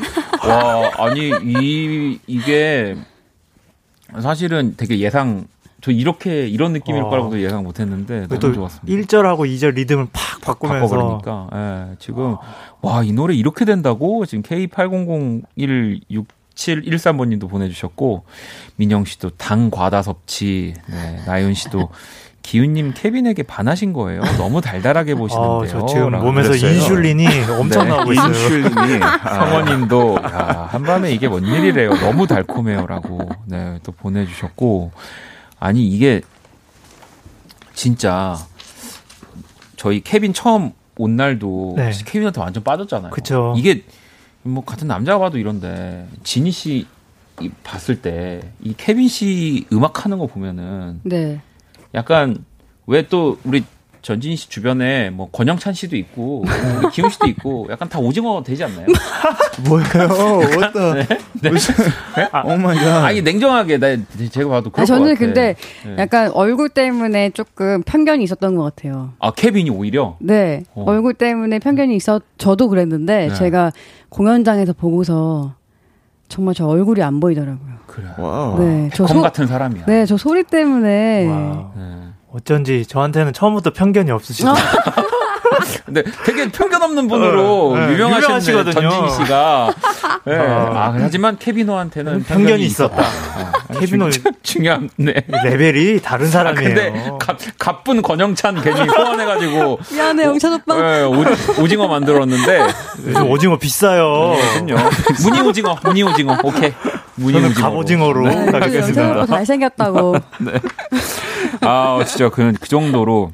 와 0.47 0.91
아니 0.99 1.31
이 1.43 2.19
이게 2.27 2.97
사실은 4.23 4.75
되게 4.79 4.99
예상 4.99 5.47
저 5.87 5.93
이렇게 5.93 6.49
이런 6.49 6.73
느낌일 6.73 7.03
어. 7.03 7.09
거라고도 7.09 7.41
예상 7.41 7.63
못 7.63 7.79
했는데 7.79 8.27
너무 8.27 8.53
좋았습니다. 8.53 8.87
1절하고 8.87 9.49
2절 9.49 9.75
리듬을 9.75 10.09
팍 10.13 10.41
바꾸면서 10.41 10.97
바꿔버리니까 10.97 11.49
예, 11.55 11.95
지금 12.01 12.35
와, 12.81 13.05
이 13.05 13.13
노래 13.13 13.37
이렇게 13.37 13.65
된다고 13.65 14.27
지금 14.27 14.43
K80016713번 14.43 17.29
님도 17.29 17.47
보내 17.47 17.69
주셨고 17.69 18.25
민영 18.75 19.05
씨도 19.05 19.31
당 19.37 19.71
과다 19.71 20.03
섭취 20.03 20.75
네, 20.89 21.21
나윤 21.25 21.55
씨도 21.55 21.91
기훈님 22.43 22.93
케빈에게 22.93 23.45
반하신 23.45 23.93
거예요. 23.93 24.23
너무 24.39 24.61
달달하게 24.61 25.13
아, 25.13 25.17
보시는데요. 25.17 25.53
어, 25.53 25.67
저 25.67 25.87
지금 25.87 26.11
몸에서 26.19 26.49
그랬어요. 26.49 26.73
인슐린이 26.73 27.27
엄청 27.61 27.85
네, 27.85 27.91
나오고 27.91 28.13
있어요. 28.13 28.27
인슐린이 28.27 28.99
성원님도 29.23 30.17
야, 30.25 30.69
한밤에 30.73 31.13
이게 31.13 31.29
뭔 31.29 31.45
일이래요. 31.45 31.95
너무 31.95 32.27
달콤해요라고 32.27 33.21
네, 33.47 33.79
또 33.85 33.93
보내주셨고 33.93 34.91
아니 35.59 35.87
이게 35.89 36.21
진짜 37.75 38.37
저희 39.77 40.01
케빈 40.03 40.33
처음 40.33 40.73
온 40.99 41.17
날도 41.17 41.75
네. 41.77 41.91
케빈한테 42.05 42.41
완전 42.41 42.63
빠졌잖아요. 42.65 43.11
그쵸. 43.11 43.55
이게 43.57 43.85
뭐 44.43 44.65
같은 44.65 44.89
남자가 44.89 45.19
봐도 45.19 45.39
이런데 45.39 46.09
진희 46.25 46.51
씨 46.51 46.87
봤을 47.65 48.01
때 48.01 48.41
이 48.63 48.75
케빈 48.77 49.09
씨 49.09 49.67
음악 49.73 50.05
하는 50.05 50.19
거 50.19 50.27
보면은 50.27 51.01
네. 51.03 51.41
약간 51.95 52.45
왜 52.87 53.03
또 53.03 53.39
우리 53.45 53.65
전진희 54.07 54.37
씨 54.37 54.49
주변에 54.49 55.11
뭐 55.11 55.29
권영찬 55.33 55.75
씨도 55.75 55.97
있고 55.97 56.45
기훈 56.93 57.11
씨도 57.11 57.27
있고 57.27 57.67
약간 57.71 57.89
다 57.89 57.99
오징어 57.99 58.41
되지 58.41 58.63
않나요? 58.63 58.87
뭘까요? 59.69 60.09
어떤? 60.65 60.95
네? 60.95 61.07
네? 61.43 62.29
아, 62.31 62.43
oh 62.43 62.57
my 62.57 62.77
god. 62.77 63.05
아니 63.05 63.21
냉정하게 63.21 63.79
나 63.79 63.97
제가 64.31 64.49
봐도 64.49 64.71
그럴 64.71 64.85
아, 64.85 64.87
저는 64.87 65.17
근데 65.17 65.57
네. 65.85 65.97
약간 65.99 66.31
얼굴 66.31 66.69
때문에 66.69 67.31
조금 67.31 67.83
편견이 67.83 68.23
있었던 68.23 68.55
것 68.55 68.63
같아요. 68.63 69.13
아 69.19 69.33
케빈이 69.33 69.71
오히려? 69.71 70.17
네 70.21 70.63
어. 70.75 70.85
얼굴 70.87 71.13
때문에 71.15 71.59
편견이 71.59 71.97
있어 71.97 72.21
저도 72.39 72.69
그랬는데 72.69 73.27
네. 73.31 73.35
제가 73.35 73.73
공연장에서 74.11 74.73
보고서 74.73 75.57
정말 76.29 76.55
저 76.55 76.69
얼굴이 76.69 77.03
안 77.03 77.19
보이더라고요. 77.19 77.75
그래. 77.89 78.07
와. 78.19 78.55
네, 78.61 78.89
저 78.95 79.05
소, 79.09 79.21
같은 79.21 79.49
사람이야. 79.49 79.87
네, 79.87 80.07
저 80.07 80.17
소리 80.17 80.45
때문에. 80.45 81.27
와. 81.27 81.73
네. 81.77 82.06
어쩐지 82.41 82.85
저한테는 82.87 83.33
처음부터 83.33 83.73
편견이 83.73 84.11
없으시다. 84.11 84.53
근데 85.87 86.03
되게 86.25 86.51
편견 86.51 86.83
없는 86.83 87.09
분으로 87.09 87.75
네, 87.77 87.87
네, 87.87 87.93
유명하시거든요. 87.95 88.73
전진희 88.73 89.11
씨가. 89.25 89.73
네. 90.27 90.37
아, 90.37 90.95
하지만 91.01 91.39
케비노한테는 91.39 92.25
편견이, 92.25 92.25
편견이 92.45 92.65
있었다. 92.67 93.03
아, 93.03 93.79
케비노 93.79 94.11
중요한 94.43 94.91
네. 94.97 95.15
레벨이 95.45 96.01
다른 96.03 96.27
사람이에요. 96.27 96.71
아, 96.71 96.75
근데 96.75 97.11
가, 97.19 97.37
가쁜 97.59 98.03
권영찬 98.03 98.61
괜히 98.61 98.85
소환해가지고 98.87 99.79
미안해 99.93 100.25
영찬 100.25 100.53
오빠. 100.55 100.75
네, 100.77 101.05
오, 101.05 101.69
징어 101.69 101.89
만들었는데 101.89 102.67
요즘 103.07 103.31
오징어 103.31 103.57
비싸요. 103.59 104.35
네, 104.67 104.75
무늬 105.23 105.41
오징어, 105.41 105.79
무늬 105.85 106.03
오징어. 106.03 106.37
오케이. 106.43 106.75
무늬 107.17 107.39
오징어. 107.39 107.55
갑오징어로 107.55 108.29
네, 108.29 108.51
가겠습니다. 108.53 109.27
잘생겼다고. 109.27 110.17
네. 110.41 110.53
아 111.61 112.05
진짜 112.07 112.29
그, 112.29 112.53
그 112.61 112.69
정도로 112.69 113.33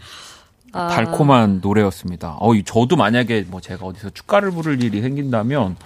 아. 0.73 0.89
달콤한 0.89 1.61
노래였습니다. 1.63 2.37
어, 2.41 2.51
저도 2.65 2.97
만약에 2.97 3.47
뭐 3.49 3.61
제가 3.61 3.85
어디서 3.85 4.11
축가를 4.11 4.51
부를 4.53 4.83
일이 4.83 5.01
생긴다면 5.01 5.77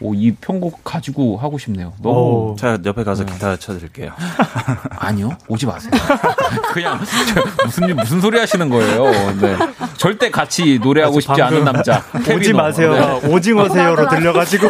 오, 0.00 0.14
이 0.14 0.32
편곡 0.32 0.82
가지고 0.82 1.36
하고 1.36 1.58
싶네요. 1.58 1.92
너무. 2.02 2.56
제가 2.58 2.78
옆에 2.84 3.04
가서 3.04 3.24
네. 3.24 3.32
기타 3.32 3.56
쳐드릴게요. 3.56 4.12
아니요, 4.96 5.36
오지 5.46 5.66
마세요. 5.66 5.90
그냥 6.72 6.98
무슨 7.64 7.96
무슨 7.96 8.20
소리 8.20 8.38
하시는 8.38 8.68
거예요. 8.70 9.10
네. 9.40 9.56
절대 9.98 10.30
같이 10.30 10.78
노래하고 10.82 11.20
싶지 11.20 11.42
않은 11.42 11.64
남자. 11.64 12.02
오지 12.34 12.54
마세요가 12.54 13.20
네. 13.20 13.28
오징어세요로 13.28 14.08
들려가지고. 14.08 14.68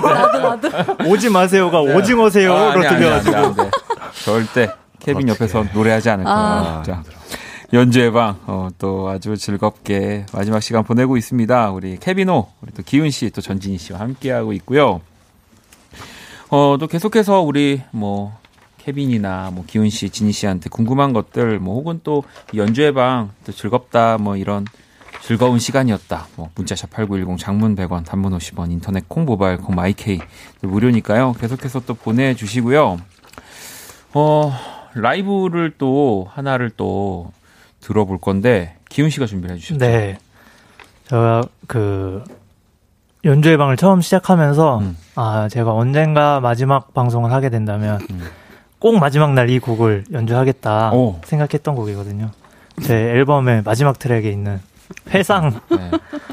오지 1.06 1.30
마세요가 1.30 1.80
네. 1.82 1.94
오징어세요로 1.94 2.56
아, 2.56 2.72
들려가지고. 2.72 3.36
아니, 3.36 3.46
아니, 3.46 3.60
아니, 3.60 3.70
절대 4.24 4.68
케빈 4.98 5.28
옆에서 5.28 5.64
노래하지 5.72 6.10
않을 6.10 6.24
아. 6.26 6.82
거예요. 6.82 6.82
자. 6.84 7.02
연주의 7.72 8.10
방, 8.10 8.36
어, 8.46 8.68
또 8.78 9.08
아주 9.08 9.36
즐겁게 9.36 10.26
마지막 10.32 10.60
시간 10.60 10.82
보내고 10.82 11.16
있습니다. 11.16 11.70
우리 11.70 11.98
케비노, 11.98 12.48
우리 12.62 12.72
또 12.72 12.82
기훈 12.82 13.10
씨, 13.10 13.30
또 13.30 13.40
전진희 13.40 13.78
씨와 13.78 14.00
함께하고 14.00 14.52
있고요. 14.54 15.00
어, 16.50 16.76
또 16.80 16.88
계속해서 16.88 17.40
우리 17.42 17.80
뭐, 17.92 18.36
케빈이나 18.78 19.50
뭐, 19.52 19.64
기훈 19.66 19.88
씨, 19.88 20.10
진희 20.10 20.32
씨한테 20.32 20.68
궁금한 20.68 21.12
것들, 21.12 21.60
뭐, 21.60 21.76
혹은 21.76 22.00
또 22.02 22.24
연주의 22.56 22.92
방, 22.92 23.30
또 23.44 23.52
즐겁다, 23.52 24.18
뭐, 24.18 24.36
이런 24.36 24.66
즐거운 25.22 25.60
시간이었다. 25.60 26.26
뭐, 26.34 26.50
문자샵 26.56 26.90
8910 26.90 27.38
장문 27.38 27.76
100원, 27.76 28.04
단문 28.04 28.36
50원, 28.36 28.72
인터넷 28.72 29.08
콩, 29.08 29.26
모바일 29.26 29.58
콩, 29.58 29.76
마이케이. 29.76 30.18
무료니까요. 30.60 31.34
계속해서 31.34 31.80
또 31.86 31.94
보내 31.94 32.34
주시고요. 32.34 32.98
어, 34.14 34.52
라이브를 34.94 35.74
또 35.78 36.26
하나를 36.30 36.70
또 36.76 37.32
들어볼 37.80 38.18
건데 38.18 38.76
기훈 38.88 39.08
씨가 39.08 39.26
준비를 39.26 39.54
해 39.54 39.60
주셨죠. 39.60 39.78
네. 39.78 40.18
제가 41.08 41.42
그 41.68 42.24
연주회 43.24 43.56
방을 43.56 43.76
처음 43.76 44.00
시작하면서 44.00 44.78
음. 44.78 44.96
아 45.14 45.48
제가 45.50 45.72
언젠가 45.74 46.40
마지막 46.40 46.94
방송을 46.94 47.32
하게 47.32 47.50
된다면 47.50 47.98
음. 48.10 48.22
꼭 48.78 48.98
마지막 48.98 49.34
날 49.34 49.50
이 49.50 49.58
곡을 49.58 50.04
연주하겠다 50.12 50.92
오. 50.92 51.20
생각했던 51.24 51.74
곡이거든요. 51.74 52.30
제 52.82 52.94
앨범의 52.94 53.62
마지막 53.64 53.98
트랙에 53.98 54.30
있는 54.30 54.58
회상. 55.10 55.60
네. 55.70 55.90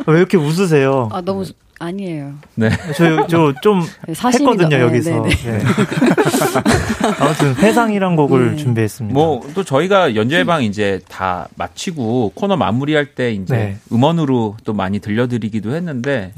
왜 0.08 0.18
이렇게 0.18 0.38
웃으세요? 0.38 1.10
아 1.12 1.22
너무 1.22 1.44
아니에요. 1.80 2.34
네. 2.55 2.69
저, 2.95 3.28
저, 3.28 3.53
좀 3.61 3.82
네, 4.07 4.13
했거든요, 4.13 4.69
네, 4.69 4.82
여기서. 4.82 5.21
네, 5.21 5.30
네. 5.30 5.59
아무튼, 7.19 7.55
회상이란 7.55 8.15
곡을 8.15 8.51
네. 8.51 8.57
준비했습니다. 8.57 9.13
뭐, 9.13 9.47
또 9.53 9.63
저희가 9.63 10.15
연주회방 10.15 10.63
이제 10.63 10.99
다 11.07 11.47
마치고 11.55 12.32
코너 12.36 12.57
마무리할 12.57 13.13
때 13.13 13.32
이제 13.32 13.55
네. 13.55 13.78
음원으로 13.91 14.57
또 14.63 14.73
많이 14.73 14.99
들려드리기도 14.99 15.75
했는데, 15.75 16.34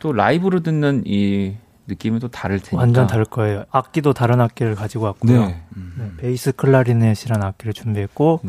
또 0.00 0.12
라이브로 0.12 0.60
듣는 0.60 1.02
이 1.06 1.54
느낌은 1.88 2.18
또 2.18 2.28
다를 2.28 2.58
테니까. 2.58 2.78
완전 2.78 3.06
다를 3.06 3.24
거예요. 3.24 3.64
악기도 3.70 4.12
다른 4.12 4.40
악기를 4.40 4.74
가지고 4.74 5.04
왔고요. 5.04 5.54
음. 5.76 6.16
베이스 6.18 6.50
클라리넷이라는 6.52 7.46
악기를 7.46 7.72
준비했고, 7.72 8.40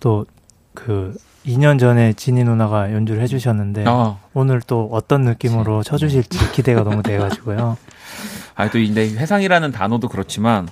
또 0.00 0.26
그, 0.74 1.14
2년 1.46 1.78
전에 1.78 2.12
지니 2.12 2.42
누나가 2.44 2.92
연주를 2.92 3.22
해주셨는데 3.22 3.84
어. 3.86 4.18
오늘 4.34 4.60
또 4.60 4.88
어떤 4.92 5.22
느낌으로 5.22 5.82
쳐주실지 5.82 6.52
기대가 6.52 6.82
너무 6.82 7.02
돼가지고요. 7.02 7.76
아또 8.56 8.72
근데 8.72 9.08
회상이라는 9.10 9.70
단어도 9.70 10.08
그렇지만 10.08 10.68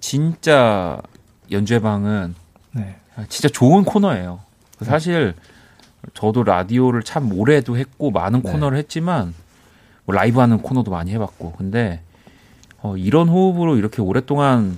진짜 0.00 1.00
연주회 1.50 1.78
방은 1.80 2.34
네. 2.72 2.96
진짜 3.28 3.48
좋은 3.48 3.84
코너예요. 3.84 4.40
사실 4.82 5.34
저도 6.12 6.42
라디오를 6.42 7.02
참 7.02 7.32
오래도 7.32 7.78
했고 7.78 8.10
많은 8.10 8.42
네. 8.42 8.52
코너를 8.52 8.76
했지만 8.78 9.32
뭐 10.04 10.14
라이브 10.14 10.40
하는 10.40 10.58
코너도 10.58 10.90
많이 10.90 11.12
해봤고 11.12 11.52
근데 11.52 12.02
어, 12.82 12.96
이런 12.98 13.28
호흡으로 13.28 13.76
이렇게 13.76 14.02
오랫동안 14.02 14.76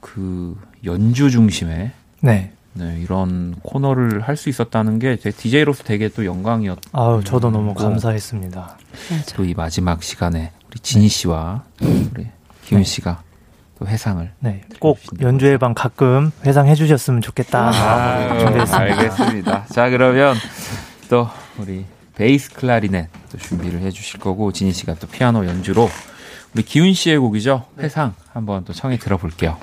그 0.00 0.56
연주 0.84 1.30
중심의 1.30 1.92
네. 2.20 2.52
네, 2.78 3.00
이런 3.00 3.54
코너를 3.62 4.20
할 4.22 4.36
수 4.36 4.48
있었다는 4.48 4.98
게 5.00 5.16
제 5.16 5.30
DJ로서 5.32 5.82
되게 5.84 6.08
또 6.08 6.24
영광이었. 6.24 6.78
아우, 6.92 7.22
저도 7.24 7.50
너무 7.50 7.74
감사했습니다. 7.74 8.78
또 9.34 9.44
이 9.44 9.54
마지막 9.54 10.02
시간에 10.02 10.52
우리 10.70 10.78
진희 10.80 11.08
씨와 11.08 11.64
우리 11.80 12.26
기훈 12.64 12.82
네. 12.82 12.84
씨가 12.84 13.22
또 13.78 13.86
회상을. 13.86 14.30
네, 14.40 14.62
꼭 14.80 14.98
연주회 15.20 15.56
방 15.58 15.74
가끔 15.74 16.30
회상해 16.44 16.74
주셨으면 16.74 17.20
좋겠다. 17.20 17.68
아, 17.70 18.38
준비했습니다. 18.38 18.78
알겠습니다. 18.78 19.66
자, 19.66 19.90
그러면 19.90 20.36
또 21.08 21.28
우리 21.58 21.84
베이스 22.16 22.52
클라리넷 22.52 23.08
또 23.32 23.38
준비를 23.38 23.80
해 23.80 23.90
주실 23.90 24.20
거고 24.20 24.52
진희 24.52 24.72
씨가 24.72 24.94
또 24.94 25.06
피아노 25.06 25.46
연주로 25.46 25.88
우리 26.54 26.62
기훈 26.64 26.92
씨의 26.92 27.18
곡이죠. 27.18 27.64
회상 27.78 28.14
한번 28.32 28.64
또 28.64 28.72
청해 28.72 28.98
들어볼게요. 28.98 29.56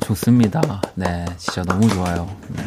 좋습니다. 0.00 0.82
네, 0.94 1.24
진짜 1.36 1.62
너무 1.62 1.88
좋아요. 1.88 2.28
네. 2.48 2.62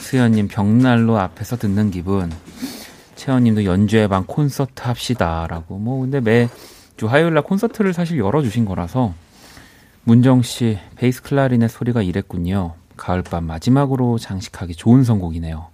수현님 0.00 0.48
벽난로 0.48 1.18
앞에서 1.18 1.56
듣는 1.56 1.90
기분. 1.90 2.32
채원님도 3.16 3.64
연주회 3.64 4.06
방 4.06 4.24
콘서트 4.26 4.82
합시다 4.82 5.46
라고. 5.48 5.78
뭐 5.78 6.00
근데 6.00 6.20
매주 6.20 7.06
화요일 7.08 7.34
날 7.34 7.42
콘서트를 7.42 7.92
사실 7.92 8.18
열어주신 8.18 8.64
거라서 8.64 9.12
문정 10.04 10.42
씨 10.42 10.78
베이스 10.96 11.22
클라리넷 11.22 11.70
소리가 11.70 12.02
이랬군요. 12.02 12.74
가을밤 12.96 13.44
마지막으로 13.44 14.18
장식하기 14.18 14.74
좋은 14.76 15.04
선곡이네요. 15.04 15.66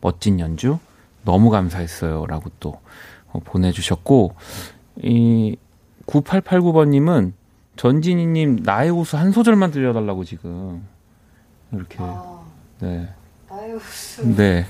멋진 0.00 0.38
연주 0.38 0.78
너무 1.24 1.50
감사했어요 1.50 2.26
라고 2.26 2.50
또 2.60 2.80
어, 3.32 3.40
보내주셨고 3.44 4.34
이 5.02 5.56
9889번님은 6.06 7.32
전진희님 7.78 8.60
나의 8.64 8.90
호수 8.90 9.16
한 9.16 9.32
소절만 9.32 9.70
들려달라고 9.70 10.24
지금 10.24 10.82
이렇게 11.72 11.96
아, 12.00 12.40
네 12.80 13.08
나의 13.48 13.72
호수 13.72 14.34
네 14.36 14.66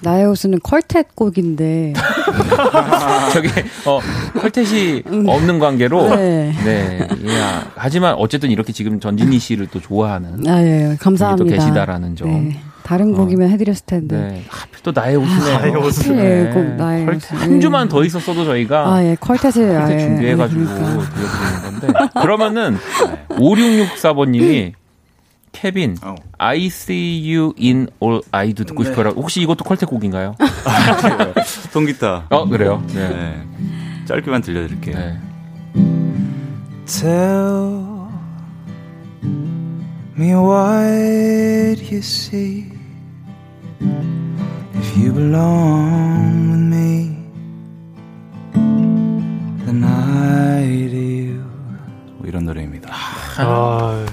나의 0.00 0.24
호수는 0.26 0.60
컬텟 0.60 1.08
곡인데 1.14 1.94
저기 3.34 3.48
어 3.86 4.00
컬텟이 4.34 5.06
음. 5.06 5.28
없는 5.28 5.58
관계로 5.58 6.14
네. 6.14 6.52
네 6.64 7.08
예. 7.24 7.40
하지만 7.74 8.14
어쨌든 8.14 8.50
이렇게 8.50 8.72
지금 8.72 9.00
전진희 9.00 9.38
씨를 9.38 9.66
또 9.66 9.80
좋아하는 9.80 10.46
아, 10.48 10.62
예, 10.62 10.96
감사합니다. 11.00 11.44
또 11.44 11.50
계시다라는 11.50 12.16
점. 12.16 12.30
네. 12.30 12.60
다른 12.86 13.14
어. 13.14 13.16
곡이면 13.16 13.50
해드렸을 13.50 13.84
텐데. 13.84 14.16
네. 14.16 14.44
하필 14.48 14.80
또 14.84 14.92
나의 14.94 15.16
옷이네. 15.16 15.58
나의 15.58 15.74
옷을. 15.74 16.16
네, 16.16 16.50
꼭 16.54 16.76
나의 16.76 17.08
옷. 17.08 17.32
한 17.32 17.60
주만 17.60 17.88
더 17.88 18.04
있었어도 18.04 18.44
저희가. 18.44 18.94
아, 18.94 19.04
예, 19.04 19.16
컬텟을. 19.16 19.52
컬텟 19.56 19.98
준비해가지고 19.98 20.64
그러니까. 20.64 21.10
들려드리는 21.10 21.80
건데. 21.80 22.10
그러면은, 22.20 22.78
5664번님이 23.30 24.72
케빈, 25.50 25.96
어. 26.00 26.14
I 26.38 26.66
see 26.66 27.34
you 27.34 27.54
in 27.60 27.88
all 28.00 28.20
I도 28.30 28.62
듣고 28.62 28.84
네. 28.84 28.90
싶어요. 28.90 29.08
혹시 29.16 29.40
이것도 29.42 29.64
컬텟 29.64 29.88
곡인가요? 29.88 30.36
통기타. 31.72 32.26
어, 32.30 32.48
그래요? 32.48 32.84
네. 32.94 33.08
네. 33.08 33.42
짧게만 34.04 34.42
들려드릴게요. 34.42 34.96
네. 34.96 35.18
Tell 36.86 37.82
me 40.16 40.34
what 40.34 41.82
you 41.90 41.98
see. 41.98 42.75
If 43.80 44.98
you 44.98 45.12
belong 45.12 46.50
with 46.50 46.74
me, 46.74 47.16
then 49.64 49.84
I 49.84 50.88
do. 50.88 51.42
뭐 52.18 52.26
이런 52.26 52.44
노래입니다. 52.44 52.90
아, 53.38 54.06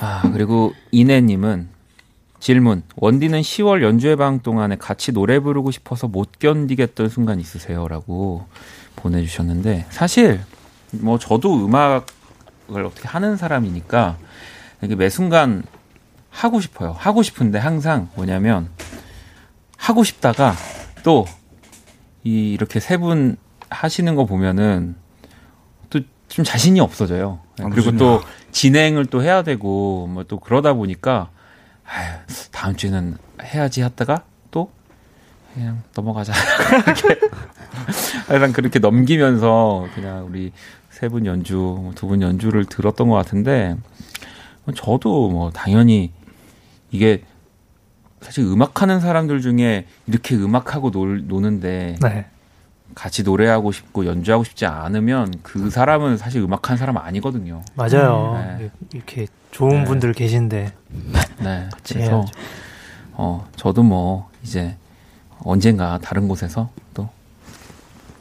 아 0.00 0.22
그리고 0.32 0.72
이내님은 0.90 1.76
질문. 2.46 2.82
원디는 2.96 3.40
10월 3.40 3.82
연주회방 3.82 4.40
동안에 4.40 4.76
같이 4.76 5.10
노래 5.12 5.40
부르고 5.40 5.72
싶어서 5.72 6.06
못 6.06 6.38
견디겠던 6.38 7.08
순간 7.08 7.40
있으세요? 7.40 7.88
라고 7.88 8.46
보내주셨는데, 8.94 9.86
사실, 9.90 10.40
뭐, 10.92 11.18
저도 11.18 11.66
음악을 11.66 12.84
어떻게 12.84 13.08
하는 13.08 13.36
사람이니까, 13.36 14.18
이게 14.82 14.94
매 14.94 15.08
순간 15.08 15.64
하고 16.36 16.60
싶어요. 16.60 16.94
하고 16.98 17.22
싶은데 17.22 17.58
항상 17.58 18.08
뭐냐면 18.14 18.68
하고 19.78 20.04
싶다가 20.04 20.54
또 21.02 21.26
이 22.24 22.50
이렇게 22.52 22.80
세 22.80 22.96
분 22.98 23.36
하시는 23.70 24.14
거 24.16 24.24
보면은 24.26 24.96
또 25.90 26.00
좀 26.28 26.44
자신이 26.44 26.80
없어져요. 26.80 27.38
아, 27.60 27.68
그리고 27.70 27.96
또 27.96 28.20
진행을 28.50 29.06
또 29.06 29.22
해야 29.22 29.42
되고 29.42 30.08
뭐 30.08 30.24
또 30.24 30.40
그러다 30.40 30.72
보니까 30.74 31.30
아유, 31.86 32.14
다음 32.50 32.74
주에는 32.76 33.16
해야지 33.44 33.82
했다가 33.84 34.24
또 34.50 34.70
그냥 35.54 35.84
넘어가자. 35.94 36.32
이렇게 36.84 37.20
항상 38.26 38.52
그렇게 38.52 38.80
넘기면서 38.80 39.86
그냥 39.94 40.26
우리 40.26 40.50
세 40.90 41.08
분 41.08 41.26
연주, 41.26 41.92
두 41.94 42.08
분 42.08 42.22
연주를 42.22 42.64
들었던 42.64 43.08
것 43.08 43.14
같은데 43.14 43.76
저도 44.74 45.30
뭐 45.30 45.50
당연히 45.52 46.10
이게 46.90 47.22
사실 48.20 48.44
음악하는 48.44 49.00
사람들 49.00 49.40
중에 49.40 49.86
이렇게 50.06 50.34
음악하고 50.36 50.90
놀, 50.90 51.26
노는데 51.26 51.96
네. 52.00 52.26
같이 52.94 53.22
노래하고 53.22 53.72
싶고 53.72 54.06
연주하고 54.06 54.44
싶지 54.44 54.64
않으면 54.66 55.32
그 55.42 55.70
사람은 55.70 56.16
사실 56.16 56.40
음악하는 56.40 56.78
사람 56.78 56.96
아니거든요. 56.96 57.62
맞아요. 57.74 58.56
네. 58.58 58.70
이렇게 58.94 59.26
좋은 59.50 59.80
네. 59.80 59.84
분들 59.84 60.12
계신데. 60.12 60.72
네. 61.42 61.68
그래서 61.84 61.98
해야죠. 61.98 62.24
어 63.12 63.48
저도 63.56 63.82
뭐 63.82 64.30
이제 64.42 64.76
언젠가 65.40 65.98
다른 65.98 66.28
곳에서 66.28 66.70
또 66.94 67.08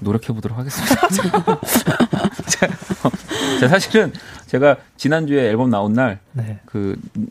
노력해 0.06 0.32
보도록 0.32 0.58
하겠습니다. 0.58 1.08
제가 3.60 3.68
사실은 3.68 4.14
제가 4.46 4.78
지난주에 4.96 5.50
앨범 5.50 5.70
나온 5.72 5.94
날그 5.94 6.20
네. 6.34 6.60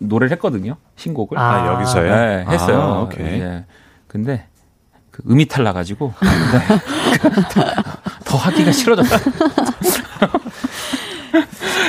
노래를 0.01 0.33
했거든요. 0.33 0.77
신곡을. 0.97 1.39
아, 1.39 1.43
아 1.43 1.75
여기서요? 1.75 2.14
네, 2.14 2.45
했어요. 2.49 2.81
아, 2.81 3.03
오케이. 3.03 3.41
예. 3.41 3.64
근데 4.09 4.47
그 5.11 5.22
음이 5.31 5.47
탈나가지고 5.47 6.12
네. 6.20 6.29
더 8.27 8.37
하기가 8.37 8.72
싫어졌어요. 8.72 9.20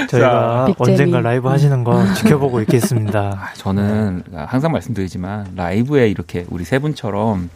저희가 0.09 0.67
언젠가 0.77 1.19
라이브 1.19 1.47
하시는 1.47 1.83
거 1.83 2.13
지켜보고 2.13 2.61
있겠습니다. 2.61 3.39
아, 3.41 3.53
저는 3.55 4.21
항상 4.33 4.71
말씀드리지만 4.71 5.53
라이브에 5.55 6.09
이렇게 6.09 6.45
우리 6.49 6.63
세 6.63 6.77
분처럼 6.77 7.49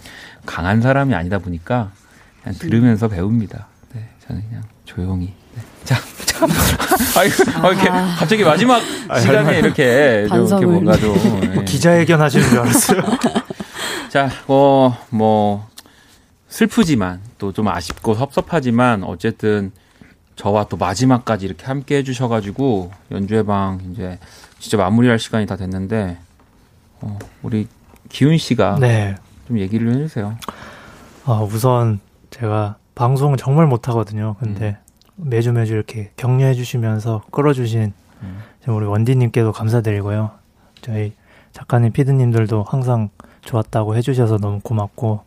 강한 0.45 0.81
사람이 0.81 1.13
아니다 1.13 1.37
보니까 1.37 1.91
그냥 2.43 2.57
들으면서 2.59 3.07
배웁니다. 3.07 3.67
네, 3.93 4.09
저는 4.27 4.43
그냥 4.47 4.63
조용히. 4.85 5.33
네. 5.55 5.61
자, 5.83 5.95
자, 6.25 6.45
아이고, 7.19 7.35
아, 7.61 7.71
이렇게 7.71 7.89
갑자기 7.89 8.43
마지막 8.43 8.79
시간에 9.19 9.59
이렇게 9.59 10.27
좀 10.27 10.45
이렇게 10.47 10.65
뭔가 10.65 10.95
좀 10.97 11.15
네. 11.41 11.63
기자회견 11.65 12.21
하시는 12.21 12.47
줄 12.49 12.59
알았어요. 12.59 13.01
자, 14.09 14.29
어, 14.47 14.97
뭐, 15.09 15.67
슬프지만 16.47 17.21
또 17.37 17.51
좀 17.51 17.67
아쉽고 17.67 18.15
섭섭하지만 18.15 19.03
어쨌든 19.03 19.71
저와 20.35 20.65
또 20.69 20.77
마지막까지 20.77 21.45
이렇게 21.45 21.65
함께 21.65 21.97
해주셔가지고 21.97 22.91
연주회 23.11 23.43
방 23.43 23.79
이제 23.91 24.17
진짜 24.59 24.77
마무리할 24.77 25.19
시간이 25.19 25.45
다 25.45 25.55
됐는데 25.57 26.17
어, 27.01 27.19
우리 27.43 27.67
기훈 28.09 28.37
씨가 28.37 28.77
네. 28.79 29.15
좀 29.47 29.59
얘기를 29.59 29.93
해주세요. 29.93 30.37
아, 31.25 31.33
우선 31.41 31.99
제가 32.29 32.77
방송을 32.95 33.37
정말 33.37 33.67
못하거든요. 33.67 34.35
근데 34.39 34.77
음. 35.15 35.25
매주 35.29 35.51
매주 35.51 35.73
이렇게 35.73 36.11
격려해 36.17 36.53
주시면서 36.53 37.23
끌어주신 37.31 37.93
음. 38.23 38.39
우리 38.67 38.85
원디님께도 38.85 39.51
감사드리고요. 39.51 40.31
저희 40.81 41.13
작가님, 41.51 41.91
피드님들도 41.91 42.63
항상 42.67 43.09
좋았다고 43.41 43.95
해주셔서 43.95 44.37
너무 44.37 44.59
고맙고 44.61 45.21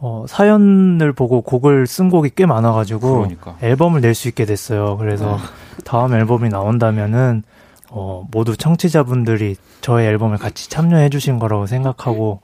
어, 0.00 0.24
사연을 0.28 1.12
보고 1.12 1.40
곡을 1.42 1.86
쓴 1.86 2.08
곡이 2.08 2.30
꽤 2.36 2.46
많아가지고 2.46 3.14
그러니까. 3.16 3.56
앨범을 3.62 4.00
낼 4.00 4.14
수 4.14 4.28
있게 4.28 4.44
됐어요. 4.44 4.96
그래서 4.96 5.36
네. 5.36 5.42
다음 5.84 6.14
앨범이 6.14 6.48
나온다면은 6.48 7.42
어, 7.90 8.24
모두 8.30 8.56
청취자분들이 8.56 9.56
저의 9.80 10.06
앨범을 10.08 10.36
같이 10.38 10.68
참여해 10.70 11.08
주신 11.08 11.38
거라고 11.38 11.66
생각하고 11.66 12.40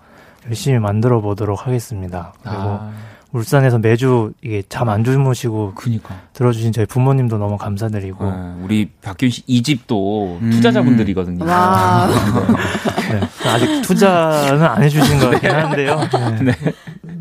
열심히 0.46 0.78
만들어 0.78 1.20
보도록 1.20 1.66
하겠습니다. 1.66 2.32
그리고 2.42 2.58
아. 2.60 2.92
울산에서 3.34 3.78
매주 3.78 4.32
이게 4.42 4.62
잠 4.68 4.88
안 4.88 5.02
주무시고 5.02 5.72
그니까. 5.74 6.14
들어주신 6.34 6.72
저희 6.72 6.86
부모님도 6.86 7.36
너무 7.38 7.56
감사드리고 7.58 8.24
네, 8.30 8.54
우리 8.62 8.90
박균 9.02 9.28
씨 9.30 9.42
이 9.48 9.62
집도 9.62 10.38
음. 10.40 10.50
투자자분들이거든요. 10.50 11.44
와. 11.44 12.06
네. 13.10 13.20
네. 13.20 13.28
아직 13.50 13.82
투자는 13.82 14.62
안 14.62 14.82
해주신 14.84 15.18
것 15.18 15.30
같긴 15.32 15.50
한데요. 15.50 16.00
네. 16.40 16.44
네. 16.44 16.72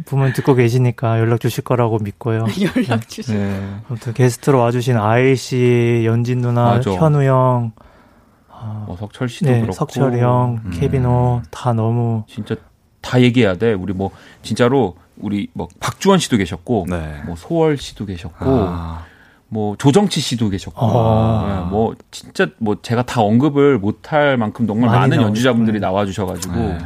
부모님 0.05 0.33
듣고 0.33 0.53
계시니까 0.53 1.19
연락 1.19 1.39
주실 1.39 1.63
거라고 1.63 1.97
믿고요. 1.99 2.45
연락 2.77 3.07
주실. 3.09 3.35
네. 3.37 3.75
아무튼 3.89 4.13
게스트로 4.13 4.59
와주신 4.59 4.97
아이 4.97 5.35
씨, 5.35 6.03
연진 6.05 6.39
누나, 6.41 6.63
맞아. 6.75 6.91
현우 6.91 7.23
형, 7.23 7.71
아, 8.51 8.83
뭐 8.85 8.95
석철 8.97 9.29
씨도 9.29 9.45
네, 9.49 9.55
그렇고 9.61 9.73
석철이 9.73 10.19
형, 10.19 10.59
음. 10.63 10.71
케빈호 10.79 11.41
다 11.49 11.73
너무 11.73 12.23
진짜 12.27 12.55
다 13.01 13.19
얘기해야 13.21 13.55
돼. 13.55 13.73
우리 13.73 13.93
뭐 13.93 14.11
진짜로 14.43 14.95
우리 15.17 15.49
뭐 15.53 15.67
박주원 15.79 16.19
씨도 16.19 16.37
계셨고, 16.37 16.87
네. 16.89 17.21
뭐 17.25 17.35
소월 17.35 17.77
씨도 17.77 18.05
계셨고, 18.05 18.45
아. 18.45 19.05
뭐 19.49 19.75
조정치 19.77 20.19
씨도 20.19 20.49
계셨고, 20.49 20.79
아. 20.81 21.45
네, 21.47 21.69
뭐 21.69 21.95
진짜 22.11 22.47
뭐 22.57 22.77
제가 22.81 23.03
다 23.03 23.21
언급을 23.21 23.77
못할 23.77 24.37
만큼 24.37 24.67
정말 24.67 24.89
많은 24.89 25.21
연주자분들이 25.21 25.79
나와주셔가지고. 25.79 26.55
네. 26.55 26.77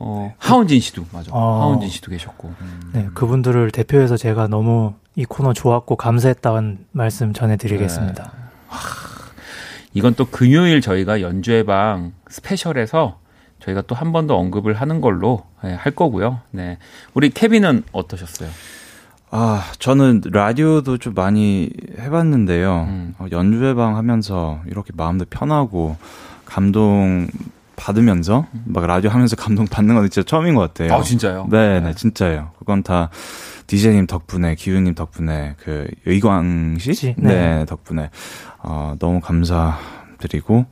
어, 0.00 0.32
하원진 0.38 0.78
씨도 0.80 1.06
맞아. 1.12 1.30
어. 1.32 1.62
하원진 1.62 1.88
씨도 1.88 2.10
계셨고. 2.10 2.54
음. 2.60 2.90
네, 2.92 3.08
그분들을 3.14 3.70
대표해서 3.70 4.16
제가 4.16 4.46
너무 4.46 4.94
이 5.16 5.24
코너 5.24 5.52
좋았고 5.52 5.96
감사했다는 5.96 6.86
말씀 6.92 7.32
전해드리겠습니다. 7.32 8.22
네. 8.22 8.30
이건 9.94 10.14
또 10.14 10.26
금요일 10.26 10.80
저희가 10.80 11.20
연주회 11.20 11.64
방 11.64 12.12
스페셜에서 12.28 13.18
저희가 13.68 13.82
또 13.82 13.94
한 13.94 14.12
번 14.12 14.26
더 14.26 14.36
언급을 14.36 14.74
하는 14.74 15.00
걸로 15.00 15.44
네, 15.62 15.74
할 15.74 15.92
거고요. 15.92 16.40
네. 16.50 16.78
우리 17.14 17.30
케빈은 17.30 17.84
어떠셨어요? 17.92 18.48
아, 19.30 19.62
저는 19.78 20.22
라디오도 20.24 20.96
좀 20.98 21.12
많이 21.14 21.70
해봤는데요. 21.98 22.86
음. 22.88 23.14
어, 23.18 23.26
연주회방 23.30 23.96
하면서 23.96 24.60
이렇게 24.66 24.92
마음도 24.96 25.24
편하고 25.28 25.96
감동 26.46 27.26
받으면서 27.76 28.46
음. 28.54 28.62
막 28.66 28.86
라디오 28.86 29.10
하면서 29.10 29.36
감동 29.36 29.66
받는 29.66 29.94
건 29.94 30.08
진짜 30.08 30.26
처음인 30.26 30.54
것 30.54 30.62
같아요. 30.62 30.94
아, 30.94 31.02
진짜요? 31.02 31.46
네, 31.50 31.80
네, 31.80 31.88
네. 31.88 31.94
진짜요. 31.94 32.52
그건 32.58 32.82
다 32.82 33.10
디제이님 33.66 34.06
덕분에, 34.06 34.54
기훈님 34.54 34.94
덕분에, 34.94 35.54
그, 35.62 35.86
의광 36.06 36.78
씨? 36.78 37.14
네. 37.18 37.58
네, 37.58 37.64
덕분에, 37.66 38.08
어, 38.60 38.94
너무 38.98 39.20
감사 39.20 39.76
드리고, 40.18 40.66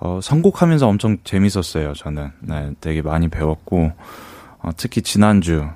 어, 0.00 0.20
선곡하면서 0.22 0.86
엄청 0.88 1.18
재밌었어요, 1.24 1.92
저는. 1.94 2.30
네, 2.40 2.70
되게 2.80 3.02
많이 3.02 3.28
배웠고, 3.28 3.92
어, 4.60 4.70
특히 4.76 5.02
지난주, 5.02 5.68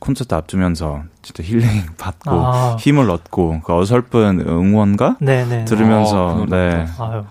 콘서트 0.00 0.34
앞두면서 0.34 1.02
진짜 1.22 1.42
힐링 1.42 1.66
받고 1.96 2.30
아. 2.30 2.76
힘을 2.78 3.10
얻고 3.10 3.60
그 3.64 3.74
어설픈 3.74 4.40
응원가 4.46 5.16
네네. 5.20 5.64
들으면서 5.66 6.42
아, 6.42 6.46
네 6.48 6.86
아유, 6.98 7.24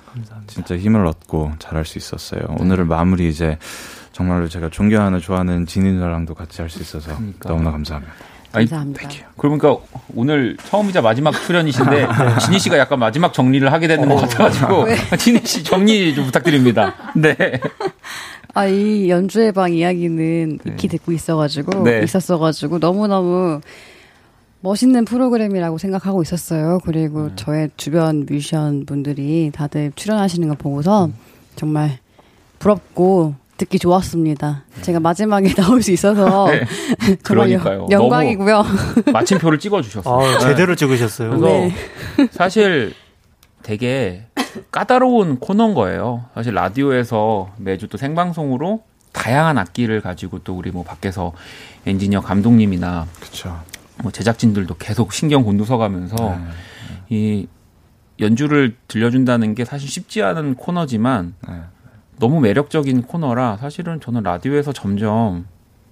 진짜 0.47 0.75
힘을 0.77 1.05
얻고 1.05 1.53
잘할 1.59 1.85
수 1.85 1.97
있었어요. 1.97 2.41
네. 2.41 2.55
오늘은 2.59 2.87
마무리 2.87 3.29
이제 3.29 3.57
정말로 4.11 4.47
제가 4.47 4.69
존경하는 4.69 5.19
좋아하는 5.19 5.67
진인이랑도 5.67 6.33
같이 6.33 6.61
할 6.61 6.69
수 6.69 6.81
있어서 6.81 7.15
그러니까. 7.15 7.49
너무나 7.49 7.71
감사합니다. 7.71 8.13
감사합니다. 8.51 9.09
그러니까 9.37 9.77
오늘 10.15 10.57
처음이자 10.57 11.01
마지막 11.01 11.31
출연이신데 11.31 11.91
네. 12.07 12.07
진희 12.45 12.59
씨가 12.59 12.77
약간 12.77 12.99
마지막 12.99 13.33
정리를 13.33 13.71
하게 13.71 13.87
되는 13.87 14.09
어, 14.11 14.15
것 14.15 14.21
같아가지고 14.21 14.85
네. 14.85 14.95
진희 15.17 15.41
씨 15.45 15.63
정리 15.63 16.15
좀 16.15 16.25
부탁드립니다. 16.25 16.93
네. 17.15 17.35
아, 18.53 18.65
이 18.65 19.07
연주회 19.09 19.51
방 19.51 19.71
이야기는 19.71 20.59
네. 20.63 20.71
익히 20.73 20.87
듣고 20.87 21.11
있어가지고, 21.11 21.83
네. 21.83 22.01
있었어가지고, 22.03 22.79
너무 22.79 23.05
너무 23.05 23.61
멋있는 24.61 25.05
프로그램이라고 25.05 25.77
생각하고 25.77 26.23
있었어요. 26.23 26.79
그리고 26.83 27.25
음. 27.25 27.33
저의 27.35 27.69
주변 27.77 28.25
뮤지션 28.27 28.87
분들이 28.87 29.51
다들 29.53 29.91
출연하시는 29.95 30.47
거 30.47 30.55
보고서 30.55 31.05
음. 31.05 31.13
정말 31.55 31.99
부럽고 32.57 33.35
듣기 33.57 33.79
좋았습니다. 33.79 34.63
제가 34.81 34.99
마지막에 34.99 35.49
나올 35.55 35.81
수 35.81 35.91
있어서 35.91 36.47
네. 36.49 36.63
그러니까요. 37.23 37.87
영광이고요. 37.89 38.63
마침표를 39.11 39.59
찍어 39.59 39.81
주셨어요. 39.81 40.35
아, 40.35 40.39
제대로 40.39 40.75
찍으셨어요. 40.75 41.29
그래서 41.31 41.45
네. 41.47 41.75
사실 42.31 42.93
되게 43.63 44.25
까다로운 44.71 45.39
코너인 45.39 45.73
거예요. 45.73 46.25
사실 46.35 46.53
라디오에서 46.53 47.51
매주 47.57 47.87
또 47.87 47.97
생방송으로 47.97 48.83
다양한 49.11 49.57
악기를 49.57 50.01
가지고 50.01 50.39
또 50.39 50.55
우리 50.55 50.71
뭐 50.71 50.83
밖에서 50.83 51.33
엔지니어 51.85 52.21
감독님이나 52.21 53.07
그쵸. 53.19 53.59
뭐 54.03 54.11
제작진들도 54.11 54.75
계속 54.77 55.11
신경 55.11 55.43
곤두서가면서 55.43 56.15
네. 56.15 56.37
이 57.09 57.47
연주를 58.19 58.75
들려준다는 58.87 59.55
게 59.55 59.65
사실 59.65 59.89
쉽지 59.89 60.21
않은 60.21 60.55
코너지만 60.55 61.33
네. 61.47 61.55
너무 62.19 62.39
매력적인 62.39 63.03
코너라 63.03 63.57
사실은 63.57 63.99
저는 63.99 64.23
라디오에서 64.23 64.73
점점 64.73 65.45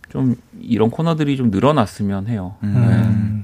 좀 0.09 0.35
이런 0.59 0.89
코너들이 0.89 1.37
좀 1.37 1.51
늘어났으면 1.51 2.27
해요. 2.27 2.55
음. 2.63 2.73
네. 2.73 3.35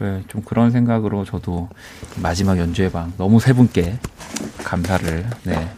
네, 0.00 0.22
좀 0.28 0.42
그런 0.42 0.70
생각으로 0.70 1.24
저도 1.24 1.68
마지막 2.22 2.58
연주회 2.58 2.90
방 2.92 3.12
너무 3.16 3.40
세 3.40 3.52
분께 3.52 3.98
감사를 4.62 5.26
네, 5.42 5.68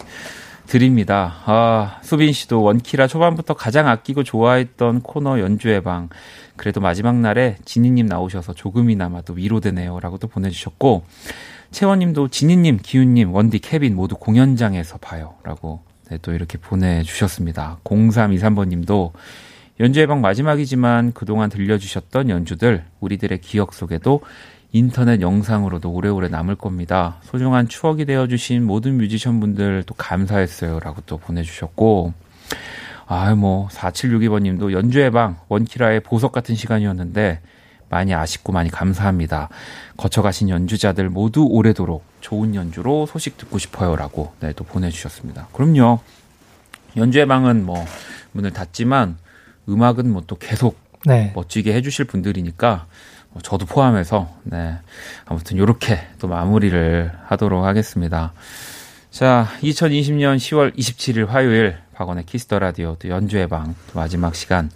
드립니다. 0.66 1.36
아, 1.46 1.98
수빈 2.02 2.32
씨도 2.32 2.62
원키라 2.62 3.06
초반부터 3.06 3.54
가장 3.54 3.88
아끼고 3.88 4.22
좋아했던 4.22 5.00
코너 5.00 5.40
연주회 5.40 5.80
방. 5.80 6.10
그래도 6.56 6.82
마지막 6.82 7.16
날에 7.16 7.56
지니님 7.64 8.06
나오셔서 8.06 8.52
조금이나마 8.52 9.22
도 9.22 9.32
위로되네요 9.32 9.98
라고 10.00 10.18
도 10.18 10.28
보내주셨고 10.28 11.04
채원님도 11.70 12.28
지니님, 12.28 12.80
기훈님, 12.82 13.32
원디, 13.32 13.58
케빈 13.58 13.96
모두 13.96 14.16
공연장에서 14.16 14.98
봐요 14.98 15.36
라고 15.44 15.80
네, 16.10 16.18
또 16.22 16.32
이렇게 16.32 16.58
보내주셨습니다. 16.58 17.78
0323번님도 17.84 19.12
연주의 19.78 20.06
방 20.06 20.20
마지막이지만 20.20 21.12
그동안 21.12 21.48
들려주셨던 21.48 22.28
연주들 22.28 22.84
우리들의 22.98 23.40
기억 23.40 23.72
속에도 23.72 24.20
인터넷 24.72 25.20
영상으로도 25.20 25.90
오래오래 25.90 26.28
남을 26.28 26.56
겁니다. 26.56 27.18
소중한 27.22 27.68
추억이 27.68 28.04
되어주신 28.04 28.64
모든 28.64 28.98
뮤지션 28.98 29.40
분들 29.40 29.84
또 29.86 29.94
감사했어요. 29.94 30.80
라고 30.80 31.00
또 31.06 31.16
보내주셨고, 31.16 32.12
아유, 33.06 33.34
뭐, 33.34 33.68
4762번 33.68 34.42
님도 34.42 34.72
연주의 34.72 35.10
방, 35.10 35.38
원키라의 35.48 36.00
보석 36.00 36.30
같은 36.30 36.54
시간이었는데, 36.54 37.40
많이 37.90 38.14
아쉽고 38.14 38.52
많이 38.52 38.70
감사합니다. 38.70 39.50
거쳐가신 39.98 40.48
연주자들 40.48 41.10
모두 41.10 41.44
오래도록 41.44 42.04
좋은 42.22 42.54
연주로 42.54 43.04
소식 43.06 43.36
듣고 43.36 43.58
싶어요. 43.58 43.96
라고, 43.96 44.32
네, 44.40 44.52
또 44.54 44.64
보내주셨습니다. 44.64 45.48
그럼요. 45.52 45.98
연주의 46.96 47.26
방은 47.26 47.66
뭐, 47.66 47.84
문을 48.32 48.52
닫지만, 48.52 49.18
음악은 49.68 50.10
뭐 50.10 50.22
또 50.26 50.36
계속 50.36 50.78
네. 51.04 51.32
멋지게 51.34 51.74
해주실 51.74 52.06
분들이니까, 52.06 52.86
뭐 53.32 53.42
저도 53.42 53.66
포함해서 53.66 54.28
네 54.42 54.76
아무튼 55.24 55.56
요렇게 55.56 55.98
또 56.18 56.28
마무리를 56.28 57.12
하도록 57.26 57.64
하겠습니다. 57.64 58.32
자, 59.10 59.48
2020년 59.62 60.36
10월 60.36 60.76
27일 60.76 61.26
화요일 61.26 61.76
박원의 61.94 62.26
Kiss 62.26 62.45
the 62.45 62.58
Radio 62.58 62.96
또 62.98 63.08
연주의 63.08 63.48
방 63.48 63.74
마지막 63.92 64.34
시간 64.34 64.70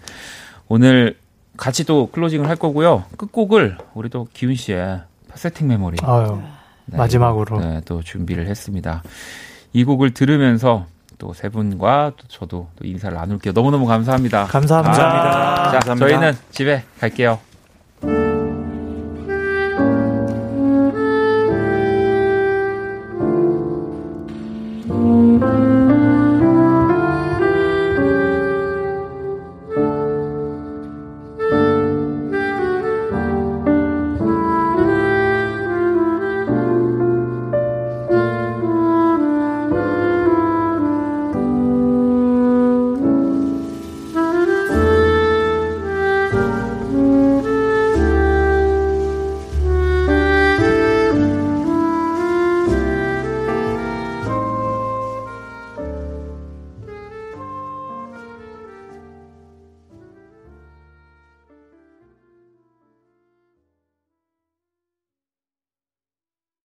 오늘 0.67 1.17
같이 1.57 1.83
또 1.85 2.07
closing을 2.11 2.47
할 2.49 2.55
거고요. 2.55 3.03
끝곡을 3.17 3.77
우리 3.93 4.09
또 4.09 4.27
기훈 4.33 4.55
씨의 4.55 5.01
Passing 5.29 5.67
Memory 5.67 5.97
아유, 6.03 6.39
네, 6.85 6.97
마지막으로 6.97 7.59
네, 7.59 7.81
또 7.85 8.01
준비를 8.01 8.47
했습니다. 8.47 9.03
이 9.73 9.83
곡을 9.83 10.13
들으면서 10.13 10.85
또 11.17 11.33
세 11.33 11.47
분과 11.49 12.11
또 12.17 12.27
저도 12.27 12.67
또 12.75 12.85
인사를 12.85 13.15
나눌게요. 13.15 13.53
너무너무 13.53 13.85
감사합니다. 13.85 14.45
감사합니다. 14.45 15.01
아, 15.01 15.71
자, 15.71 15.79
감사합니다. 15.79 16.07
저희는 16.07 16.33
집에 16.51 16.83
갈게요. 16.99 17.39